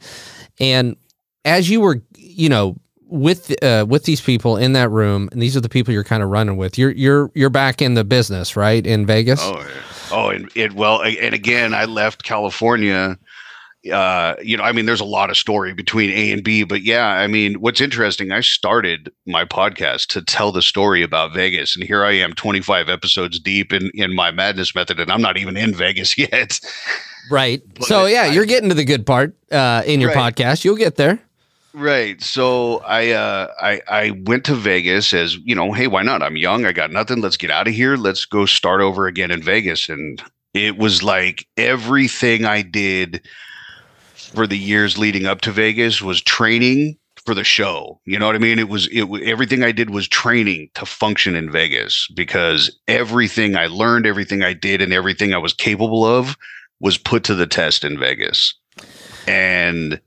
And 0.61 0.97
as 1.47 1.71
you 1.71 1.81
were, 1.81 2.03
you 2.17 2.51
know, 2.51 2.77
with 3.09 3.63
uh, 3.63 3.87
with 3.89 4.05
these 4.05 4.21
people 4.21 4.57
in 4.57 4.73
that 4.73 4.91
room, 4.91 5.29
and 5.33 5.41
these 5.41 5.57
are 5.57 5.61
the 5.61 5.69
people 5.69 5.95
you're 5.95 6.05
kind 6.05 6.23
of 6.23 6.29
running 6.29 6.57
with. 6.57 6.77
You're 6.77 6.91
you're 6.91 7.31
you're 7.35 7.51
back 7.51 7.81
in 7.81 7.95
the 7.95 8.05
business, 8.05 8.57
right, 8.57 8.85
in 8.85 9.07
Vegas. 9.07 9.41
Oh, 9.43 9.61
yeah. 9.61 9.67
oh, 10.11 10.29
and 10.31 10.51
it 10.55 10.73
well, 10.73 11.03
and 11.03 11.35
again, 11.35 11.73
I 11.73 11.85
left 11.85 12.25
California. 12.25 13.17
Uh, 13.91 14.37
you 14.43 14.57
know, 14.57 14.63
I 14.63 14.73
mean, 14.73 14.87
there's 14.87 15.01
a 15.01 15.05
lot 15.05 15.31
of 15.31 15.37
story 15.37 15.73
between 15.73 16.11
A 16.11 16.33
and 16.33 16.43
B, 16.43 16.65
but 16.65 16.83
yeah, 16.83 17.09
I 17.09 17.27
mean, 17.27 17.55
what's 17.61 17.81
interesting, 17.81 18.33
I 18.33 18.41
started 18.41 19.13
my 19.27 19.45
podcast 19.45 20.07
to 20.09 20.23
tell 20.23 20.53
the 20.53 20.63
story 20.63 21.03
about 21.03 21.33
Vegas, 21.33 21.77
and 21.77 21.85
here 21.85 22.05
I 22.05 22.13
am, 22.13 22.33
25 22.33 22.89
episodes 22.89 23.39
deep 23.39 23.73
in 23.73 23.91
in 23.95 24.15
my 24.15 24.31
madness 24.31 24.75
method, 24.75 25.01
and 25.01 25.11
I'm 25.11 25.23
not 25.23 25.37
even 25.37 25.57
in 25.57 25.75
Vegas 25.75 26.17
yet. 26.19 26.61
Right. 27.31 27.63
But 27.75 27.85
so 27.85 28.07
yeah, 28.07 28.23
I, 28.23 28.27
you're 28.27 28.45
getting 28.45 28.69
to 28.69 28.75
the 28.75 28.85
good 28.85 29.07
part 29.07 29.37
uh, 29.51 29.83
in 29.87 30.01
your 30.01 30.13
right. 30.13 30.35
podcast. 30.35 30.65
You'll 30.65 30.77
get 30.77 30.97
there. 30.97 31.19
Right. 31.75 32.23
So 32.23 32.79
I 32.79 33.11
uh 33.11 33.49
I 33.61 33.83
I 33.87 34.11
went 34.25 34.47
to 34.47 34.55
Vegas 34.55 35.13
as, 35.13 35.37
you 35.37 35.55
know, 35.55 35.73
hey, 35.73 35.89
why 35.89 36.03
not? 36.03 36.23
I'm 36.23 36.37
young, 36.37 36.65
I 36.65 36.73
got 36.73 36.91
nothing. 36.91 37.21
Let's 37.21 37.37
get 37.37 37.51
out 37.51 37.69
of 37.69 37.75
here. 37.75 37.97
Let's 37.97 38.25
go 38.25 38.47
start 38.47 38.81
over 38.81 39.07
again 39.07 39.31
in 39.31 39.43
Vegas 39.43 39.91
and 39.91 40.23
it 40.55 40.79
was 40.79 41.03
like 41.03 41.47
everything 41.59 42.47
I 42.47 42.63
did 42.63 43.29
for 44.35 44.47
the 44.47 44.59
years 44.59 44.99
leading 44.99 45.27
up 45.27 45.41
to 45.43 45.53
Vegas 45.53 46.03
was 46.03 46.21
training 46.21 46.97
for 47.25 47.35
the 47.35 47.45
show. 47.45 48.01
You 48.05 48.19
know 48.19 48.27
what 48.27 48.37
I 48.37 48.39
mean? 48.39 48.59
It 48.59 48.69
was 48.69 48.89
it 48.89 49.05
everything 49.25 49.63
I 49.63 49.73
did 49.73 49.91
was 49.91 50.09
training 50.09 50.71
to 50.75 50.87
function 50.87 51.35
in 51.35 51.51
Vegas 51.51 52.09
because 52.15 52.77
everything 52.89 53.57
I 53.57 53.67
learned, 53.67 54.07
everything 54.07 54.43
I 54.43 54.53
did 54.53 54.81
and 54.81 54.93
everything 54.93 55.35
I 55.35 55.39
was 55.39 55.53
capable 55.53 56.05
of 56.05 56.37
was 56.81 56.99
put 56.99 57.25
to 57.25 57.35
the 57.35 57.47
test 57.47 57.85
in 57.85 57.99
Vegas. 57.99 58.55
And 59.27 60.01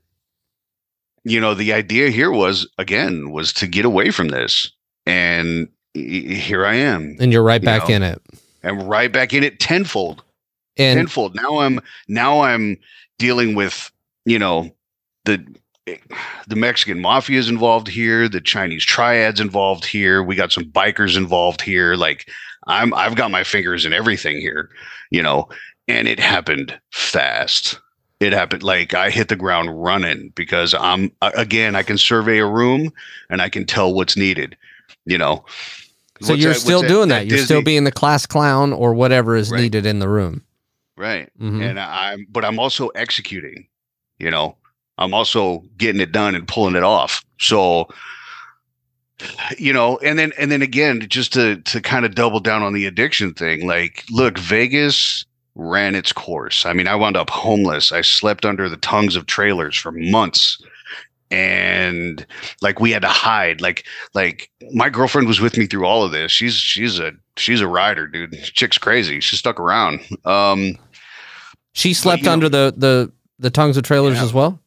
you 1.24 1.38
know, 1.38 1.54
the 1.54 1.72
idea 1.72 2.10
here 2.10 2.30
was 2.30 2.66
again 2.78 3.30
was 3.30 3.52
to 3.54 3.66
get 3.66 3.84
away 3.84 4.10
from 4.10 4.28
this, 4.28 4.70
and 5.04 5.68
here 5.94 6.64
I 6.64 6.76
am. 6.76 7.16
And 7.20 7.32
you're 7.32 7.42
right 7.42 7.62
back 7.62 7.88
know, 7.88 7.96
in 7.96 8.02
it. 8.02 8.22
I'm 8.64 8.80
right 8.82 9.12
back 9.12 9.32
in 9.32 9.44
it 9.44 9.60
tenfold. 9.60 10.22
And 10.76 10.98
tenfold. 10.98 11.34
Now 11.34 11.58
I'm 11.58 11.80
now 12.08 12.40
I'm 12.40 12.78
dealing 13.18 13.54
with 13.54 13.90
you 14.24 14.38
know 14.38 14.70
the 15.24 15.44
the 16.46 16.56
Mexican 16.56 17.00
mafia 17.00 17.38
is 17.38 17.48
involved 17.48 17.88
here, 17.88 18.28
the 18.28 18.40
Chinese 18.40 18.84
triads 18.84 19.40
involved 19.40 19.84
here. 19.84 20.22
We 20.22 20.36
got 20.36 20.52
some 20.52 20.64
bikers 20.64 21.16
involved 21.16 21.60
here. 21.62 21.94
Like 21.94 22.28
I'm 22.66 22.94
I've 22.94 23.16
got 23.16 23.30
my 23.30 23.42
fingers 23.44 23.84
in 23.84 23.92
everything 23.92 24.38
here, 24.40 24.70
you 25.10 25.22
know, 25.22 25.48
and 25.88 26.06
it 26.06 26.20
happened 26.20 26.78
fast 26.92 27.78
it 28.20 28.34
happened 28.34 28.62
like 28.62 28.92
I 28.92 29.08
hit 29.08 29.28
the 29.28 29.36
ground 29.36 29.82
running 29.82 30.30
because 30.34 30.74
I'm 30.74 31.10
again 31.22 31.74
I 31.74 31.82
can 31.82 31.96
survey 31.98 32.38
a 32.38 32.46
room 32.46 32.92
and 33.30 33.40
I 33.40 33.48
can 33.48 33.64
tell 33.64 33.94
what's 33.94 34.16
needed. 34.16 34.56
You 35.06 35.16
know. 35.18 35.44
So 36.20 36.34
What's 36.34 36.42
you're 36.42 36.52
that- 36.52 36.60
still 36.60 36.82
doing 36.82 37.08
that. 37.08 37.26
You're 37.28 37.38
still 37.38 37.62
being 37.62 37.84
the 37.84 37.90
class 37.92 38.26
clown 38.26 38.74
or 38.74 38.92
whatever 38.92 39.36
is 39.36 39.50
Right. 39.50 39.62
needed 39.62 39.86
in 39.86 40.00
the 40.00 40.08
room. 40.08 40.44
right. 40.98 41.30
Mhm. 41.40 41.62
And 41.64 41.80
I'm 41.80 42.26
but 42.30 42.44
I'm 42.44 42.58
also 42.60 42.88
executing. 42.88 43.66
You 44.20 44.30
know, 44.30 44.56
I'm 44.98 45.14
also 45.14 45.64
getting 45.78 46.00
it 46.00 46.12
done 46.12 46.34
and 46.34 46.46
pulling 46.46 46.76
it 46.76 46.82
off. 46.84 47.24
So 47.38 47.88
you 49.58 49.72
know 49.72 49.98
and 49.98 50.18
then 50.18 50.32
and 50.38 50.50
then 50.50 50.62
again 50.62 51.00
just 51.08 51.32
to 51.34 51.56
to 51.62 51.80
kind 51.80 52.06
of 52.06 52.14
double 52.14 52.40
down 52.40 52.62
on 52.62 52.72
the 52.72 52.86
addiction 52.86 53.34
thing 53.34 53.66
like 53.66 54.02
look 54.10 54.38
vegas 54.38 55.26
ran 55.56 55.94
its 55.94 56.12
course. 56.12 56.64
I 56.64 56.72
mean 56.72 56.88
i 56.88 56.94
wound 56.94 57.16
up 57.16 57.28
homeless. 57.28 57.92
I 57.92 58.00
slept 58.00 58.46
under 58.46 58.68
the 58.68 58.78
tongues 58.78 59.16
of 59.16 59.26
trailers 59.26 59.76
for 59.76 59.92
months. 59.92 60.62
And 61.32 62.26
like 62.62 62.80
we 62.80 62.90
had 62.92 63.02
to 63.02 63.08
hide. 63.08 63.60
Like 63.60 63.84
like 64.14 64.50
my 64.72 64.88
girlfriend 64.88 65.28
was 65.28 65.40
with 65.40 65.56
me 65.58 65.66
through 65.66 65.84
all 65.86 66.02
of 66.02 66.12
this. 66.12 66.32
She's 66.32 66.54
she's 66.54 66.98
a 66.98 67.12
she's 67.36 67.60
a 67.60 67.68
rider 67.68 68.06
dude. 68.06 68.32
Chick's 68.42 68.78
crazy. 68.78 69.20
She 69.20 69.36
stuck 69.36 69.60
around. 69.60 70.00
Um 70.24 70.76
She 71.74 71.92
slept 71.94 72.22
know- 72.24 72.32
under 72.32 72.48
the 72.48 72.72
the 72.76 73.12
the 73.40 73.50
tongues 73.50 73.76
of 73.76 73.82
trailers 73.82 74.16
Yeah. 74.18 74.24
as 74.24 74.32
well. 74.32 74.60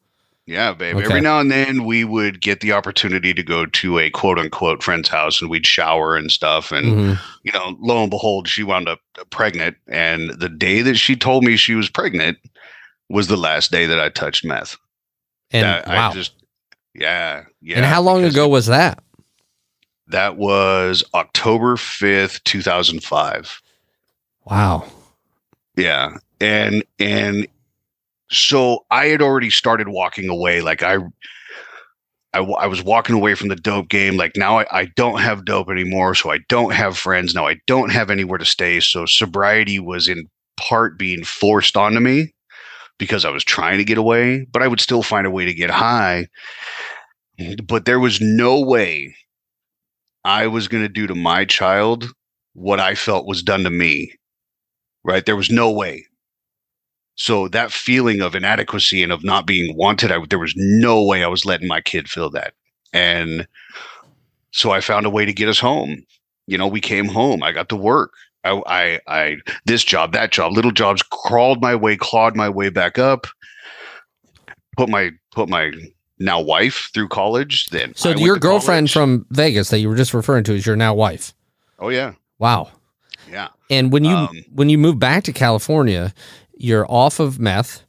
Yeah, 0.45 0.73
babe. 0.73 0.97
Okay. 0.97 1.05
Every 1.05 1.21
now 1.21 1.39
and 1.39 1.49
then 1.49 1.85
we 1.85 2.03
would 2.03 2.41
get 2.41 2.59
the 2.59 2.73
opportunity 2.73 3.33
to 3.33 3.43
go 3.43 3.65
to 3.65 3.97
a 3.99 4.09
quote 4.09 4.37
unquote 4.37 4.83
friend's 4.83 5.07
house 5.07 5.39
and 5.39 5.49
we'd 5.49 5.65
shower 5.65 6.17
and 6.17 6.29
stuff. 6.29 6.69
And, 6.73 6.85
Mhm. 6.85 7.19
you 7.43 7.51
know, 7.53 7.77
lo 7.79 8.01
and 8.01 8.09
behold, 8.09 8.49
she 8.49 8.61
wound 8.61 8.89
up 8.89 8.99
pregnant. 9.29 9.77
And 9.87 10.31
the 10.31 10.49
day 10.49 10.81
that 10.81 10.95
she 10.97 11.15
told 11.15 11.45
me 11.45 11.55
she 11.55 11.75
was 11.75 11.89
pregnant 11.89 12.39
was 13.09 13.27
the 13.27 13.37
last 13.37 13.71
day 13.71 13.85
that 13.85 13.99
I 14.01 14.09
touched 14.09 14.43
meth. 14.43 14.75
And 15.51 15.63
That- 15.65 15.87
wow. 15.87 16.09
I 16.09 16.13
just, 16.13 16.33
yeah. 16.93 17.43
Yeah. 17.61 17.77
and 17.77 17.85
how 17.85 18.01
long 18.01 18.25
ago 18.25 18.45
was 18.49 18.65
that? 18.65 19.01
That 20.07 20.35
was 20.35 21.05
October 21.13 21.77
5th, 21.77 22.43
2005. 22.43 23.61
Wow. 24.43 24.87
Yeah. 25.77 26.17
And 26.41 26.83
and 26.99 27.47
so 28.33 28.85
I 28.91 29.07
had 29.07 29.21
already 29.21 29.49
started 29.49 29.89
walking 29.89 30.29
away. 30.29 30.61
Like 30.61 30.83
I 30.83 30.97
I, 32.33 32.39
I 32.39 32.67
was 32.67 32.83
walking 32.83 33.15
away 33.15 33.35
from 33.35 33.49
the 33.49 33.55
dope 33.55 33.89
game. 33.89 34.17
Like 34.17 34.35
now 34.35 34.59
I, 34.59 34.65
I 34.71 34.85
don't 34.95 35.21
have 35.21 35.45
dope 35.45 35.69
anymore. 35.69 36.15
So 36.15 36.31
I 36.31 36.39
don't 36.49 36.73
have 36.73 36.97
friends. 36.97 37.35
Now 37.35 37.47
I 37.47 37.57
don't 37.67 37.91
have 37.91 38.09
anywhere 38.09 38.39
to 38.39 38.45
stay. 38.45 38.79
So 38.79 39.05
sobriety 39.05 39.79
was 39.79 40.07
in 40.07 40.27
part 40.57 40.97
being 40.97 41.23
forced 41.23 41.77
onto 41.77 41.99
me 41.99 42.33
because 42.97 43.25
I 43.25 43.29
was 43.29 43.43
trying 43.43 43.77
to 43.77 43.83
get 43.83 43.97
away, 43.97 44.45
but 44.51 44.63
I 44.63 44.67
would 44.67 44.81
still 44.81 45.03
find 45.03 45.27
a 45.27 45.31
way 45.31 45.45
to 45.45 45.53
get 45.53 45.69
high. 45.69 46.27
But 47.65 47.85
there 47.85 47.99
was 47.99 48.19
no 48.21 48.59
way 48.59 49.15
I 50.23 50.47
was 50.47 50.67
going 50.67 50.83
to 50.83 50.89
do 50.89 51.07
to 51.07 51.15
my 51.15 51.45
child 51.45 52.07
what 52.53 52.79
I 52.79 52.95
felt 52.95 53.27
was 53.27 53.43
done 53.43 53.63
to 53.63 53.69
me 53.69 54.13
right? 55.03 55.25
There 55.25 55.35
was 55.35 55.49
no 55.49 55.71
way. 55.71 56.05
So 57.15 57.47
that 57.49 57.71
feeling 57.71 58.21
of 58.21 58.33
inadequacy 58.35 59.03
and 59.03 59.11
of 59.11 59.23
not 59.23 59.45
being 59.45 59.75
wanted, 59.77 60.11
I, 60.11 60.23
there 60.29 60.39
was 60.39 60.53
no 60.57 61.03
way 61.03 61.23
I 61.23 61.27
was 61.27 61.45
letting 61.45 61.67
my 61.67 61.79
kid 61.81 62.09
feel 62.09 62.29
that. 62.31 62.53
And 62.91 63.47
so 64.51 64.71
I 64.71 64.81
found 64.81 65.05
a 65.05 65.09
way 65.11 65.25
to 65.25 65.33
get 65.33 65.49
us 65.49 65.59
home. 65.59 66.03
You 66.47 66.57
know, 66.57 66.67
we 66.67 66.81
came 66.81 67.05
home. 67.07 67.43
I 67.43 67.51
got 67.51 67.69
to 67.69 67.75
work. 67.75 68.11
I, 68.43 68.61
I, 68.67 68.99
I, 69.07 69.37
this 69.65 69.83
job, 69.83 70.11
that 70.13 70.31
job, 70.31 70.51
little 70.53 70.71
jobs, 70.71 71.01
crawled 71.03 71.61
my 71.61 71.75
way, 71.75 71.95
clawed 71.95 72.35
my 72.35 72.49
way 72.49 72.69
back 72.69 72.97
up. 72.99 73.27
Put 74.75 74.89
my, 74.89 75.11
put 75.31 75.49
my 75.49 75.71
now 76.19 76.41
wife 76.41 76.89
through 76.93 77.09
college. 77.09 77.67
Then 77.67 77.93
So 77.95 78.09
your 78.09 78.37
girlfriend 78.37 78.89
college. 78.89 78.93
from 78.93 79.25
Vegas 79.29 79.69
that 79.69 79.79
you 79.79 79.87
were 79.89 79.95
just 79.95 80.13
referring 80.13 80.43
to 80.45 80.53
is 80.53 80.65
your 80.65 80.75
now 80.75 80.93
wife. 80.93 81.33
oh 81.79 81.89
yeah, 81.89 82.13
Wow. 82.39 82.71
yeah, 83.31 83.49
And 83.69 83.91
when 83.91 84.03
you 84.03 84.15
Um, 84.15 84.43
when 84.51 84.69
you 84.69 84.77
move 84.77 84.99
back 84.99 85.23
to 85.25 85.31
California, 85.31 86.13
you're 86.63 86.85
off 86.89 87.19
of 87.19 87.39
meth 87.39 87.83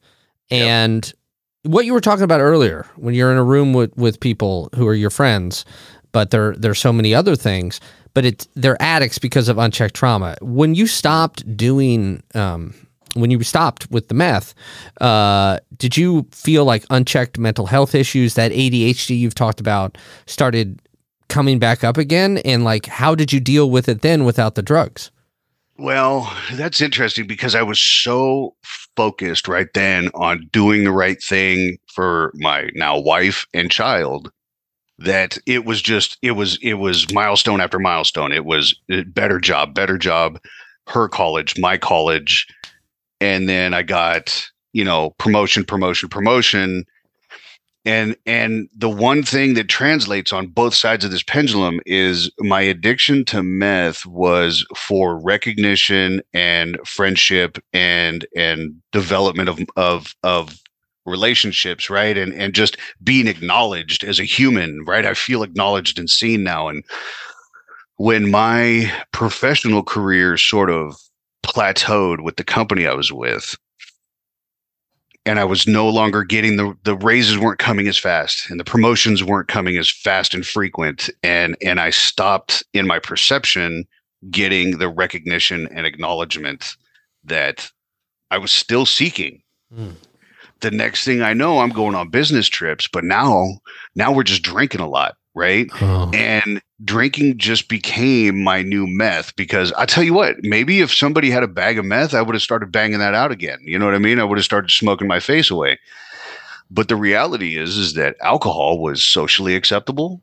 Yep. 0.51 0.63
and 0.69 1.13
what 1.63 1.87
you 1.87 1.95
were 1.95 2.01
talking 2.03 2.25
about 2.25 2.41
earlier 2.41 2.87
when 2.97 3.15
you're 3.15 3.31
in 3.33 3.39
a 3.39 3.45
room 3.45 3.73
with 3.73 3.97
with 3.97 4.21
people 4.21 4.69
who 4.75 4.87
are 4.87 4.95
your 4.95 5.11
friends, 5.11 5.65
but 6.13 6.31
there 6.31 6.55
there's 6.57 6.79
so 6.79 6.93
many 6.93 7.15
other 7.15 7.37
things, 7.37 7.81
but 8.13 8.25
it's 8.27 8.47
they're 8.55 8.81
addicts 8.83 9.19
because 9.19 9.49
of 9.49 9.57
unchecked 9.59 9.95
trauma. 9.95 10.37
When 10.43 10.75
you 10.75 10.87
stopped 10.87 11.57
doing 11.57 12.23
um 12.35 12.75
when 13.15 13.31
you 13.31 13.43
stopped 13.45 13.91
with 13.91 14.09
the 14.09 14.15
meth, 14.15 14.55
uh, 15.01 15.59
did 15.79 15.97
you 15.97 16.27
feel 16.33 16.65
like 16.65 16.85
unchecked 16.91 17.39
mental 17.39 17.67
health 17.67 17.95
issues, 17.95 18.35
that 18.35 18.51
ADHD 18.53 19.17
you've 19.19 19.37
talked 19.37 19.61
about, 19.61 19.97
started 20.27 20.81
coming 21.29 21.61
back 21.61 21.85
up 21.85 21.97
again? 21.97 22.39
And 22.45 22.65
like, 22.65 22.87
how 22.87 23.15
did 23.15 23.33
you 23.33 23.39
deal 23.41 23.71
with 23.71 23.89
it 23.89 24.03
then 24.03 24.25
without 24.25 24.57
the 24.57 24.63
drugs? 24.63 25.13
Well, 25.77 26.33
that's 26.53 26.81
interesting 26.81 27.27
because 27.27 27.55
I 27.55 27.63
was 27.63 27.81
so 27.81 28.55
focused 28.63 29.49
right 29.49 29.67
then 29.75 30.09
on 30.15 30.49
doing 30.53 30.85
the 30.85 30.93
right 30.93 31.21
thing 31.21 31.79
for 31.93 32.33
my 32.37 32.71
now 32.75 32.99
wife 33.01 33.47
and 33.53 33.71
child 33.71 34.31
that 34.99 35.37
it 35.47 35.65
was 35.65 35.83
just 35.83 36.17
it 36.23 36.33
was 36.33 36.59
it 36.63 36.75
was 36.75 37.13
milestone 37.13 37.61
after 37.61 37.81
milestone. 37.81 38.31
It 38.31 38.45
was 38.45 38.79
uh, 38.93 39.03
better 39.09 39.41
job, 39.41 39.75
better 39.75 39.99
job, 39.99 40.39
her 40.87 41.09
college, 41.09 41.59
my 41.59 41.77
college, 41.77 42.47
and 43.21 43.49
then 43.49 43.75
I 43.75 43.83
got, 43.83 44.49
you 44.73 44.85
know, 44.85 45.11
promotion, 45.19 45.65
promotion, 45.65 46.09
promotion. 46.09 46.85
And 47.87 48.17
and 48.25 48.69
the 48.75 48.89
one 48.89 49.23
thing 49.23 49.55
that 49.55 49.69
translates 49.69 50.33
on 50.33 50.47
both 50.47 50.75
sides 50.75 51.05
of 51.05 51.11
this 51.11 51.23
pendulum 51.23 51.81
is 51.85 52.31
my 52.39 52.63
addiction 52.63 53.25
to 53.27 53.43
meth 53.43 54.07
was 54.07 54.67
for 54.77 55.19
recognition 55.19 56.23
and 56.33 56.79
friendship 56.87 57.59
and 57.75 58.27
and 58.35 58.75
development 58.93 59.51
of 59.51 59.61
of 59.77 60.15
of 60.23 60.59
relationships, 61.05 61.91
right? 61.91 62.17
And 62.17 62.33
and 62.33 62.55
just 62.55 62.79
being 63.03 63.27
acknowledged 63.27 64.03
as 64.03 64.19
a 64.19 64.25
human, 64.25 64.85
right? 64.87 65.05
I 65.05 65.13
feel 65.13 65.43
acknowledged 65.43 65.99
and 65.99 66.09
seen 66.09 66.43
now. 66.43 66.69
And 66.69 66.85
when 67.97 68.31
my 68.31 68.91
professional 69.13 69.83
career 69.83 70.39
sort 70.39 70.71
of 70.71 70.97
plateaued 71.45 72.23
with 72.23 72.37
the 72.37 72.45
company 72.45 72.87
I 72.87 72.95
was 72.95 73.13
with, 73.13 73.57
and 75.27 75.39
I 75.39 75.45
was 75.45 75.67
no 75.67 75.89
longer 75.89 76.23
getting 76.25 76.57
the 76.57 76.77
the 76.85 76.97
raises 76.97 77.39
weren't 77.39 77.59
coming 77.59 77.89
as 77.89 77.99
fast 77.99 78.51
and 78.51 78.61
the 78.61 78.65
promotions 78.65 79.25
weren't 79.25 79.49
coming 79.49 79.77
as 79.77 79.91
fast 79.91 80.35
and 80.35 80.47
frequent 80.47 81.11
and 81.23 81.57
and 81.63 81.81
I 81.81 81.91
stopped 81.91 82.65
in 82.73 82.87
my 82.87 82.99
perception 82.99 83.85
getting 84.31 84.79
the 84.79 84.89
recognition 84.89 85.69
and 85.75 85.87
acknowledgement 85.87 86.77
that 87.25 87.71
I 88.31 88.39
was 88.39 88.53
still 88.53 88.87
seeking. 88.87 89.43
Mm. 89.75 89.95
The 90.61 90.71
next 90.71 91.05
thing 91.05 91.23
I 91.23 91.35
know 91.35 91.59
I'm 91.59 91.71
going 91.71 91.95
on 91.95 92.11
business 92.11 92.49
trips 92.49 92.89
but 92.91 93.05
now 93.05 93.59
now 93.95 94.13
we're 94.13 94.25
just 94.25 94.43
drinking 94.43 94.81
a 94.81 94.89
lot, 94.89 95.17
right? 95.35 95.69
Oh. 95.81 96.11
and 96.15 96.63
drinking 96.85 97.39
just 97.39 97.69
became 97.69 98.43
my 98.43 98.63
new 98.63 98.87
meth 98.87 99.35
because 99.37 99.73
I 99.73 99.87
tell 99.87 100.05
you 100.05 100.15
what, 100.15 100.37
maybe 100.43 100.81
if 100.81 100.93
somebody 100.93 101.31
had 101.31 101.43
a 101.43 101.49
bag 101.49 101.79
of 101.79 101.85
meth, 101.85 102.15
I 102.15 102.23
would 102.23 102.35
have 102.35 102.43
started 102.43 102.73
banging 102.73 102.99
that 102.99 103.15
out 103.15 103.33
again. 103.33 103.59
You 103.63 103.79
know 103.79 103.87
what 103.87 103.95
I 103.95 103.99
mean? 103.99 104.19
I 104.19 104.25
would 104.25 104.39
have 104.39 104.45
started 104.45 104.71
smoking 104.71 105.09
my 105.09 105.21
face 105.21 105.51
away. 105.51 105.79
But 106.71 106.89
the 106.89 106.97
reality 106.97 107.57
is 107.59 107.77
is 107.77 107.95
that 107.95 108.17
alcohol 108.21 108.79
was 108.79 109.03
socially 109.03 109.55
acceptable. 109.55 110.23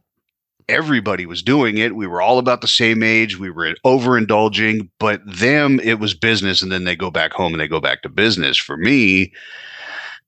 Everybody 0.67 1.25
was 1.25 1.43
doing 1.43 1.77
it. 1.77 1.95
We 1.95 2.07
were 2.07 2.21
all 2.21 2.39
about 2.39 2.61
the 2.61 2.67
same 2.67 3.03
age. 3.03 3.37
We 3.37 3.49
were 3.49 3.75
overindulging, 3.85 4.89
but 4.99 5.21
them 5.25 5.79
it 5.81 5.99
was 5.99 6.13
business 6.13 6.61
and 6.61 6.71
then 6.71 6.83
they 6.83 6.95
go 6.95 7.11
back 7.11 7.33
home 7.33 7.53
and 7.53 7.61
they 7.61 7.67
go 7.67 7.79
back 7.79 8.01
to 8.03 8.09
business. 8.09 8.57
For 8.57 8.77
me, 8.77 9.33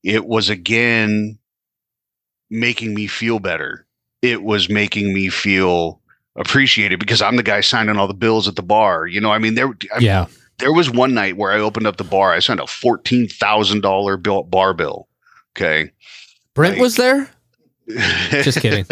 it 0.03 0.25
was 0.25 0.49
again 0.49 1.37
making 2.49 2.93
me 2.93 3.07
feel 3.07 3.39
better 3.39 3.85
it 4.23 4.41
was 4.41 4.69
making 4.69 5.13
me 5.13 5.29
feel 5.29 5.99
appreciated 6.35 6.99
because 6.99 7.21
I'm 7.21 7.35
the 7.35 7.43
guy 7.43 7.61
signing 7.61 7.97
all 7.97 8.07
the 8.07 8.13
bills 8.15 8.47
at 8.47 8.55
the 8.55 8.63
bar. 8.63 9.05
You 9.05 9.21
know, 9.21 9.31
I 9.31 9.37
mean, 9.37 9.53
there 9.53 9.67
I, 9.93 9.99
Yeah. 9.99 10.25
there 10.57 10.73
was 10.73 10.89
one 10.89 11.13
night 11.13 11.37
where 11.37 11.51
I 11.51 11.59
opened 11.59 11.85
up 11.85 11.97
the 11.97 12.03
bar. 12.03 12.33
I 12.33 12.39
signed 12.39 12.59
a 12.59 12.65
fourteen 12.65 13.27
thousand 13.27 13.81
dollar 13.81 14.17
bill 14.17 14.41
bar 14.43 14.73
bill. 14.73 15.07
Okay, 15.55 15.91
Brent 16.55 16.75
Like- 16.75 16.81
was 16.81 16.95
there? 16.95 17.29
Just 18.31 18.61
kidding. 18.61 18.85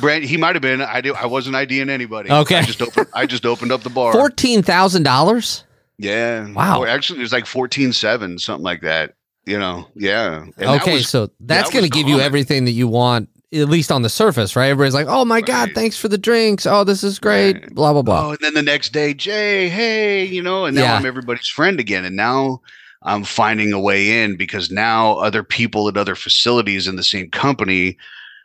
Brent, 0.00 0.24
he 0.24 0.36
might 0.38 0.54
have 0.56 0.62
been. 0.62 0.80
I 0.80 1.02
do. 1.02 1.14
I 1.14 1.26
wasn't 1.26 1.54
IDing 1.54 1.90
anybody. 1.90 2.30
Okay. 2.30 2.56
I 2.56 2.62
just 2.62 2.80
opened. 2.80 3.06
I 3.14 3.26
just 3.26 3.44
opened 3.44 3.70
up 3.72 3.82
the 3.82 3.90
bar. 3.90 4.12
Fourteen 4.12 4.62
thousand 4.62 5.02
dollars? 5.02 5.64
yeah. 5.98 6.50
Wow. 6.50 6.80
Or 6.80 6.88
actually, 6.88 7.18
it 7.18 7.22
was 7.22 7.32
like 7.32 7.44
fourteen 7.46 7.92
seven, 7.92 8.38
something 8.38 8.64
like 8.64 8.80
that. 8.80 9.14
You 9.44 9.58
know. 9.58 9.86
Yeah. 9.94 10.42
And 10.44 10.54
that 10.56 10.80
Okay, 10.80 10.94
was- 10.94 11.08
so 11.10 11.30
that's 11.40 11.68
that 11.68 11.72
going 11.74 11.84
to 11.84 11.90
give 11.90 12.08
you 12.08 12.20
everything 12.20 12.64
that 12.64 12.70
you 12.72 12.88
want, 12.88 13.28
at 13.52 13.68
least 13.68 13.92
on 13.92 14.02
the 14.02 14.08
surface, 14.08 14.56
right? 14.56 14.68
Everybody's 14.68 14.94
like, 14.94 15.06
"Oh 15.08 15.24
my 15.24 15.40
god, 15.40 15.70
thanks 15.74 15.96
for 15.96 16.08
the 16.08 16.18
drinks. 16.18 16.66
Oh, 16.66 16.84
this 16.84 17.04
is 17.04 17.18
great." 17.18 17.54
Right. 17.54 17.74
Blah 17.74 17.92
blah 17.92 18.02
blah. 18.02 18.28
Oh, 18.28 18.30
and 18.30 18.38
then 18.40 18.54
the 18.54 18.62
next 18.62 18.92
day, 18.92 19.14
Jay, 19.14 19.68
hey, 19.68 20.24
you 20.24 20.42
know, 20.42 20.64
and 20.64 20.74
now 20.76 20.82
Yeah. 20.82 20.96
I'm 20.96 21.06
everybody's 21.06 21.48
friend 21.48 21.78
again. 21.78 22.04
And 22.04 22.16
now 22.16 22.60
I'm 23.02 23.24
finding 23.24 23.72
a 23.72 23.80
way 23.80 24.22
in 24.22 24.36
because 24.36 24.70
now 24.70 25.14
other 25.18 25.42
people 25.42 25.88
at 25.88 25.96
other 25.96 26.14
facilities 26.14 26.86
in 26.86 26.96
the 26.96 27.02
same 27.02 27.30
company 27.30 27.98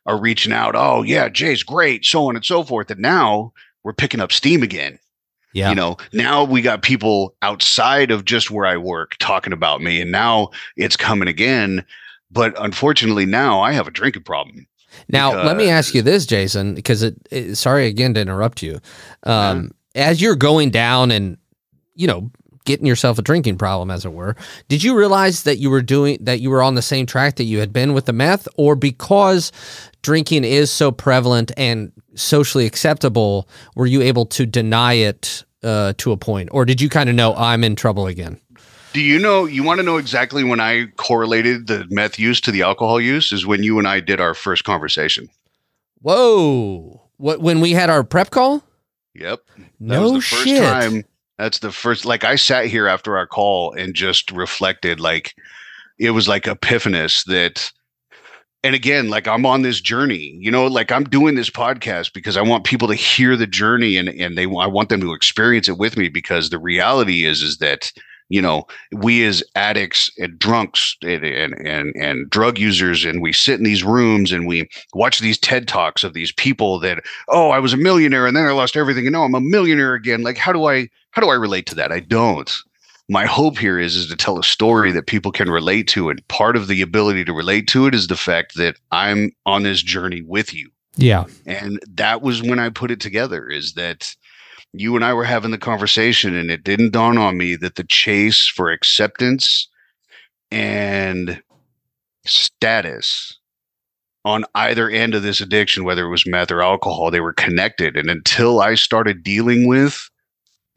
are 0.05 0.19
reaching 0.19 0.53
out. 0.53 0.75
Oh, 0.75 1.03
yeah, 1.03 1.29
Jay's 1.29 1.63
great, 1.63 2.05
so 2.05 2.27
on 2.27 2.35
and 2.35 2.45
so 2.45 2.63
forth. 2.63 2.89
And 2.89 3.01
now 3.01 3.53
we're 3.83 3.93
picking 3.93 4.19
up 4.19 4.31
steam 4.31 4.63
again. 4.63 4.99
Yeah. 5.53 5.69
You 5.69 5.75
know, 5.75 5.97
now 6.13 6.43
we 6.43 6.61
got 6.61 6.81
people 6.81 7.35
outside 7.41 8.11
of 8.11 8.25
just 8.25 8.51
where 8.51 8.65
I 8.65 8.77
work 8.77 9.15
talking 9.19 9.53
about 9.53 9.81
me, 9.81 10.01
and 10.01 10.11
now 10.11 10.49
it's 10.75 10.97
coming 10.97 11.27
again. 11.27 11.85
But 12.29 12.53
unfortunately, 12.61 13.25
now 13.25 13.61
I 13.61 13.71
have 13.71 13.87
a 13.87 13.91
drinking 13.91 14.23
problem. 14.23 14.67
Now, 15.09 15.43
let 15.43 15.57
me 15.57 15.69
ask 15.69 15.93
you 15.93 16.01
this, 16.01 16.25
Jason, 16.25 16.75
because 16.75 17.03
it, 17.03 17.15
it 17.31 17.55
sorry 17.55 17.87
again 17.87 18.13
to 18.13 18.21
interrupt 18.21 18.61
you. 18.61 18.79
Um, 19.23 19.71
As 19.95 20.21
you're 20.21 20.35
going 20.35 20.69
down 20.69 21.11
and, 21.11 21.37
you 21.95 22.05
know, 22.05 22.29
getting 22.65 22.85
yourself 22.85 23.17
a 23.17 23.21
drinking 23.21 23.57
problem, 23.57 23.89
as 23.89 24.05
it 24.05 24.13
were, 24.13 24.35
did 24.67 24.83
you 24.83 24.95
realize 24.95 25.43
that 25.43 25.57
you 25.57 25.69
were 25.71 25.81
doing 25.81 26.17
that 26.21 26.39
you 26.39 26.51
were 26.51 26.61
on 26.61 26.75
the 26.75 26.81
same 26.81 27.05
track 27.05 27.37
that 27.37 27.45
you 27.45 27.59
had 27.59 27.71
been 27.71 27.93
with 27.93 28.05
the 28.05 28.13
meth, 28.13 28.47
or 28.57 28.75
because 28.75 29.51
drinking 30.03 30.43
is 30.43 30.69
so 30.69 30.91
prevalent 30.91 31.51
and 31.57 31.91
socially 32.13 32.65
acceptable, 32.65 33.47
were 33.75 33.87
you 33.87 34.01
able 34.01 34.25
to 34.25 34.45
deny 34.45 34.93
it 34.93 35.45
uh, 35.63 35.93
to 35.97 36.11
a 36.11 36.17
point, 36.17 36.49
or 36.51 36.65
did 36.65 36.79
you 36.81 36.89
kind 36.89 37.09
of 37.09 37.15
know 37.15 37.33
I'm 37.35 37.63
in 37.63 37.75
trouble 37.75 38.05
again? 38.05 38.39
Do 38.97 39.03
you 39.03 39.19
know? 39.19 39.45
You 39.45 39.61
want 39.61 39.77
to 39.77 39.85
know 39.85 39.97
exactly 39.97 40.43
when 40.43 40.59
I 40.59 40.87
correlated 40.95 41.67
the 41.67 41.85
meth 41.91 42.17
use 42.17 42.41
to 42.41 42.51
the 42.51 42.63
alcohol 42.63 42.99
use? 42.99 43.31
Is 43.31 43.45
when 43.45 43.61
you 43.61 43.77
and 43.77 43.87
I 43.87 43.99
did 43.99 44.19
our 44.19 44.33
first 44.33 44.63
conversation. 44.63 45.29
Whoa! 46.01 47.07
What 47.17 47.39
when 47.39 47.61
we 47.61 47.73
had 47.73 47.91
our 47.91 48.03
prep 48.03 48.31
call? 48.31 48.63
Yep. 49.13 49.41
That 49.55 49.67
No 49.79 50.01
was 50.01 50.11
the 50.13 50.21
first 50.21 50.43
shit. 50.45 50.63
time. 50.63 51.05
That's 51.37 51.59
the 51.59 51.71
first. 51.71 52.05
Like 52.05 52.23
I 52.23 52.37
sat 52.37 52.65
here 52.65 52.87
after 52.87 53.19
our 53.19 53.27
call 53.27 53.71
and 53.73 53.93
just 53.93 54.31
reflected. 54.31 54.99
Like 54.99 55.35
it 55.99 56.09
was 56.09 56.27
like 56.27 56.45
epiphanous 56.45 57.23
that. 57.25 57.71
And 58.63 58.73
again, 58.73 59.11
like 59.11 59.27
I'm 59.27 59.45
on 59.45 59.61
this 59.61 59.79
journey, 59.79 60.35
you 60.39 60.49
know, 60.49 60.65
like 60.65 60.91
I'm 60.91 61.03
doing 61.03 61.35
this 61.35 61.51
podcast 61.51 62.13
because 62.13 62.35
I 62.35 62.41
want 62.41 62.63
people 62.63 62.87
to 62.87 62.95
hear 62.95 63.35
the 63.35 63.45
journey 63.45 63.95
and 63.95 64.09
and 64.09 64.35
they 64.35 64.45
I 64.45 64.65
want 64.65 64.89
them 64.89 65.01
to 65.01 65.13
experience 65.13 65.69
it 65.69 65.77
with 65.77 65.97
me 65.97 66.09
because 66.09 66.49
the 66.49 66.57
reality 66.57 67.25
is 67.25 67.43
is 67.43 67.59
that 67.59 67.91
you 68.29 68.41
know 68.41 68.65
we 68.91 69.25
as 69.25 69.43
addicts 69.55 70.11
and 70.17 70.37
drunks 70.37 70.95
and 71.01 71.23
and 71.23 71.53
and, 71.65 71.95
and 71.95 72.29
drug 72.29 72.57
users 72.57 73.05
and 73.05 73.21
we 73.21 73.31
sit 73.33 73.57
in 73.57 73.63
these 73.63 73.83
rooms 73.83 74.31
and 74.31 74.47
we 74.47 74.69
watch 74.93 75.19
these 75.19 75.37
TED 75.37 75.67
talks 75.67 76.03
of 76.03 76.13
these 76.13 76.31
people 76.31 76.79
that 76.79 77.03
oh 77.29 77.49
I 77.49 77.59
was 77.59 77.73
a 77.73 77.77
millionaire 77.77 78.25
and 78.25 78.35
then 78.35 78.45
I 78.45 78.51
lost 78.51 78.75
everything 78.75 79.05
and 79.05 79.13
now 79.13 79.23
I'm 79.23 79.35
a 79.35 79.41
millionaire 79.41 79.93
again. 79.93 80.23
Like 80.23 80.37
how 80.37 80.51
do 80.51 80.65
I 80.65 80.89
how 81.11 81.21
do 81.21 81.29
I 81.29 81.35
relate 81.35 81.65
to 81.67 81.75
that? 81.75 81.91
I 81.91 81.99
don't. 81.99 82.51
My 83.09 83.25
hope 83.25 83.57
here 83.57 83.79
is 83.79 83.95
is 83.95 84.07
to 84.07 84.17
tell 84.17 84.37
a 84.37 84.43
story 84.43 84.91
that 84.91 85.07
people 85.07 85.31
can 85.31 85.49
relate 85.49 85.87
to 85.89 86.09
and 86.09 86.27
part 86.27 86.57
of 86.57 86.67
the 86.67 86.81
ability 86.81 87.23
to 87.25 87.33
relate 87.33 87.67
to 87.69 87.87
it 87.87 87.95
is 87.95 88.07
the 88.07 88.17
fact 88.17 88.55
that 88.55 88.75
I'm 88.91 89.31
on 89.45 89.63
this 89.63 89.81
journey 89.81 90.21
with 90.21 90.53
you. 90.53 90.69
Yeah. 90.99 91.25
and 91.45 91.79
that 91.93 92.23
was 92.23 92.41
when 92.41 92.57
I 92.57 92.69
put 92.69 92.89
it 92.89 92.99
together 92.99 93.47
is 93.47 93.73
that 93.73 94.15
you 94.73 94.95
and 94.95 95.03
I 95.03 95.13
were 95.13 95.23
having 95.23 95.51
the 95.51 95.57
conversation 95.57 96.35
and 96.35 96.51
it 96.51 96.63
didn't 96.63 96.91
dawn 96.91 97.17
on 97.17 97.37
me 97.37 97.55
that 97.57 97.75
the 97.75 97.85
chase 97.85 98.47
for 98.47 98.71
acceptance 98.71 99.67
and 100.51 101.41
status 102.25 103.37
on 104.25 104.43
either 104.55 104.89
end 104.89 105.15
of 105.15 105.23
this 105.23 105.39
addiction, 105.39 105.85
whether 105.85 106.05
it 106.05 106.09
was 106.09 106.27
meth 106.27 106.51
or 106.51 106.61
alcohol, 106.61 107.09
they 107.09 107.21
were 107.21 107.33
connected. 107.33 107.95
And 107.95 108.09
until 108.09 108.59
I 108.59 108.75
started 108.75 109.23
dealing 109.23 109.67
with 109.67 110.09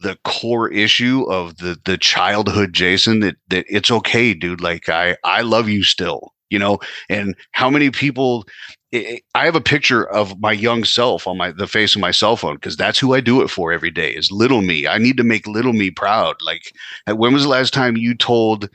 the 0.01 0.17
core 0.25 0.71
issue 0.73 1.25
of 1.29 1.57
the 1.59 1.77
the 1.85 1.99
childhood 1.99 2.73
Jason, 2.73 3.21
that 3.21 3.37
that 3.49 3.67
it's 3.69 3.91
okay, 3.91 4.35
dude. 4.35 4.61
Like 4.61 4.89
I 4.89 5.17
I 5.25 5.43
love 5.43 5.69
you 5.69 5.83
still, 5.83 6.33
you 6.49 6.59
know. 6.59 6.79
And 7.09 7.35
how 7.53 7.69
many 7.69 7.91
people 7.91 8.45
I 8.93 9.21
I 9.35 9.45
have 9.45 9.55
a 9.55 9.61
picture 9.61 10.05
of 10.09 10.41
my 10.41 10.53
young 10.53 10.85
self 10.85 11.27
on 11.27 11.39
my 11.39 11.53
the 11.53 11.67
face 11.67 11.95
of 11.95 12.01
my 12.01 12.11
cell 12.11 12.37
phone 12.37 12.55
because 12.55 12.77
that's 12.77 12.99
who 12.99 13.15
I 13.15 13.21
do 13.21 13.43
it 13.43 13.49
for 13.49 13.73
every 13.73 13.91
day 13.91 14.11
is 14.13 14.33
little 14.33 14.63
me. 14.63 14.87
I 14.87 14.99
need 14.99 15.17
to 15.17 15.25
make 15.25 15.47
little 15.47 15.73
me 15.73 15.91
proud. 15.91 16.37
Like, 16.43 16.73
when 17.07 17.33
was 17.33 17.45
the 17.45 17.49
last 17.49 17.73
time 17.73 17.97
you 17.97 18.15
told 18.15 18.69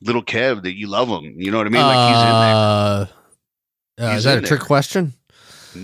little 0.00 0.22
Kev 0.22 0.62
that 0.62 0.76
you 0.76 0.86
love 0.86 1.08
him? 1.08 1.34
You 1.40 1.50
know 1.50 1.58
what 1.58 1.66
I 1.66 1.70
mean? 1.70 1.82
Like 1.82 2.08
he's 2.08 2.22
in 2.22 2.28
there. 2.28 2.54
Uh, 2.54 3.06
uh, 3.98 4.10
He's 4.10 4.18
is 4.18 4.24
that 4.24 4.38
a 4.38 4.42
trick 4.42 4.60
question? 4.60 5.14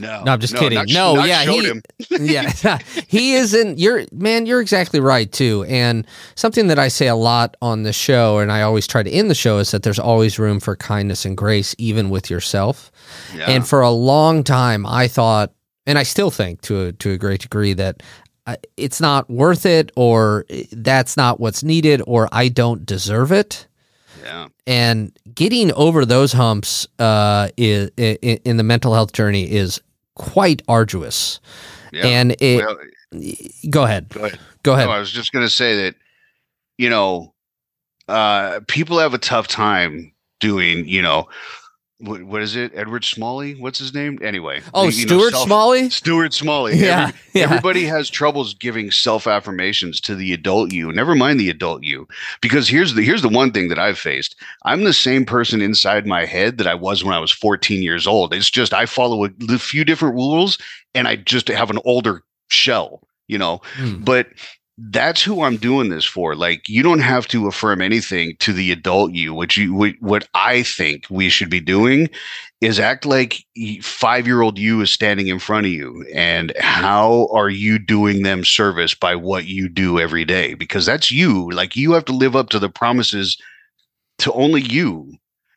No, 0.01 0.23
No, 0.25 0.33
I'm 0.33 0.41
just 0.41 0.55
kidding. 0.57 0.77
not- 0.79 0.89
No, 0.89 1.15
not 1.15 1.29
yeah, 1.29 1.45
he- 1.45 1.73
yeah, 2.11 2.79
he 3.07 3.35
isn't. 3.35 3.79
You're 3.79 4.05
man. 4.13 4.47
You're 4.47 4.61
exactly 4.61 5.01
right 5.01 5.31
too. 5.31 5.65
And 5.69 6.07
something 6.35 6.67
that 6.69 6.79
I 6.79 6.89
say 6.89 7.09
a 7.09 7.17
lot 7.17 7.57
on 7.63 7.83
the 7.85 7.93
show, 7.93 8.39
and 8.39 8.51
I 8.53 8.63
always 8.63 8.87
try 8.87 9.03
to 9.03 9.11
end 9.11 9.31
the 9.31 9.35
show, 9.35 9.59
is 9.59 9.71
that 9.71 9.83
there's 9.83 9.99
always 9.99 10.39
room 10.39 10.61
for 10.61 10.77
kindness 10.77 11.25
and 11.25 11.37
grace, 11.37 11.75
even 11.79 12.11
with 12.11 12.31
yourself. 12.31 12.91
Yeah. 13.35 13.51
And 13.51 13.67
for 13.67 13.81
a 13.81 13.91
long 13.91 14.45
time, 14.45 14.87
I 14.87 15.09
thought, 15.09 15.53
and 15.87 15.99
I 15.99 16.03
still 16.03 16.31
think 16.31 16.61
to 16.63 16.87
a, 16.87 16.93
to 16.93 17.13
a 17.13 17.19
great 17.19 17.41
degree 17.43 17.73
that 17.75 18.03
uh, 18.47 18.57
it's 18.77 19.01
not 19.01 19.29
worth 19.31 19.65
it, 19.65 19.91
or 19.97 20.45
uh, 20.53 20.57
that's 20.73 21.17
not 21.17 21.41
what's 21.41 21.63
needed, 21.63 22.03
or 22.07 22.29
I 22.33 22.49
don't 22.49 22.85
deserve 22.85 23.33
it. 23.33 23.67
Yeah. 24.25 24.49
And 24.67 25.17
getting 25.35 25.73
over 25.75 26.05
those 26.05 26.33
humps 26.33 26.89
uh, 26.99 27.49
is, 27.57 27.91
in, 27.97 28.17
in 28.45 28.57
the 28.57 28.63
mental 28.63 28.95
health 28.95 29.13
journey 29.13 29.51
is 29.51 29.81
quite 30.15 30.63
arduous. 30.67 31.41
Yeah. 31.93 32.07
And 32.07 32.37
it, 32.41 32.65
well, 32.65 32.77
go 33.71 33.85
ahead, 33.85 34.09
go 34.09 34.25
ahead. 34.25 34.41
go 34.63 34.73
ahead. 34.73 34.87
No, 34.87 34.93
I 34.93 34.99
was 34.99 35.13
just 35.13 35.33
going 35.33 35.45
to 35.45 35.51
say 35.51 35.77
that, 35.77 35.95
you 36.79 36.91
know, 36.91 37.35
uh, 38.09 38.61
people 38.67 38.99
have 38.99 39.15
a 39.15 39.19
tough 39.19 39.47
time 39.47 40.13
doing, 40.41 40.89
you 40.89 41.03
know, 41.03 41.29
what, 41.99 42.23
what 42.25 42.43
is 42.43 42.57
it? 42.57 42.73
Edward 42.75 43.05
Smalley? 43.05 43.55
What's 43.55 43.79
his 43.79 43.95
name? 43.95 44.19
Anyway. 44.21 44.61
oh, 44.75 44.89
you 44.89 45.07
know, 45.07 45.17
Stuart 45.19 45.31
self- 45.33 45.47
Smalley. 45.47 45.91
Stuart 45.91 46.35
Smalley. 46.35 46.77
Yeah, 46.79 47.05
Every- 47.09 47.21
yeah. 47.35 47.45
Everybody 47.45 47.85
has 47.85 48.11
troubles 48.11 48.53
giving 48.55 48.91
self 48.91 49.27
affirmations 49.27 50.01
to 50.03 50.15
the 50.15 50.33
adult 50.33 50.73
you. 50.73 50.93
Never 50.93 51.15
mind 51.15 51.39
the 51.41 51.51
adult 51.51 51.83
you, 51.85 52.07
because 52.43 52.69
here's 52.69 52.95
the 52.95 53.03
here's 53.03 53.23
the 53.23 53.29
one 53.29 53.53
thing 53.53 53.69
that 53.69 53.79
I've 53.79 53.99
faced. 53.99 54.35
I'm 54.65 54.85
the 54.85 54.93
same 54.93 55.25
person 55.25 55.63
inside 55.63 56.07
my 56.07 56.25
head 56.25 56.59
that 56.59 56.67
I 56.67 56.75
was 56.75 57.05
when 57.05 57.15
I 57.15 57.21
was 57.21 57.31
14 57.33 57.83
years 57.83 58.07
old. 58.07 58.35
It's 58.35 58.51
just 58.51 58.75
I 58.75 58.87
follow 58.87 59.25
a 59.27 59.59
few 59.59 59.85
different 59.85 60.15
rules, 60.17 60.59
and 60.95 61.07
I 61.09 61.17
just 61.17 61.49
have 61.49 61.71
an 61.71 61.79
older 61.85 62.23
shell. 62.51 63.01
You 63.29 63.39
know, 63.39 63.63
Hmm. 63.77 64.03
but 64.05 64.27
that's 64.77 65.23
who 65.23 65.43
I'm 65.43 65.57
doing 65.57 65.89
this 65.89 66.05
for. 66.05 66.35
Like, 66.35 66.69
you 66.69 66.83
don't 66.83 67.01
have 67.01 67.29
to 67.29 67.47
affirm 67.47 67.81
anything 67.81 68.37
to 68.41 68.53
the 68.53 68.73
adult 68.73 69.13
you. 69.13 69.33
What 69.33 69.57
you, 69.57 69.73
what, 70.01 70.29
I 70.35 70.65
think 70.65 71.07
we 71.09 71.29
should 71.29 71.49
be 71.49 71.61
doing 71.61 72.09
is 72.61 72.81
act 72.81 73.07
like 73.07 73.45
five 73.83 74.27
year 74.27 74.43
old 74.43 74.59
you 74.59 74.81
is 74.81 74.91
standing 74.91 75.29
in 75.29 75.39
front 75.39 75.67
of 75.67 75.73
you, 75.73 76.05
and 76.13 76.53
how 76.59 77.29
are 77.33 77.51
you 77.51 77.79
doing 77.79 78.23
them 78.23 78.45
service 78.45 78.95
by 78.95 79.15
what 79.15 79.45
you 79.45 79.69
do 79.69 80.01
every 80.01 80.25
day? 80.25 80.55
Because 80.55 80.87
that's 80.87 81.11
you. 81.11 81.51
Like, 81.53 81.77
you 81.77 81.93
have 81.93 82.05
to 82.07 82.13
live 82.13 82.35
up 82.35 82.49
to 82.51 82.59
the 82.59 82.69
promises 82.69 83.41
to 84.19 84.33
only 84.33 84.63
you. 84.63 85.13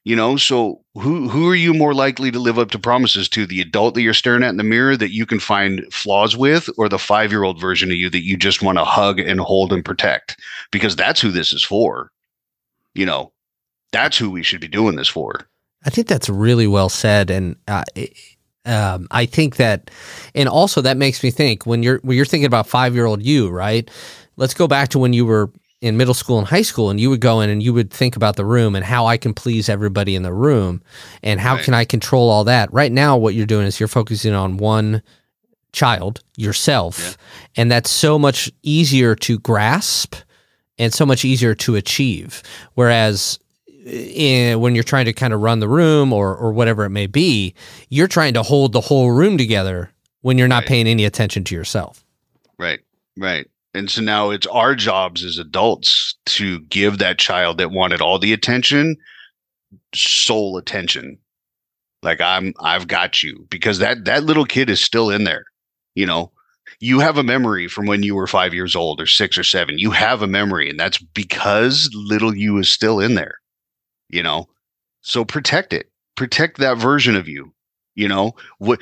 You 0.07 0.15
know, 0.15 0.37
so 0.37 0.85
who 0.93 1.27
who 1.27 1.49
are 1.49 1.55
you 1.55 1.73
more 1.73 1.93
likely 1.93 2.31
to 2.31 2.39
live 2.39 2.57
up 2.57 2.71
to 2.71 2.79
promises 2.79 3.27
to? 3.27 3.45
The 3.45 3.59
adult 3.59 3.93
that 3.93 4.03
you're 4.03 4.13
staring 4.13 4.41
at 4.41 4.51
in 4.51 4.55
the 4.55 4.63
mirror 4.63 4.95
that 4.95 5.11
you 5.11 5.25
can 5.25 5.37
find 5.37 5.85
flaws 5.91 6.37
with, 6.37 6.69
or 6.77 6.87
the 6.87 6.97
five 6.97 7.29
year 7.29 7.43
old 7.43 7.59
version 7.59 7.91
of 7.91 7.97
you 7.97 8.09
that 8.11 8.23
you 8.23 8.37
just 8.37 8.61
want 8.61 8.77
to 8.77 8.85
hug 8.85 9.19
and 9.19 9.41
hold 9.41 9.73
and 9.73 9.83
protect? 9.83 10.39
Because 10.71 10.95
that's 10.95 11.19
who 11.19 11.29
this 11.29 11.51
is 11.51 11.61
for. 11.61 12.09
You 12.95 13.05
know, 13.05 13.33
that's 13.91 14.17
who 14.17 14.31
we 14.31 14.43
should 14.43 14.61
be 14.61 14.69
doing 14.69 14.95
this 14.95 15.09
for. 15.09 15.41
I 15.85 15.89
think 15.89 16.07
that's 16.07 16.29
really 16.29 16.67
well 16.67 16.87
said, 16.87 17.29
and 17.29 17.57
uh, 17.67 17.83
it- 17.93 18.15
um, 18.63 19.09
I 19.11 19.25
think 19.25 19.57
that, 19.57 19.91
and 20.33 20.47
also 20.47 20.81
that 20.81 20.95
makes 20.95 21.21
me 21.21 21.31
think 21.31 21.65
when 21.65 21.83
you're 21.83 21.99
when 22.03 22.15
you're 22.15 22.25
thinking 22.25 22.45
about 22.47 22.65
five 22.65 22.95
year 22.95 23.07
old 23.07 23.23
you, 23.23 23.49
right? 23.49 23.91
Let's 24.37 24.53
go 24.53 24.69
back 24.69 24.87
to 24.89 24.99
when 24.99 25.11
you 25.11 25.25
were 25.25 25.51
in 25.81 25.95
middle 25.97 26.13
school 26.13 26.39
and 26.39 26.47
high 26.47 26.61
school, 26.63 26.89
and 26.89 26.99
you 26.99 27.09
would 27.09 27.21
go 27.21 27.39
in 27.41 27.49
and 27.49 27.61
you 27.61 27.73
would 27.73 27.91
think 27.91 28.15
about 28.15 28.35
the 28.35 28.45
room 28.45 28.75
and 28.75 28.83
how 28.83 29.05
I 29.05 29.17
can 29.17 29.33
please 29.33 29.69
everybody 29.69 30.15
in 30.15 30.23
the 30.23 30.33
room, 30.33 30.81
and 31.21 31.39
how 31.39 31.55
Right. 31.55 31.63
can 31.63 31.73
I 31.73 31.85
control 31.85 32.29
all 32.29 32.43
that. 32.45 32.73
Right 32.73 32.91
now, 32.91 33.15
what 33.17 33.35
you're 33.35 33.45
doing 33.45 33.65
is 33.67 33.79
you're 33.79 33.87
focusing 33.87 34.33
on 34.33 34.57
one 34.57 35.03
child, 35.73 36.21
yourself, 36.35 37.17
and 37.55 37.71
that's 37.71 37.91
so 37.91 38.17
much 38.17 38.51
easier 38.63 39.13
to 39.15 39.37
grasp 39.39 40.15
and 40.79 40.93
so 40.93 41.05
much 41.05 41.23
easier 41.23 41.53
to 41.55 41.75
achieve. 41.75 42.41
Whereas 42.73 43.37
in, 43.85 44.59
when 44.59 44.73
you're 44.73 44.83
trying 44.83 45.05
to 45.05 45.13
kind 45.13 45.33
of 45.33 45.41
run 45.41 45.59
the 45.59 45.67
room 45.67 46.11
or 46.11 46.35
or 46.35 46.51
whatever 46.51 46.85
it 46.85 46.89
may 46.89 47.05
be, 47.07 47.53
you're 47.89 48.07
trying 48.07 48.33
to 48.33 48.43
hold 48.43 48.73
the 48.73 48.81
whole 48.81 49.11
room 49.11 49.37
together 49.37 49.91
when 50.21 50.37
you're 50.39 50.47
not 50.47 50.63
Right. 50.63 50.67
paying 50.67 50.87
any 50.87 51.05
attention 51.05 51.43
to 51.45 51.55
yourself. 51.55 52.03
Right, 52.57 52.79
right. 53.15 53.47
And 53.77 53.91
so 53.91 54.01
now 54.01 54.31
it's 54.31 54.47
our 54.47 54.73
jobs 54.73 55.23
as 55.23 55.37
adults 55.37 56.15
to 56.27 56.61
give 56.61 56.97
that 56.97 57.19
child 57.19 57.59
that 57.59 57.71
wanted 57.71 58.01
all 58.01 58.17
the 58.17 58.33
attention, 58.33 58.97
sole 59.93 60.57
attention. 60.57 61.19
Like 62.01 62.19
I'm, 62.19 62.53
I've 62.59 62.87
got 62.87 63.21
you 63.21 63.45
because 63.49 63.79
that 63.79 64.05
that 64.05 64.23
little 64.23 64.45
kid 64.45 64.69
is 64.69 64.81
still 64.81 65.11
in 65.11 65.25
there. 65.25 65.45
You 65.93 66.07
know, 66.07 66.31
you 66.79 66.99
have 66.99 67.17
a 67.17 67.23
memory 67.23 67.67
from 67.67 67.85
when 67.85 68.03
you 68.03 68.15
were 68.15 68.27
five 68.27 68.53
years 68.53 68.75
old 68.75 68.99
or 68.99 69.05
six 69.05 69.37
or 69.37 69.43
seven. 69.43 69.77
You 69.77 69.91
have 69.91 70.21
a 70.21 70.27
memory, 70.27 70.69
and 70.69 70.79
that's 70.79 70.97
because 70.97 71.89
little 71.93 72.35
you 72.35 72.57
is 72.57 72.69
still 72.69 72.99
in 72.99 73.15
there, 73.15 73.39
you 74.09 74.23
know? 74.23 74.47
So 75.01 75.23
protect 75.23 75.73
it. 75.73 75.91
Protect 76.15 76.57
that 76.57 76.77
version 76.77 77.15
of 77.15 77.27
you. 77.27 77.53
You 77.95 78.07
know, 78.07 78.33
what 78.59 78.81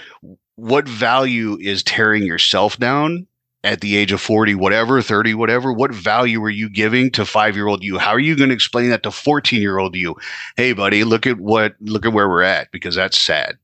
what 0.56 0.88
value 0.88 1.58
is 1.60 1.84
tearing 1.84 2.24
yourself 2.24 2.78
down 2.78 3.28
at 3.66 3.82
the 3.82 3.98
age 3.98 4.12
of 4.12 4.22
40, 4.22 4.56
whatever, 4.56 5.02
30, 5.02 5.34
whatever? 5.34 5.74
What 5.74 5.94
value 5.94 6.42
are 6.44 6.50
you 6.50 6.70
giving 6.70 7.12
to 7.12 7.26
five 7.26 7.56
year 7.56 7.68
old 7.68 7.84
you? 7.84 7.98
How 7.98 8.12
are 8.12 8.20
you 8.20 8.36
going 8.38 8.50
to 8.50 8.56
explain 8.56 8.90
that 8.92 9.04
to 9.04 9.12
14 9.12 9.60
year 9.60 9.80
old 9.80 9.96
you? 9.96 10.16
Hey, 10.56 10.74
buddy, 10.74 11.04
look 11.04 11.26
at 11.26 11.40
what, 11.40 11.76
look 11.82 12.06
at 12.06 12.14
where 12.14 12.30
we're 12.30 12.44
at 12.44 12.72
because 12.72 12.96
that's 12.96 13.18
sad 13.18 13.58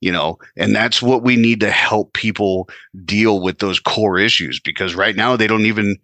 you 0.00 0.12
know 0.12 0.38
and 0.56 0.74
that's 0.74 1.00
what 1.00 1.22
we 1.22 1.36
need 1.36 1.60
to 1.60 1.70
help 1.70 2.12
people 2.12 2.68
deal 3.04 3.40
with 3.40 3.58
those 3.58 3.80
core 3.80 4.18
issues 4.18 4.60
because 4.60 4.94
right 4.94 5.16
now 5.16 5.36
they 5.36 5.46
don't 5.46 5.66
even 5.66 5.96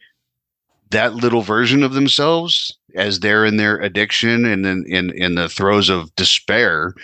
that 0.91 1.15
little 1.15 1.43
version 1.43 1.83
of 1.83 1.93
themselves 1.93 2.77
as 2.95 3.21
they're 3.21 3.45
in 3.45 3.57
their 3.57 3.79
addiction 3.79 4.45
and 4.45 4.65
in 4.65 4.85
in, 4.87 5.11
in 5.11 5.35
the 5.35 5.49
throes 5.49 5.89
of 5.89 6.15
despair 6.17 6.95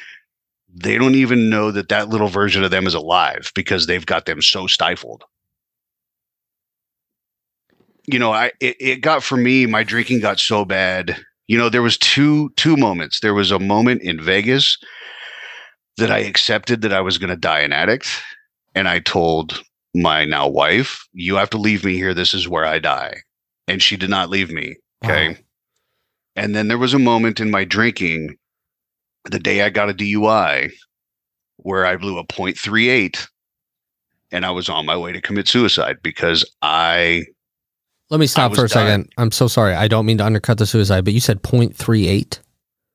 they 0.75 0.97
don't 0.97 1.15
even 1.15 1.51
know 1.51 1.71
that 1.71 1.89
that 1.89 2.09
little 2.09 2.29
version 2.29 2.65
of 2.65 2.71
them 2.71 2.87
is 2.87 2.95
alive 2.95 3.53
because 3.55 3.87
they've 3.87 4.07
got 4.07 4.27
them 4.27 4.41
so 4.41 4.67
stifled 4.67 5.25
you 8.09 8.19
know 8.19 8.33
i 8.33 8.47
it, 8.61 8.77
it 8.81 9.01
got 9.03 9.23
for 9.23 9.37
me 9.37 9.67
my 9.67 9.85
drinking 9.85 10.21
got 10.21 10.41
so 10.41 10.65
bad. 10.65 11.17
You 11.47 11.59
know 11.59 11.69
there 11.69 11.83
was 11.83 11.99
two 11.99 12.51
two 12.57 12.77
moments. 12.77 13.21
There 13.21 13.35
was 13.35 13.51
a 13.51 13.59
moment 13.59 14.03
in 14.03 14.21
vegas 14.23 14.79
that 15.99 16.11
i 16.11 16.19
accepted 16.19 16.83
that 16.83 16.93
i 16.93 17.01
was 17.01 17.19
going 17.19 17.31
to 17.31 17.37
die 17.37 17.61
an 17.61 17.73
addict 17.73 18.09
and 18.75 18.89
i 18.89 19.01
told 19.01 19.63
my 19.95 20.25
now 20.25 20.49
wife 20.49 21.05
you 21.13 21.37
have 21.37 21.51
to 21.51 21.59
leave 21.59 21.85
me 21.85 21.95
here. 21.95 22.15
This 22.15 22.35
is 22.35 22.49
where 22.49 22.65
i 22.65 22.79
die. 22.79 23.15
And 23.67 23.83
she 23.83 23.97
did 23.97 24.11
not 24.11 24.31
leave 24.31 24.51
me 24.51 24.77
okay? 25.05 25.29
Wow. 25.31 25.37
and 26.37 26.55
then 26.55 26.69
there 26.69 26.79
was 26.79 26.95
a 26.95 26.99
moment 26.99 27.41
in 27.41 27.51
my 27.51 27.65
drinking 27.65 28.37
the 29.31 29.39
day 29.39 29.63
i 29.63 29.69
got 29.69 29.91
a 29.91 29.95
dui 29.95 30.71
where 31.57 31.85
i 31.85 31.97
blew 31.97 32.19
a 32.19 32.25
0.38 32.25 33.27
and 34.31 34.47
i 34.47 34.51
was 34.51 34.69
on 34.69 34.87
my 34.87 34.97
way 34.97 35.13
to 35.13 35.21
commit 35.21 35.49
suicide 35.49 35.99
because 36.03 36.45
i 36.63 37.25
let 38.11 38.21
me 38.21 38.27
stop 38.27 38.55
for 38.55 38.65
a 38.65 38.69
dying. 38.69 38.87
second. 38.87 39.13
I'm 39.19 39.31
so 39.31 39.49
sorry. 39.49 39.75
I 39.75 39.89
don't 39.89 40.07
mean 40.07 40.19
to 40.19 40.25
undercut 40.25 40.59
the 40.59 40.67
suicide, 40.67 41.05
but 41.05 41.15
you 41.15 41.21
said 41.21 41.43
0.38. 41.43 42.41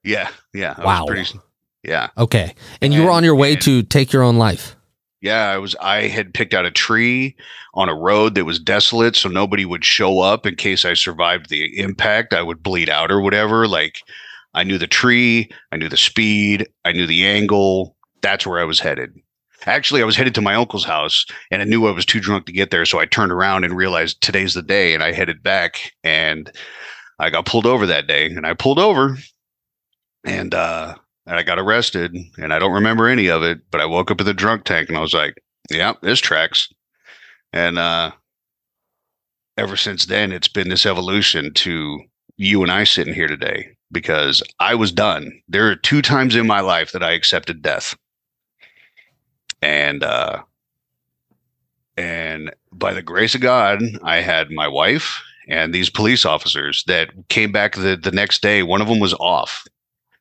Yeah. 0.03 0.30
Yeah. 0.53 0.76
wow. 0.84 1.05
Pretty, 1.05 1.39
yeah. 1.84 2.09
Okay. 2.18 2.43
And, 2.43 2.55
and, 2.82 2.93
you 2.93 3.03
were 3.03 3.11
on 3.11 3.24
your 3.24 3.36
way 3.36 3.53
and, 3.53 3.61
to 3.61 3.84
take 3.84 4.11
your 4.11 4.24
own 4.24 4.38
life. 4.38 4.76
Yeah, 5.24 5.51
I 5.51 5.57
was 5.57 5.74
I 5.80 6.07
had 6.09 6.34
picked 6.34 6.53
out 6.53 6.66
a 6.66 6.72
tree 6.72 7.38
on 7.76 7.88
a 7.88 7.95
road 7.95 8.36
that 8.36 8.43
was 8.43 8.59
desolate 8.59 9.16
so 9.16 9.30
nobody 9.30 9.64
would 9.64 9.86
show 9.86 10.20
up 10.20 10.45
in 10.45 10.55
case 10.55 10.84
I 10.84 10.95
survived 10.95 11.49
the 11.49 11.80
impact. 11.80 12.34
I 12.34 12.41
would 12.41 12.61
bleed 12.61 12.89
out 12.89 13.09
or 13.09 13.22
whatever. 13.22 13.66
Like 13.66 14.01
I 14.53 14.66
knew 14.66 14.78
the 14.78 14.86
tree, 14.86 15.49
I 15.72 15.78
knew 15.78 15.88
the 15.88 15.95
speed, 15.95 16.68
I 16.84 16.91
knew 16.91 17.07
the 17.07 17.26
angle. 17.26 17.95
That's 18.22 18.45
where 18.45 18.59
I 18.59 18.66
was 18.66 18.82
headed. 18.82 19.18
Actually, 19.66 20.01
I 20.01 20.05
was 20.05 20.16
headed 20.16 20.36
to 20.36 20.41
my 20.41 20.55
uncle's 20.55 20.86
house 20.86 21.26
and 21.51 21.61
I 21.61 21.66
knew 21.66 21.88
I 21.88 21.91
was 21.91 22.05
too 22.05 22.20
drunk 22.20 22.45
to 22.45 22.51
get 22.51 22.72
there. 22.72 22.86
So 22.86 22.99
I 22.99 23.05
turned 23.05 23.32
around 23.32 23.64
and 23.64 23.76
realized 23.76 24.22
today's 24.22 24.53
the 24.53 24.61
day 24.61 24.93
and 24.93 25.03
I 25.03 25.11
headed 25.11 25.41
back 25.41 25.93
and 26.03 26.51
I 27.20 27.30
got 27.30 27.45
pulled 27.45 27.66
over 27.66 27.86
that 27.86 28.07
day 28.07 28.26
and 28.28 28.45
I 28.45 28.53
pulled 28.53 28.80
over 28.80 29.18
and, 30.26 30.53
uh, 30.53 30.95
and 31.26 31.38
I 31.38 31.43
got 31.43 31.59
arrested 31.59 32.16
and 32.38 32.53
I 32.53 32.59
don't 32.59 32.74
remember 32.74 33.07
any 33.07 33.30
of 33.30 33.43
it, 33.43 33.59
but 33.72 33.82
I 33.82 33.86
woke 33.86 34.11
up 34.11 34.20
in 34.20 34.26
the 34.26 34.34
drunk 34.34 34.66
tank 34.66 34.89
and 34.89 34.97
I 34.97 35.01
was 35.01 35.14
like, 35.14 35.36
yeah, 35.72 35.93
this 36.01 36.20
tracks. 36.20 36.68
And, 37.53 37.78
uh, 37.78 38.11
ever 39.57 39.78
since 39.78 40.07
then, 40.07 40.32
it's 40.32 40.47
been 40.47 40.70
this 40.70 40.86
evolution 40.86 41.53
to 41.53 41.99
you 42.38 42.64
and 42.64 42.72
I 42.72 42.84
sitting 42.84 43.14
here 43.14 43.28
today 43.28 43.70
because 43.91 44.41
I 44.59 44.76
was 44.76 44.91
done. 44.91 45.32
There 45.47 45.70
are 45.70 45.76
two 45.76 46.01
times 46.01 46.36
in 46.36 46.47
my 46.47 46.61
life 46.61 46.91
that 46.91 47.03
I 47.03 47.11
accepted 47.11 47.61
death 47.61 47.95
and 49.64 50.03
uh, 50.03 50.43
and 51.95 52.53
by 52.72 52.93
the 52.93 53.01
grace 53.01 53.34
of 53.34 53.41
God, 53.41 53.82
I 54.03 54.18
had 54.18 54.51
my 54.51 54.68
wife 54.68 55.24
and 55.47 55.74
these 55.74 55.89
police 55.89 56.26
officers 56.26 56.84
that 56.88 57.09
came 57.30 57.51
back 57.51 57.76
the 57.76 57.95
the 57.95 58.11
next 58.11 58.41
day. 58.41 58.61
One 58.61 58.82
of 58.82 58.88
them 58.88 58.99
was 58.99 59.14
off, 59.16 59.66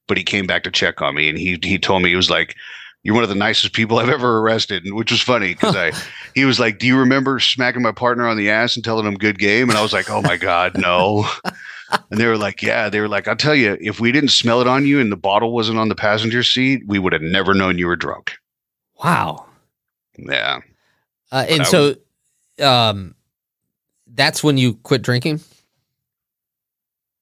but 0.07 0.17
he 0.17 0.23
came 0.25 0.47
back 0.47 0.63
to 0.63 0.71
check 0.71 1.03
on 1.03 1.17
me, 1.17 1.29
and 1.29 1.37
he 1.37 1.59
he 1.63 1.79
told 1.79 2.03
me 2.03 2.11
he 2.11 2.17
was 2.17 2.31
like. 2.31 2.57
You're 3.05 3.17
one 3.17 3.25
of 3.25 3.31
the 3.31 3.35
nicest 3.35 3.73
people 3.73 3.99
I've 3.99 4.09
ever 4.09 4.39
arrested, 4.39 4.85
which 4.93 5.11
was 5.11 5.21
funny 5.21 5.49
because 5.55 5.75
I, 5.75 5.91
he 6.37 6.45
was 6.45 6.61
like, 6.61 6.79
"Do 6.79 6.87
you 6.87 6.97
remember 6.97 7.41
smacking 7.41 7.83
my 7.83 7.91
partner 7.91 8.29
on 8.29 8.37
the 8.37 8.49
ass 8.49 8.77
and 8.77 8.85
telling 8.85 9.05
him 9.05 9.15
good 9.17 9.41
game?" 9.41 9.69
And 9.69 9.77
I 9.77 9.83
was 9.83 9.93
like, 9.93 10.09
"Oh 10.09 10.23
my 10.23 10.37
god, 10.37 10.79
no!" 10.79 11.29
and 12.13 12.21
they 12.21 12.29
were 12.29 12.39
like, 12.39 12.63
"Yeah." 12.63 12.89
They 12.89 13.01
were 13.01 13.09
like, 13.09 13.27
"I'll 13.27 13.35
tell 13.35 13.57
you, 13.57 13.77
if 13.81 13.99
we 13.99 14.13
didn't 14.13 14.29
smell 14.29 14.61
it 14.61 14.69
on 14.69 14.87
you 14.87 15.01
and 15.01 15.11
the 15.11 15.17
bottle 15.17 15.53
wasn't 15.53 15.81
on 15.81 15.89
the 15.89 15.97
passenger 15.97 16.45
seat, 16.45 16.85
we 16.87 17.01
would 17.01 17.13
have 17.13 17.23
never 17.23 17.55
known 17.55 17.77
you 17.77 17.89
were 17.89 17.97
drunk." 17.97 18.35
Wow. 19.03 19.47
Yeah. 20.19 20.61
Uh, 21.31 21.47
and 21.49 21.67
so, 21.67 21.95
was, 22.59 22.67
um, 22.67 23.15
that's 24.07 24.45
when 24.45 24.59
you 24.59 24.75
quit 24.75 25.03
drinking. 25.03 25.41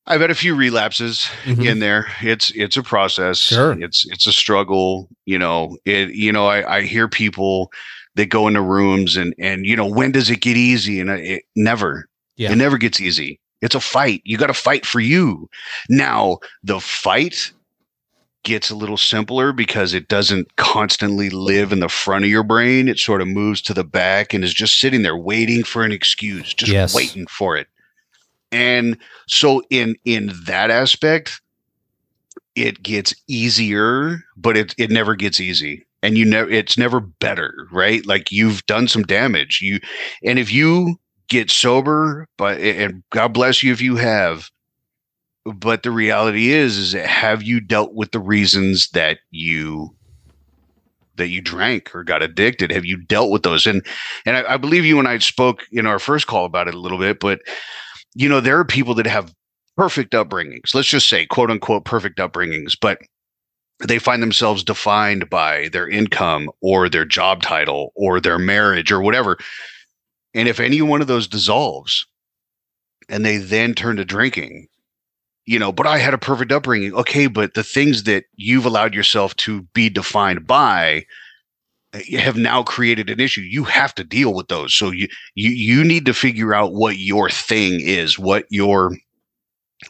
I've 0.07 0.21
had 0.21 0.31
a 0.31 0.35
few 0.35 0.57
relapses 0.57 1.29
mm-hmm. 1.45 1.63
in 1.63 1.79
there. 1.79 2.09
It's 2.21 2.51
it's 2.51 2.77
a 2.77 2.83
process. 2.83 3.39
Sure. 3.39 3.81
It's 3.81 4.05
it's 4.11 4.27
a 4.27 4.33
struggle. 4.33 5.09
You 5.25 5.39
know, 5.39 5.79
it 5.85 6.11
you 6.15 6.33
know, 6.33 6.47
I, 6.47 6.79
I 6.79 6.83
hear 6.83 7.07
people 7.07 7.71
that 8.17 8.27
go 8.27 8.49
into 8.49 8.61
rooms 8.61 9.17
and 9.17 9.35
and 9.39 9.65
you 9.65 9.77
know, 9.77 9.87
when 9.87 10.11
does 10.11 10.29
it 10.29 10.41
get 10.41 10.57
easy? 10.57 11.01
And 11.01 11.11
it 11.11 11.45
never. 11.55 12.09
Yeah. 12.37 12.51
It 12.51 12.57
never 12.57 12.77
gets 12.77 13.01
easy. 13.01 13.39
It's 13.61 13.75
a 13.75 13.81
fight. 13.81 14.23
You 14.25 14.39
got 14.39 14.47
to 14.47 14.55
fight 14.55 14.87
for 14.87 15.01
you. 15.01 15.49
Now, 15.89 16.39
the 16.65 16.81
fight 16.81 17.53
gets 18.43 18.71
a 18.71 18.75
little 18.75 18.97
simpler 18.97 19.53
because 19.53 19.93
it 19.95 20.09
doesn't 20.09 20.57
constantly 20.57 21.31
live 21.31 21.73
in 21.73 21.81
the 21.81 21.89
front 21.89 22.25
of 22.25 22.31
your 22.31 22.43
brain. 22.43 22.89
It 22.89 22.99
sort 22.99 23.21
of 23.21 23.29
moves 23.29 23.61
to 23.63 23.75
the 23.75 23.85
back 23.85 24.33
and 24.33 24.43
is 24.43 24.55
just 24.55 24.81
sitting 24.81 25.03
there 25.03 25.17
waiting 25.17 25.63
for 25.63 25.85
an 25.85 25.93
excuse, 25.93 26.55
just 26.55 26.73
yes. 26.73 26.95
waiting 26.95 27.27
for 27.27 27.57
it. 27.57 27.69
And 28.53 28.97
so 29.29 29.63
in 29.71 29.97
in 30.05 30.33
that 30.47 30.71
aspect, 30.71 31.41
it 32.55 32.83
gets 32.83 33.15
easier, 33.29 34.25
but 34.37 34.57
it 34.57 34.75
it 34.79 34.91
never 34.91 35.15
gets 35.15 35.41
easy. 35.41 35.87
And 36.03 36.17
you 36.17 36.25
know 36.25 36.47
it's 36.49 36.79
never 36.79 37.01
better, 37.01 37.69
right? 37.71 38.05
Like 38.07 38.33
you've 38.33 38.65
done 38.67 38.89
some 38.89 39.03
damage. 39.03 39.61
You 39.63 39.81
and 40.25 40.39
if 40.39 40.51
you 40.53 40.99
get 41.29 41.51
sober, 41.51 42.27
but 42.37 42.59
and 42.61 43.03
God 43.11 43.33
bless 43.33 43.63
you 43.63 43.73
if 43.73 43.81
you 43.81 43.97
have, 43.97 44.51
but 45.45 45.83
the 45.83 45.91
reality 45.91 46.51
is 46.51 46.77
is 46.77 46.93
have 46.93 47.43
you 47.43 47.61
dealt 47.61 47.95
with 47.95 48.13
the 48.13 48.21
reasons 48.21 48.89
that 48.91 49.19
you 49.31 49.95
that 51.17 51.29
you 51.29 51.41
drank 51.41 51.95
or 51.95 52.03
got 52.03 52.23
addicted? 52.23 52.71
Have 52.71 52.85
you 52.85 52.97
dealt 52.97 53.31
with 53.31 53.43
those? 53.43 53.67
And 53.67 53.85
and 54.27 54.37
I, 54.37 54.55
I, 54.55 54.57
believe 54.57 54.85
you 54.85 54.99
and 54.99 55.09
i 55.09 55.19
spoke 55.19 55.65
in 55.73 55.87
our 55.87 55.99
first 55.99 56.27
call 56.27 56.45
about 56.45 56.69
it 56.69 56.75
a 56.75 56.81
little 56.81 56.99
bit 56.99 57.21
but 57.21 57.41
you 58.15 58.29
know 58.29 58.41
there 58.41 58.59
are 58.59 58.65
people 58.65 58.95
that 58.95 59.07
have 59.07 59.35
perfect 59.77 60.13
upbringings. 60.13 60.75
Let's 60.75 60.89
just 60.89 61.09
say 61.09 61.27
quote 61.27 61.51
unquote 61.51 61.85
perfect 61.85 62.19
upbringings 62.19 62.77
but 62.81 62.99
they 63.87 63.99
find 63.99 64.23
themselves 64.23 64.63
defined 64.63 65.31
by 65.31 65.69
their 65.69 65.89
income 65.89 66.51
or 66.61 66.89
their 66.91 67.07
job 67.07 67.41
title 67.43 67.93
or 67.97 68.21
their 68.21 68.39
marriage 68.39 68.93
or 68.93 69.01
whatever. 69.01 69.39
And 70.35 70.49
if 70.49 70.61
any 70.61 70.83
one 70.83 71.01
of 71.01 71.07
those 71.07 71.27
dissolves 71.27 72.07
and 73.09 73.25
they 73.25 73.39
then 73.39 73.73
turn 73.73 73.97
to 73.97 74.05
drinking 74.05 74.69
you 75.51 75.59
know, 75.59 75.73
but 75.73 75.85
I 75.89 75.99
had 75.99 76.15
a 76.15 76.19
perfect 76.19 76.53
upbringing. 76.53 76.95
Okay, 76.95 77.27
but 77.27 77.55
the 77.55 77.65
things 77.65 78.05
that 78.05 78.27
you've 78.37 78.65
allowed 78.65 78.95
yourself 78.95 79.35
to 79.39 79.63
be 79.75 79.89
defined 79.91 80.47
by 80.47 81.05
eh, 81.93 82.21
have 82.21 82.37
now 82.37 82.63
created 82.63 83.11
an 83.11 83.19
issue. 83.19 83.41
You 83.41 83.65
have 83.65 83.93
to 83.97 84.05
deal 84.05 84.33
with 84.33 84.47
those. 84.47 84.73
So 84.73 84.93
you 84.93 85.09
you 85.35 85.51
you 85.51 85.83
need 85.83 86.07
to 86.07 86.15
figure 86.15 86.55
out 86.55 86.75
what 86.75 86.99
your 86.99 87.29
thing 87.29 87.81
is, 87.81 88.17
what 88.17 88.45
your 88.49 88.97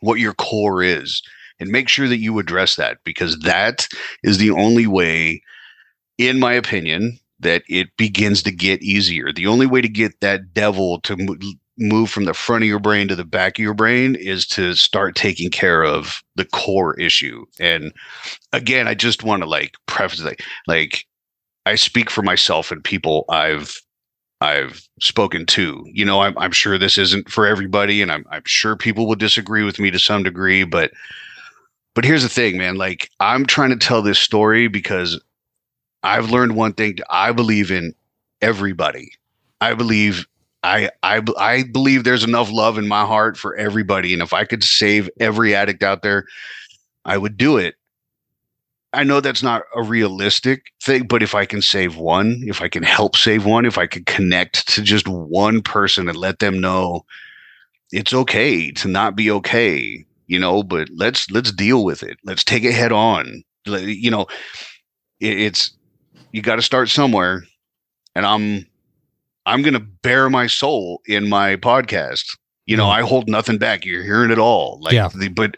what 0.00 0.18
your 0.18 0.32
core 0.32 0.82
is, 0.82 1.20
and 1.60 1.68
make 1.68 1.90
sure 1.90 2.08
that 2.08 2.20
you 2.20 2.38
address 2.38 2.76
that 2.76 2.96
because 3.04 3.38
that 3.40 3.86
is 4.22 4.38
the 4.38 4.52
only 4.52 4.86
way, 4.86 5.42
in 6.16 6.40
my 6.40 6.54
opinion, 6.54 7.18
that 7.38 7.64
it 7.68 7.94
begins 7.98 8.42
to 8.44 8.50
get 8.50 8.82
easier. 8.82 9.30
The 9.30 9.46
only 9.46 9.66
way 9.66 9.82
to 9.82 9.90
get 9.90 10.20
that 10.22 10.54
devil 10.54 11.02
to 11.02 11.16
move 11.80 12.10
from 12.10 12.26
the 12.26 12.34
front 12.34 12.62
of 12.62 12.68
your 12.68 12.78
brain 12.78 13.08
to 13.08 13.16
the 13.16 13.24
back 13.24 13.58
of 13.58 13.62
your 13.62 13.74
brain 13.74 14.14
is 14.14 14.46
to 14.46 14.74
start 14.74 15.16
taking 15.16 15.50
care 15.50 15.82
of 15.82 16.22
the 16.36 16.44
core 16.44 16.98
issue. 17.00 17.44
And 17.58 17.92
again, 18.52 18.86
I 18.86 18.94
just 18.94 19.24
want 19.24 19.42
to 19.42 19.48
like 19.48 19.74
preface 19.86 20.22
like 20.22 20.42
like 20.66 21.06
I 21.66 21.74
speak 21.74 22.10
for 22.10 22.22
myself 22.22 22.70
and 22.70 22.84
people 22.84 23.24
I've 23.28 23.80
I've 24.40 24.82
spoken 25.00 25.46
to. 25.46 25.84
You 25.86 26.04
know, 26.04 26.20
I'm 26.20 26.36
I'm 26.38 26.52
sure 26.52 26.78
this 26.78 26.98
isn't 26.98 27.30
for 27.30 27.46
everybody, 27.46 28.02
and 28.02 28.12
I'm 28.12 28.24
I'm 28.30 28.42
sure 28.46 28.76
people 28.76 29.06
will 29.06 29.16
disagree 29.16 29.64
with 29.64 29.78
me 29.78 29.90
to 29.90 29.98
some 29.98 30.22
degree, 30.22 30.64
but 30.64 30.92
but 31.94 32.04
here's 32.04 32.22
the 32.22 32.28
thing, 32.28 32.56
man. 32.58 32.76
Like 32.76 33.10
I'm 33.20 33.46
trying 33.46 33.70
to 33.70 33.76
tell 33.76 34.02
this 34.02 34.18
story 34.18 34.68
because 34.68 35.20
I've 36.02 36.30
learned 36.30 36.56
one 36.56 36.72
thing. 36.72 36.98
I 37.10 37.32
believe 37.32 37.70
in 37.70 37.94
everybody. 38.40 39.12
I 39.60 39.74
believe 39.74 40.26
I 40.62 40.90
I 41.02 41.22
I 41.38 41.64
believe 41.64 42.04
there's 42.04 42.24
enough 42.24 42.50
love 42.50 42.78
in 42.78 42.86
my 42.88 43.06
heart 43.06 43.36
for 43.36 43.56
everybody, 43.56 44.12
and 44.12 44.22
if 44.22 44.32
I 44.32 44.44
could 44.44 44.62
save 44.62 45.08
every 45.18 45.54
addict 45.54 45.82
out 45.82 46.02
there, 46.02 46.26
I 47.04 47.18
would 47.18 47.36
do 47.36 47.56
it. 47.56 47.76
I 48.92 49.04
know 49.04 49.20
that's 49.20 49.42
not 49.42 49.62
a 49.76 49.82
realistic 49.82 50.64
thing, 50.82 51.06
but 51.06 51.22
if 51.22 51.34
I 51.34 51.46
can 51.46 51.62
save 51.62 51.96
one, 51.96 52.42
if 52.46 52.60
I 52.60 52.68
can 52.68 52.82
help 52.82 53.16
save 53.16 53.46
one, 53.46 53.64
if 53.64 53.78
I 53.78 53.86
can 53.86 54.04
connect 54.04 54.68
to 54.74 54.82
just 54.82 55.06
one 55.06 55.62
person 55.62 56.08
and 56.08 56.18
let 56.18 56.40
them 56.40 56.60
know 56.60 57.02
it's 57.92 58.14
okay 58.14 58.70
to 58.72 58.88
not 58.88 59.16
be 59.16 59.30
okay, 59.30 60.04
you 60.26 60.38
know, 60.38 60.62
but 60.62 60.88
let's 60.96 61.30
let's 61.30 61.52
deal 61.52 61.84
with 61.84 62.02
it. 62.02 62.18
Let's 62.24 62.44
take 62.44 62.64
it 62.64 62.72
head 62.74 62.92
on. 62.92 63.42
You 63.66 64.10
know, 64.10 64.26
it's 65.20 65.72
you 66.32 66.42
got 66.42 66.56
to 66.56 66.62
start 66.62 66.88
somewhere 66.88 67.44
and 68.14 68.26
I'm 68.26 68.66
I'm 69.46 69.62
going 69.62 69.74
to 69.74 69.80
bare 69.80 70.30
my 70.30 70.46
soul 70.46 71.00
in 71.06 71.28
my 71.28 71.56
podcast 71.56 72.36
you 72.70 72.76
know, 72.76 72.86
mm. 72.86 72.92
I 72.92 73.00
hold 73.02 73.28
nothing 73.28 73.58
back. 73.58 73.84
You're 73.84 74.04
hearing 74.04 74.30
it 74.30 74.38
all. 74.38 74.78
Like, 74.80 74.94
yeah. 74.94 75.08
the, 75.12 75.26
but 75.26 75.56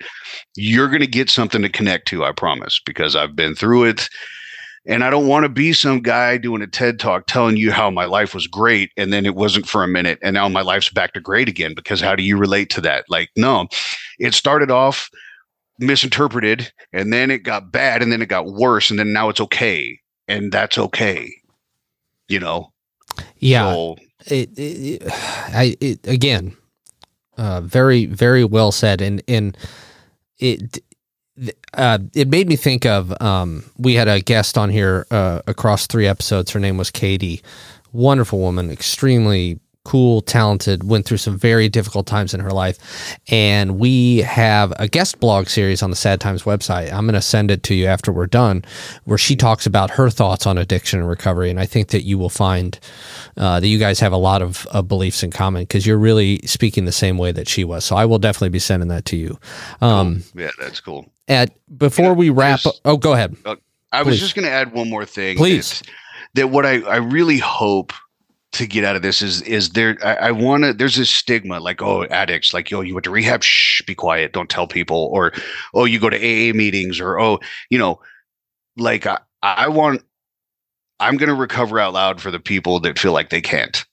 you're 0.56 0.88
going 0.88 1.02
to 1.02 1.06
get 1.06 1.28
something 1.28 1.60
to 1.60 1.68
connect 1.68 2.08
to, 2.08 2.24
I 2.24 2.32
promise, 2.32 2.80
because 2.86 3.14
I've 3.14 3.36
been 3.36 3.54
through 3.54 3.84
it. 3.84 4.08
And 4.86 5.04
I 5.04 5.10
don't 5.10 5.28
want 5.28 5.44
to 5.44 5.50
be 5.50 5.74
some 5.74 6.00
guy 6.00 6.38
doing 6.38 6.62
a 6.62 6.66
TED 6.66 6.98
talk 6.98 7.26
telling 7.26 7.58
you 7.58 7.70
how 7.70 7.90
my 7.90 8.06
life 8.06 8.34
was 8.34 8.46
great 8.46 8.90
and 8.96 9.12
then 9.12 9.26
it 9.26 9.34
wasn't 9.34 9.68
for 9.68 9.84
a 9.84 9.88
minute 9.88 10.18
and 10.22 10.34
now 10.34 10.48
my 10.48 10.62
life's 10.62 10.88
back 10.88 11.12
to 11.12 11.20
great 11.20 11.48
again 11.48 11.74
because 11.76 12.00
how 12.00 12.16
do 12.16 12.24
you 12.24 12.36
relate 12.36 12.68
to 12.70 12.80
that? 12.80 13.04
Like, 13.08 13.28
no, 13.36 13.68
it 14.18 14.34
started 14.34 14.72
off 14.72 15.08
misinterpreted 15.78 16.72
and 16.92 17.12
then 17.12 17.30
it 17.30 17.44
got 17.44 17.70
bad 17.70 18.02
and 18.02 18.10
then 18.10 18.22
it 18.22 18.28
got 18.28 18.46
worse 18.46 18.90
and 18.90 18.98
then 18.98 19.12
now 19.12 19.28
it's 19.28 19.40
okay. 19.40 20.00
And 20.26 20.50
that's 20.50 20.78
okay. 20.78 21.30
You 22.28 22.40
know? 22.40 22.71
Yeah. 23.38 23.72
So, 23.72 23.96
it, 24.26 24.50
it, 24.56 25.02
I, 25.12 25.76
it, 25.80 26.06
again, 26.06 26.56
uh, 27.36 27.60
very, 27.60 28.06
very 28.06 28.44
well 28.44 28.72
said. 28.72 29.00
And 29.00 29.22
and 29.26 29.56
it 30.38 30.82
uh, 31.74 31.98
it 32.14 32.28
made 32.28 32.48
me 32.48 32.56
think 32.56 32.84
of 32.84 33.14
um, 33.20 33.64
we 33.78 33.94
had 33.94 34.08
a 34.08 34.20
guest 34.20 34.58
on 34.58 34.70
here 34.70 35.06
uh, 35.10 35.40
across 35.46 35.86
three 35.86 36.06
episodes. 36.06 36.50
Her 36.50 36.60
name 36.60 36.76
was 36.76 36.90
Katie, 36.90 37.42
wonderful 37.92 38.38
woman, 38.38 38.70
extremely 38.70 39.58
cool, 39.84 40.20
talented, 40.20 40.84
went 40.84 41.04
through 41.06 41.16
some 41.16 41.36
very 41.36 41.68
difficult 41.68 42.06
times 42.06 42.34
in 42.34 42.40
her 42.40 42.50
life. 42.50 43.18
And 43.28 43.78
we 43.78 44.18
have 44.18 44.72
a 44.78 44.86
guest 44.86 45.18
blog 45.18 45.48
series 45.48 45.82
on 45.82 45.90
the 45.90 45.96
Sad 45.96 46.20
Times 46.20 46.44
website. 46.44 46.92
I'm 46.92 47.04
going 47.04 47.14
to 47.14 47.22
send 47.22 47.50
it 47.50 47.62
to 47.64 47.74
you 47.74 47.86
after 47.86 48.12
we're 48.12 48.26
done, 48.26 48.64
where 49.04 49.18
she 49.18 49.34
talks 49.34 49.66
about 49.66 49.90
her 49.90 50.08
thoughts 50.08 50.46
on 50.46 50.56
addiction 50.58 51.00
and 51.00 51.08
recovery. 51.08 51.50
And 51.50 51.58
I 51.58 51.66
think 51.66 51.88
that 51.88 52.02
you 52.02 52.16
will 52.16 52.28
find 52.28 52.78
uh, 53.36 53.58
that 53.60 53.66
you 53.66 53.78
guys 53.78 53.98
have 54.00 54.12
a 54.12 54.16
lot 54.16 54.40
of, 54.40 54.66
of 54.66 54.86
beliefs 54.86 55.22
in 55.22 55.30
common 55.30 55.62
because 55.62 55.86
you're 55.86 55.98
really 55.98 56.38
speaking 56.44 56.84
the 56.84 56.92
same 56.92 57.18
way 57.18 57.32
that 57.32 57.48
she 57.48 57.64
was. 57.64 57.84
So 57.84 57.96
I 57.96 58.04
will 58.04 58.18
definitely 58.18 58.50
be 58.50 58.60
sending 58.60 58.88
that 58.88 59.04
to 59.06 59.16
you. 59.16 59.38
Um, 59.80 60.22
cool. 60.32 60.42
Yeah, 60.42 60.50
that's 60.60 60.80
cool. 60.80 61.10
At 61.28 61.50
before 61.76 62.14
we 62.14 62.30
wrap, 62.30 62.60
just, 62.60 62.80
oh, 62.84 62.96
go 62.96 63.14
ahead. 63.14 63.36
Uh, 63.44 63.56
I 63.90 64.02
was 64.02 64.20
just 64.20 64.34
going 64.34 64.44
to 64.44 64.50
add 64.50 64.72
one 64.72 64.88
more 64.88 65.04
thing. 65.04 65.36
Please. 65.36 65.80
That, 65.80 65.88
that 66.34 66.48
what 66.48 66.64
I, 66.64 66.80
I 66.82 66.96
really 66.96 67.38
hope 67.38 67.92
to 68.52 68.66
get 68.66 68.84
out 68.84 68.96
of 68.96 69.02
this 69.02 69.22
is 69.22 69.42
is 69.42 69.70
there 69.70 69.96
I, 70.04 70.28
I 70.28 70.30
want 70.30 70.64
to 70.64 70.74
there's 70.74 70.96
this 70.96 71.10
stigma 71.10 71.58
like 71.58 71.80
oh 71.80 72.04
addicts 72.04 72.52
like 72.52 72.72
oh 72.72 72.82
you 72.82 72.94
went 72.94 73.04
to 73.04 73.10
rehab 73.10 73.42
shh 73.42 73.82
be 73.86 73.94
quiet 73.94 74.34
don't 74.34 74.50
tell 74.50 74.66
people 74.66 75.08
or 75.12 75.32
oh 75.74 75.86
you 75.86 75.98
go 75.98 76.10
to 76.10 76.16
AA 76.16 76.54
meetings 76.54 77.00
or 77.00 77.18
oh 77.18 77.38
you 77.70 77.78
know 77.78 77.98
like 78.76 79.06
I, 79.06 79.18
I 79.42 79.68
want 79.68 80.02
I'm 81.02 81.16
going 81.16 81.28
to 81.28 81.34
recover 81.34 81.80
out 81.80 81.94
loud 81.94 82.20
for 82.20 82.30
the 82.30 82.38
people 82.38 82.78
that 82.80 82.98
feel 82.98 83.12
like 83.12 83.30
they 83.30 83.40
can't. 83.40 83.84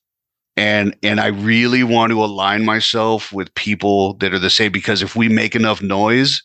And 0.56 0.96
and 1.02 1.20
I 1.20 1.28
really 1.28 1.84
want 1.84 2.12
to 2.12 2.24
align 2.24 2.66
myself 2.66 3.32
with 3.32 3.54
people 3.56 4.14
that 4.16 4.34
are 4.34 4.40
the 4.40 4.50
same 4.50 4.72
because 4.72 5.02
if 5.02 5.16
we 5.16 5.30
make 5.30 5.56
enough 5.56 5.82
noise 5.82 6.44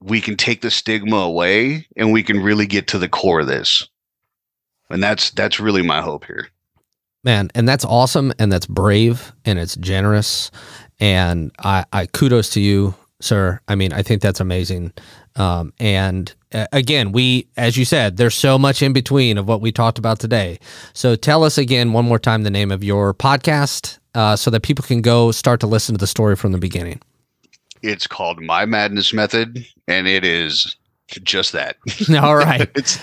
we 0.00 0.20
can 0.20 0.36
take 0.36 0.60
the 0.60 0.70
stigma 0.70 1.16
away 1.16 1.86
and 1.96 2.12
we 2.12 2.22
can 2.22 2.40
really 2.40 2.66
get 2.66 2.86
to 2.88 2.98
the 2.98 3.08
core 3.08 3.40
of 3.40 3.48
this. 3.48 3.86
And 4.90 5.02
that's 5.02 5.30
that's 5.30 5.60
really 5.60 5.82
my 5.82 6.00
hope 6.00 6.24
here 6.24 6.48
man 7.24 7.50
and 7.54 7.68
that's 7.68 7.84
awesome 7.84 8.32
and 8.38 8.50
that's 8.50 8.66
brave 8.66 9.32
and 9.44 9.58
it's 9.58 9.76
generous 9.76 10.50
and 11.00 11.52
i 11.58 11.84
i 11.92 12.06
kudos 12.06 12.50
to 12.50 12.60
you 12.60 12.94
sir. 13.20 13.60
I 13.66 13.74
mean 13.74 13.92
i 13.92 14.02
think 14.02 14.22
that's 14.22 14.40
amazing. 14.40 14.92
Um, 15.36 15.72
and 15.78 16.32
uh, 16.52 16.66
again 16.72 17.12
we 17.12 17.48
as 17.56 17.76
you 17.76 17.84
said 17.84 18.16
there's 18.16 18.34
so 18.34 18.58
much 18.58 18.82
in 18.82 18.92
between 18.92 19.38
of 19.38 19.46
what 19.48 19.60
we 19.60 19.72
talked 19.72 19.98
about 19.98 20.20
today. 20.20 20.58
So 20.92 21.16
tell 21.16 21.44
us 21.44 21.58
again 21.58 21.92
one 21.92 22.04
more 22.04 22.18
time 22.18 22.42
the 22.42 22.50
name 22.50 22.70
of 22.70 22.84
your 22.84 23.14
podcast 23.14 23.98
uh, 24.14 24.36
so 24.36 24.50
that 24.50 24.62
people 24.62 24.84
can 24.84 25.02
go 25.02 25.30
start 25.32 25.60
to 25.60 25.66
listen 25.66 25.94
to 25.94 25.98
the 25.98 26.06
story 26.06 26.36
from 26.36 26.52
the 26.52 26.58
beginning. 26.58 27.00
It's 27.82 28.06
called 28.06 28.40
my 28.40 28.64
madness 28.64 29.12
method 29.12 29.64
and 29.86 30.08
it 30.08 30.24
is 30.24 30.76
just 31.22 31.52
that. 31.52 31.76
All 32.22 32.36
right. 32.36 32.68
It's 32.76 32.98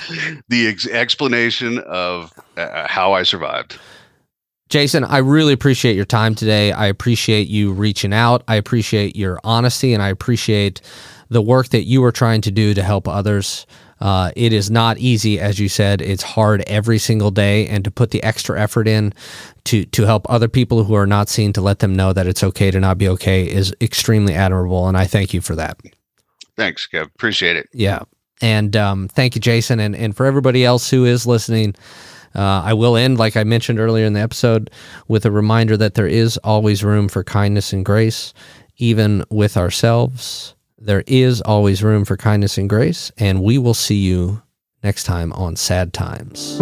the 0.50 0.68
ex- 0.68 0.88
explanation 0.88 1.80
of 1.80 2.32
uh, 2.56 2.88
how 2.88 3.14
i 3.14 3.24
survived 3.24 3.78
Jason, 4.70 5.04
I 5.04 5.20
really 5.20 5.54
appreciate 5.54 5.96
your 5.96 6.06
time 6.06 6.34
today. 6.34 6.72
I 6.72 6.88
appreciate 6.88 7.48
you 7.48 7.72
reaching 7.72 8.14
out. 8.14 8.44
I 8.48 8.56
appreciate 8.56 9.16
your 9.16 9.40
honesty 9.44 9.94
and 9.94 10.02
I 10.02 10.10
appreciate 10.10 10.82
the 11.30 11.42
work 11.42 11.70
that 11.70 11.84
you 11.84 12.04
are 12.04 12.12
trying 12.12 12.42
to 12.42 12.52
do 12.52 12.74
to 12.74 12.84
help 12.84 13.08
others. 13.08 13.66
Uh, 14.00 14.32
it 14.36 14.52
is 14.52 14.70
not 14.70 14.98
easy, 14.98 15.40
as 15.40 15.60
you 15.60 15.70
said. 15.70 16.02
It's 16.02 16.22
hard 16.22 16.64
every 16.68 16.98
single 16.98 17.32
day, 17.32 17.66
and 17.68 17.84
to 17.86 17.92
put 17.92 18.12
the 18.12 18.22
extra 18.24 18.60
effort 18.60 18.88
in 18.88 19.14
to 19.66 19.86
to 19.86 20.04
help 20.06 20.30
other 20.30 20.50
people 20.50 20.84
who 20.84 20.96
are 20.96 21.08
not 21.08 21.30
seen 21.30 21.54
to 21.54 21.62
let 21.62 21.80
them 21.80 21.96
know 21.96 22.12
that 22.12 22.28
it's 22.28 22.44
okay 22.44 22.72
to 22.72 22.80
not 22.80 22.98
be 22.98 23.08
okay 23.08 23.50
is 23.50 23.74
extremely 23.80 24.34
admirable, 24.34 24.88
and 24.88 24.98
I 24.98 25.06
thank 25.06 25.34
you 25.34 25.40
for 25.40 25.56
that. 25.56 25.80
Thanks, 26.58 26.88
Kev. 26.92 27.06
Appreciate 27.06 27.56
it. 27.56 27.70
Yeah, 27.72 28.00
and 28.42 28.76
um, 28.76 29.08
thank 29.08 29.36
you, 29.36 29.42
Jason, 29.42 29.80
and 29.80 29.96
and 29.96 30.16
for 30.16 30.26
everybody 30.26 30.66
else 30.66 30.90
who 30.90 31.06
is 31.06 31.26
listening. 31.26 31.74
Uh, 32.36 32.62
I 32.64 32.74
will 32.74 32.96
end, 32.96 33.18
like 33.18 33.38
I 33.38 33.44
mentioned 33.44 33.80
earlier 33.80 34.06
in 34.06 34.14
the 34.14 34.20
episode, 34.20 34.70
with 35.08 35.26
a 35.26 35.32
reminder 35.32 35.78
that 35.78 35.94
there 35.94 36.08
is 36.08 36.38
always 36.44 36.84
room 36.84 37.08
for 37.08 37.24
kindness 37.24 37.74
and 37.74 37.86
grace, 37.86 38.34
even 38.78 39.24
with 39.30 39.58
ourselves. 39.58 40.56
There 40.78 41.04
is 41.08 41.42
always 41.42 41.82
room 41.82 42.06
for 42.06 42.18
kindness 42.18 42.58
and 42.58 42.70
grace, 42.70 43.12
and 43.18 43.42
we 43.42 43.58
will 43.58 43.74
see 43.74 43.96
you 43.96 44.42
next 44.84 45.06
time 45.06 45.34
on 45.34 45.56
Sad 45.56 45.94
Times. 45.94 46.62